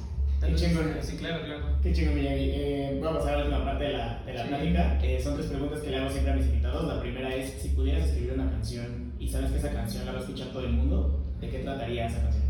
Qué 0.45 0.55
chingón. 0.55 0.91
Sí, 1.01 1.17
claro, 1.17 1.43
claro. 1.45 1.65
Qué 1.81 1.93
chingo, 1.93 2.13
Miyagi. 2.13 2.49
Eh, 2.53 2.97
voy 2.99 3.09
a 3.09 3.13
pasar 3.13 3.33
a 3.35 3.37
la 3.39 3.43
última 3.45 3.65
parte 3.65 3.83
de 3.85 3.93
la, 3.93 4.23
de 4.25 4.33
la 4.33 4.43
Sí. 4.43 4.47
plática. 4.49 4.99
Eh, 5.03 5.21
son 5.23 5.35
tres 5.35 5.47
preguntas 5.47 5.79
que 5.81 5.89
le 5.89 5.97
hago 5.97 6.09
siempre 6.09 6.33
a 6.33 6.35
mis 6.35 6.45
invitados. 6.45 6.87
La 6.87 7.01
primera 7.01 7.35
es, 7.35 7.49
si 7.61 7.69
pudieras 7.69 8.07
escribir 8.07 8.33
una 8.33 8.49
canción 8.51 9.13
y 9.19 9.27
sabes 9.29 9.51
que 9.51 9.57
esa 9.57 9.71
canción 9.73 10.05
la 10.05 10.11
va 10.13 10.17
a 10.19 10.21
escuchar 10.21 10.47
todo 10.49 10.65
el 10.65 10.73
mundo, 10.73 11.23
¿de 11.39 11.49
qué 11.49 11.59
trataría 11.59 12.07
esa 12.07 12.21
canción? 12.23 12.43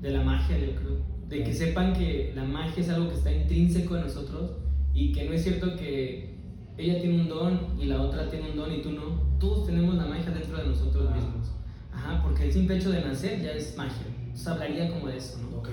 de 0.00 0.10
la 0.12 0.22
magia, 0.22 0.56
yo 0.58 0.74
creo. 0.76 0.96
De 1.28 1.44
que 1.44 1.52
sepan 1.52 1.92
que 1.92 2.32
la 2.34 2.42
magia 2.44 2.82
es 2.82 2.88
algo 2.88 3.10
que 3.10 3.16
está 3.16 3.30
intrínseco 3.30 3.96
en 3.98 4.04
nosotros 4.04 4.52
y 4.94 5.12
que 5.12 5.26
no 5.26 5.34
es 5.34 5.42
cierto 5.42 5.76
que 5.76 6.36
ella 6.78 6.98
tiene 7.02 7.20
un 7.20 7.28
don 7.28 7.76
y 7.78 7.84
la 7.84 8.00
otra 8.00 8.30
tiene 8.30 8.50
un 8.50 8.56
don 8.56 8.72
y 8.72 8.80
tú 8.80 8.92
no. 8.92 9.20
Todos 9.38 9.66
tenemos 9.66 9.94
la 9.96 10.06
magia 10.06 10.30
dentro 10.30 10.56
de 10.56 10.64
nosotros 10.68 11.06
Ah. 11.12 11.14
mismos. 11.16 11.52
Ajá, 11.92 12.22
porque 12.22 12.44
el 12.44 12.52
simple 12.52 12.78
hecho 12.78 12.90
de 12.90 13.02
nacer 13.02 13.42
ya 13.42 13.50
es 13.52 13.76
magia. 13.76 14.06
Entonces 14.22 14.46
hablaría 14.48 14.88
como 14.90 15.06
de 15.08 15.18
eso, 15.18 15.38
¿no? 15.42 15.58
Ok, 15.58 15.68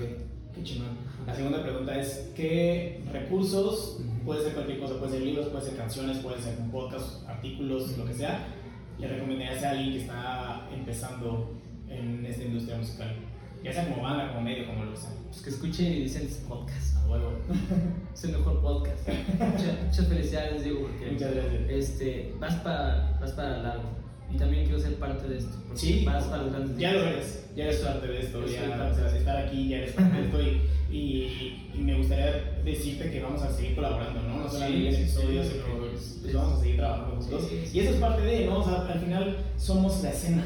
qué 0.54 0.62
chingón. 0.62 0.88
La 1.28 1.34
segunda 1.34 1.62
pregunta 1.62 1.94
es, 1.98 2.30
¿qué 2.34 3.02
recursos, 3.12 3.98
puede 4.24 4.42
ser 4.44 4.54
cualquier 4.54 4.80
cosa, 4.80 4.98
puede 4.98 5.12
ser 5.12 5.22
libros, 5.22 5.48
puede 5.48 5.64
ser 5.66 5.76
canciones, 5.76 6.18
puede 6.18 6.40
ser 6.40 6.58
un 6.58 6.70
podcast, 6.70 7.28
artículos, 7.28 7.96
lo 7.98 8.06
que 8.06 8.14
sea, 8.14 8.46
le 8.98 9.06
recomendarías 9.08 9.62
a 9.62 9.70
alguien 9.70 9.92
que 9.92 10.00
está 10.00 10.68
empezando 10.74 11.54
en 11.88 12.24
esta 12.24 12.42
industria 12.44 12.78
musical? 12.78 13.14
Ya 13.62 13.72
sea 13.72 13.88
como 13.90 14.02
banda, 14.02 14.28
como 14.28 14.40
medio, 14.40 14.66
como 14.66 14.84
lo 14.84 14.92
que 14.92 14.96
sea. 14.96 15.10
Pues 15.28 15.42
que 15.42 15.50
escuchen 15.50 15.92
y 15.92 16.02
dicen 16.04 16.28
podcast. 16.48 16.96
A 16.96 17.08
huevo. 17.08 17.32
Es 18.14 18.24
el 18.24 18.32
mejor 18.38 18.60
podcast. 18.62 19.06
Mucha- 19.38 19.78
muchas 19.84 20.08
felicidades, 20.08 20.64
digo, 20.64 20.80
porque 20.82 21.10
Muchas 21.12 21.34
gracias. 21.34 21.62
este, 21.70 22.34
vas 22.40 22.54
para 22.56 23.18
vas 23.20 23.32
para 23.32 23.58
largo. 23.58 23.88
Y 24.32 24.36
también 24.36 24.64
quiero 24.64 24.78
ser 24.80 24.94
parte 24.96 25.26
de 25.28 25.38
esto. 25.38 25.56
Sí, 25.74 26.04
vas 26.04 26.24
para 26.24 26.42
los 26.42 26.52
grandes 26.52 26.76
ya 26.78 26.92
lo 26.92 27.00
eres, 27.04 27.46
ya 27.56 27.64
eres 27.64 27.78
parte 27.78 28.06
de 28.06 28.20
esto, 28.20 28.46
ya, 28.46 28.90
o 28.92 28.94
sea, 28.94 29.16
estar 29.16 29.36
aquí, 29.46 29.68
ya 29.68 29.78
eres 29.78 29.92
parte 29.92 30.16
de 30.16 30.24
esto 30.26 30.42
y, 30.42 30.94
y, 30.94 31.70
y 31.74 31.78
me 31.78 31.96
gustaría 31.96 32.60
decirte 32.64 33.10
que 33.10 33.22
vamos 33.22 33.42
a 33.42 33.52
seguir 33.52 33.74
colaborando, 33.74 34.22
¿no? 34.22 34.38
No 34.38 34.48
Sí, 34.48 34.54
solamente 34.56 34.88
en 34.88 34.94
sí, 34.94 35.02
episodios, 35.02 35.46
sí, 35.46 35.52
sino 35.52 35.64
sí. 35.64 35.70
pues, 35.78 36.18
pues 36.22 36.34
vamos 36.34 36.58
a 36.58 36.60
seguir 36.62 36.76
trabajando 36.76 37.16
juntos. 37.16 37.46
Sí, 37.48 37.56
sí, 37.62 37.66
sí. 37.66 37.78
Y 37.78 37.80
eso 37.80 37.90
es 37.94 37.96
parte 37.96 38.22
de, 38.22 38.46
¿no? 38.46 38.58
O 38.58 38.64
sea, 38.64 38.74
al 38.92 39.00
final 39.00 39.36
somos 39.56 40.02
la 40.02 40.10
escena. 40.10 40.44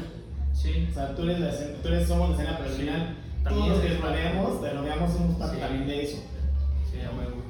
Sí. 0.53 0.87
O 0.89 0.93
sea, 0.93 1.15
tú 1.15 1.23
eres 1.23 1.39
la 1.39 1.49
escena, 1.49 1.71
tú 1.81 1.87
eres, 1.89 2.07
somos 2.07 2.29
la 2.29 2.35
escena, 2.35 2.57
pero 2.57 2.69
al 2.69 2.75
Sí. 2.75 2.81
final 2.81 3.17
todos 3.43 3.67
los 3.69 3.79
que 3.79 3.97
rodeamos, 3.97 4.61
te 4.61 4.69
rodeamos, 4.73 5.11
somos 5.13 5.37
parte 5.37 5.55
Sí. 5.55 5.61
también 5.61 5.87
de 5.87 6.03
eso. 6.03 6.17
Sí, 6.91 6.99
a 7.01 7.17
huevo. 7.17 7.43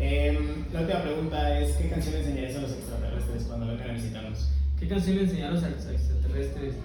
Em, 0.00 0.64
la 0.72 0.80
última 0.80 1.02
pregunta 1.02 1.58
es, 1.60 1.76
¿qué 1.76 1.88
canción 1.88 2.14
enseñarías 2.16 2.56
a 2.56 2.62
los 2.62 2.72
extraterrestres 2.72 3.44
cuando 3.44 3.66
vengan 3.66 3.90
a 3.90 3.92
visitarnos? 3.94 4.48
¿Qué 4.78 4.88
canción 4.88 5.16
le 5.16 5.22
enseñar 5.22 5.50
a 5.50 5.54
los 5.54 5.62
extraterrestres? 5.62 6.76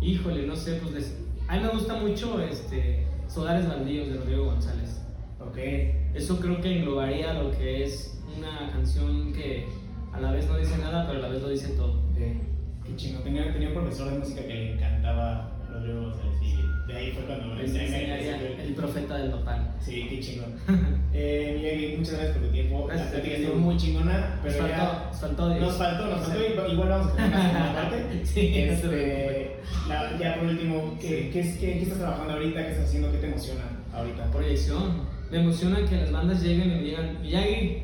Híjole, 0.00 0.46
no 0.46 0.54
sé, 0.54 0.74
pues 0.74 0.92
les... 0.94 1.16
A 1.48 1.56
mí 1.56 1.62
me 1.62 1.68
gusta 1.70 1.96
mucho 1.96 2.40
este, 2.40 3.06
Sodares 3.26 3.66
Baldíos 3.66 4.08
de 4.08 4.16
Rodrigo 4.18 4.44
González. 4.46 5.00
Ok. 5.40 5.56
Eso 6.14 6.38
creo 6.40 6.60
que 6.60 6.78
englobaría 6.78 7.34
lo 7.34 7.50
que 7.52 7.84
es 7.84 8.20
una 8.36 8.70
canción 8.70 9.32
que 9.32 9.66
a 10.12 10.20
la 10.20 10.32
vez 10.32 10.46
no 10.46 10.56
dice 10.56 10.76
nada, 10.78 11.06
pero 11.06 11.18
a 11.18 11.22
la 11.22 11.28
vez 11.28 11.42
lo 11.42 11.48
dice 11.48 11.68
todo. 11.70 12.00
Ok, 12.10 12.18
Qué 12.86 12.96
chingo. 12.96 13.20
Tenía, 13.20 13.52
tenía 13.52 13.68
un 13.68 13.74
profesor 13.74 14.10
de 14.12 14.18
música 14.18 14.42
que 14.42 14.54
le 14.54 14.72
encantaba 14.74 15.52
Rodrigo 15.70 16.02
González 16.02 16.38
de 16.88 16.96
ahí 16.96 17.12
fue 17.12 17.22
cuando 17.24 17.54
me 17.54 17.62
el 17.64 18.74
profeta 18.74 19.18
del 19.18 19.30
nopal. 19.30 19.74
Sí, 19.80 20.06
qué 20.08 20.20
chingón. 20.20 20.54
eh, 21.12 21.52
Miguel, 21.56 21.98
muchas 21.98 22.14
gracias 22.14 22.36
por 22.38 22.46
tu 22.46 22.52
tiempo. 22.52 22.86
Gracias 22.86 23.06
la 23.06 23.12
plática 23.12 23.36
estuvo 23.36 23.56
muy 23.56 23.76
chingona, 23.76 24.40
pero 24.42 24.58
Nos 24.62 24.70
ya. 24.70 24.76
faltó, 24.78 25.04
nos 25.10 25.20
faltó. 25.20 25.48
Nos 25.60 25.76
faltó, 25.76 26.06
nos 26.06 26.24
Sí. 26.26 26.32
faltó. 26.32 26.68
y 26.68 26.72
Igual 26.72 26.88
vamos 26.88 27.06
a 27.12 27.16
tener 27.16 27.28
una 27.30 27.42
segunda 27.42 27.74
parte. 27.74 28.20
Sí, 28.24 28.52
este, 28.58 29.56
la- 29.88 30.18
ya 30.18 30.34
por 30.36 30.44
último, 30.48 30.96
¿qué, 31.00 31.08
Sí. 31.08 31.30
qué, 31.32 31.40
es- 31.40 31.58
qué- 31.58 31.72
qué 31.74 31.82
estás 31.82 31.98
trabajando 31.98 32.32
ahorita? 32.34 32.62
¿Qué 32.64 32.70
estás 32.72 32.86
haciendo? 32.86 33.12
¿Qué 33.12 33.18
te 33.18 33.26
emociona 33.26 33.64
ahorita? 33.92 34.30
Proyección. 34.30 35.02
Me 35.30 35.40
emociona 35.40 35.84
que 35.84 35.96
las 35.96 36.10
bandas 36.12 36.42
lleguen 36.42 36.70
y 36.70 36.74
me 36.74 36.82
digan, 36.82 37.20
Miyagi, 37.22 37.82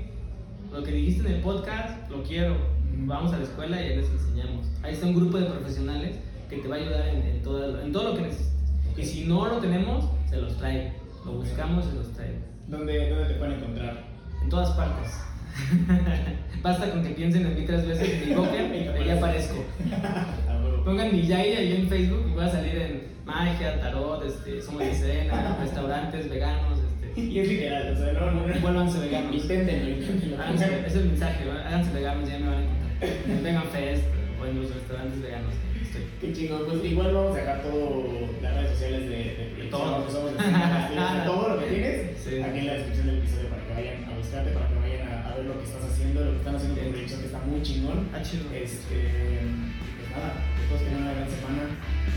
lo 0.72 0.82
que 0.82 0.92
dijiste 0.92 1.28
en 1.28 1.34
el 1.34 1.40
podcast, 1.42 2.10
lo 2.10 2.22
quiero. 2.22 2.56
Vamos 2.96 3.32
a 3.34 3.36
la 3.38 3.44
escuela 3.44 3.82
y 3.82 3.96
les 3.96 4.08
enseñamos. 4.08 4.66
Ahí 4.82 4.94
está 4.94 5.06
un 5.06 5.14
grupo 5.14 5.38
de 5.38 5.44
profesionales 5.46 6.16
que 6.48 6.56
te 6.58 6.68
va 6.68 6.76
a 6.76 6.78
ayudar 6.78 7.08
en, 7.08 7.22
en 7.22 7.42
todo, 7.42 7.82
en 7.82 7.92
todo 7.92 8.10
lo 8.10 8.14
que 8.16 8.22
necesites. 8.22 8.53
Y 8.96 9.02
si 9.02 9.24
no 9.24 9.46
lo 9.46 9.58
tenemos, 9.58 10.04
se 10.30 10.36
los 10.36 10.56
trae. 10.58 10.92
Lo 11.24 11.32
Ok. 11.32 11.36
buscamos 11.38 11.86
y 11.86 11.90
se 11.90 11.94
los 11.96 12.12
trae. 12.12 12.34
¿Dónde, 12.68 13.10
¿Dónde 13.10 13.24
te 13.26 13.34
pueden 13.34 13.54
encontrar? 13.54 14.04
En 14.42 14.48
todas 14.48 14.70
partes. 14.70 15.12
Basta 16.62 16.90
con 16.90 17.02
que 17.02 17.10
piensen 17.10 17.46
en 17.46 17.54
mí 17.54 17.64
tres 17.66 17.86
veces 17.86 18.08
y 18.08 18.12
me 18.12 18.22
equivoquen 18.24 18.74
y 19.02 19.06
ya 19.06 19.14
aparezco. 19.16 19.64
Pongan 20.84 21.12
Miyagi 21.12 21.50
ahí 21.52 21.72
en 21.80 21.88
Facebook 21.88 22.26
y 22.30 22.34
voy 22.34 22.44
a 22.44 22.48
salir 22.50 22.76
en 22.76 23.02
magia, 23.24 23.80
tarot, 23.80 24.22
este, 24.26 24.60
somos 24.60 24.80
de 24.82 24.94
cena, 24.94 25.56
restaurantes 25.60 26.28
veganos, 26.28 26.78
este, 26.78 27.20
Y 27.20 27.38
es 27.38 27.48
literal, 27.48 27.92
o 27.92 27.96
sea, 27.96 28.12
no, 28.12 28.30
no, 28.32 28.46
no. 28.46 28.60
Vuélvanse 28.60 28.98
veganos. 28.98 29.34
Inténtenlo, 29.34 29.90
inténtenlo. 29.90 30.36
Háganse- 30.36 30.78
ese 30.80 30.86
es 30.86 30.94
el 30.96 31.04
mensaje, 31.06 31.44
háganse 31.50 31.92
veganos, 31.92 32.28
ya 32.28 32.38
me 32.38 32.46
van 32.46 32.54
a 32.54 32.62
encontrar. 32.62 33.42
Vegan 33.42 33.64
Fest 33.72 34.02
o 34.42 34.46
en 34.46 34.60
los 34.60 34.74
restaurantes 34.74 35.22
veganos. 35.22 35.54
Estoy. 35.94 36.02
Qué 36.20 36.32
chingón, 36.32 36.62
pues 36.66 36.84
igual 36.84 37.14
vamos 37.14 37.36
a 37.36 37.40
dejar 37.40 37.62
todo 37.62 38.28
las 38.42 38.54
redes 38.54 38.70
sociales 38.72 39.00
de, 39.08 39.16
de, 39.16 39.54
De 39.62 39.70
todo. 39.70 40.06
que 40.06 40.12
somos 40.12 40.32
de 40.32 40.38
todo 41.26 41.48
lo 41.48 41.58
que 41.60 41.66
tienes 41.70 42.18
Sí. 42.24 42.40
aquí 42.42 42.58
en 42.58 42.66
la 42.66 42.72
descripción 42.74 43.06
del 43.06 43.18
episodio 43.18 43.48
para 43.50 43.62
que 43.66 43.72
vayan 43.74 44.04
a 44.04 44.16
buscarte, 44.16 44.50
para 44.52 44.68
que 44.68 44.74
vayan 44.80 45.08
a, 45.08 45.28
a 45.28 45.36
ver 45.36 45.44
lo 45.46 45.58
que 45.58 45.64
estás 45.64 45.84
haciendo, 45.84 46.24
lo 46.24 46.30
que 46.32 46.36
están 46.38 46.56
haciendo 46.56 46.80
con 46.80 46.90
proyección 46.90 47.20
que 47.20 47.26
está 47.26 47.38
muy 47.46 47.62
chingón. 47.62 48.08
Ah, 48.14 48.22
chido. 48.22 48.44
Este, 48.50 48.96
pues 48.98 50.08
nada, 50.10 50.32
que 50.56 50.62
todos 50.68 50.82
tengan 50.82 51.02
una 51.04 51.12
gran 51.14 51.28
semana. 51.30 51.62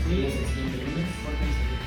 Sí. 0.08 0.10
Nos 0.10 0.10
vemos 0.10 0.32
el 0.34 0.48
siguiente 0.48 1.77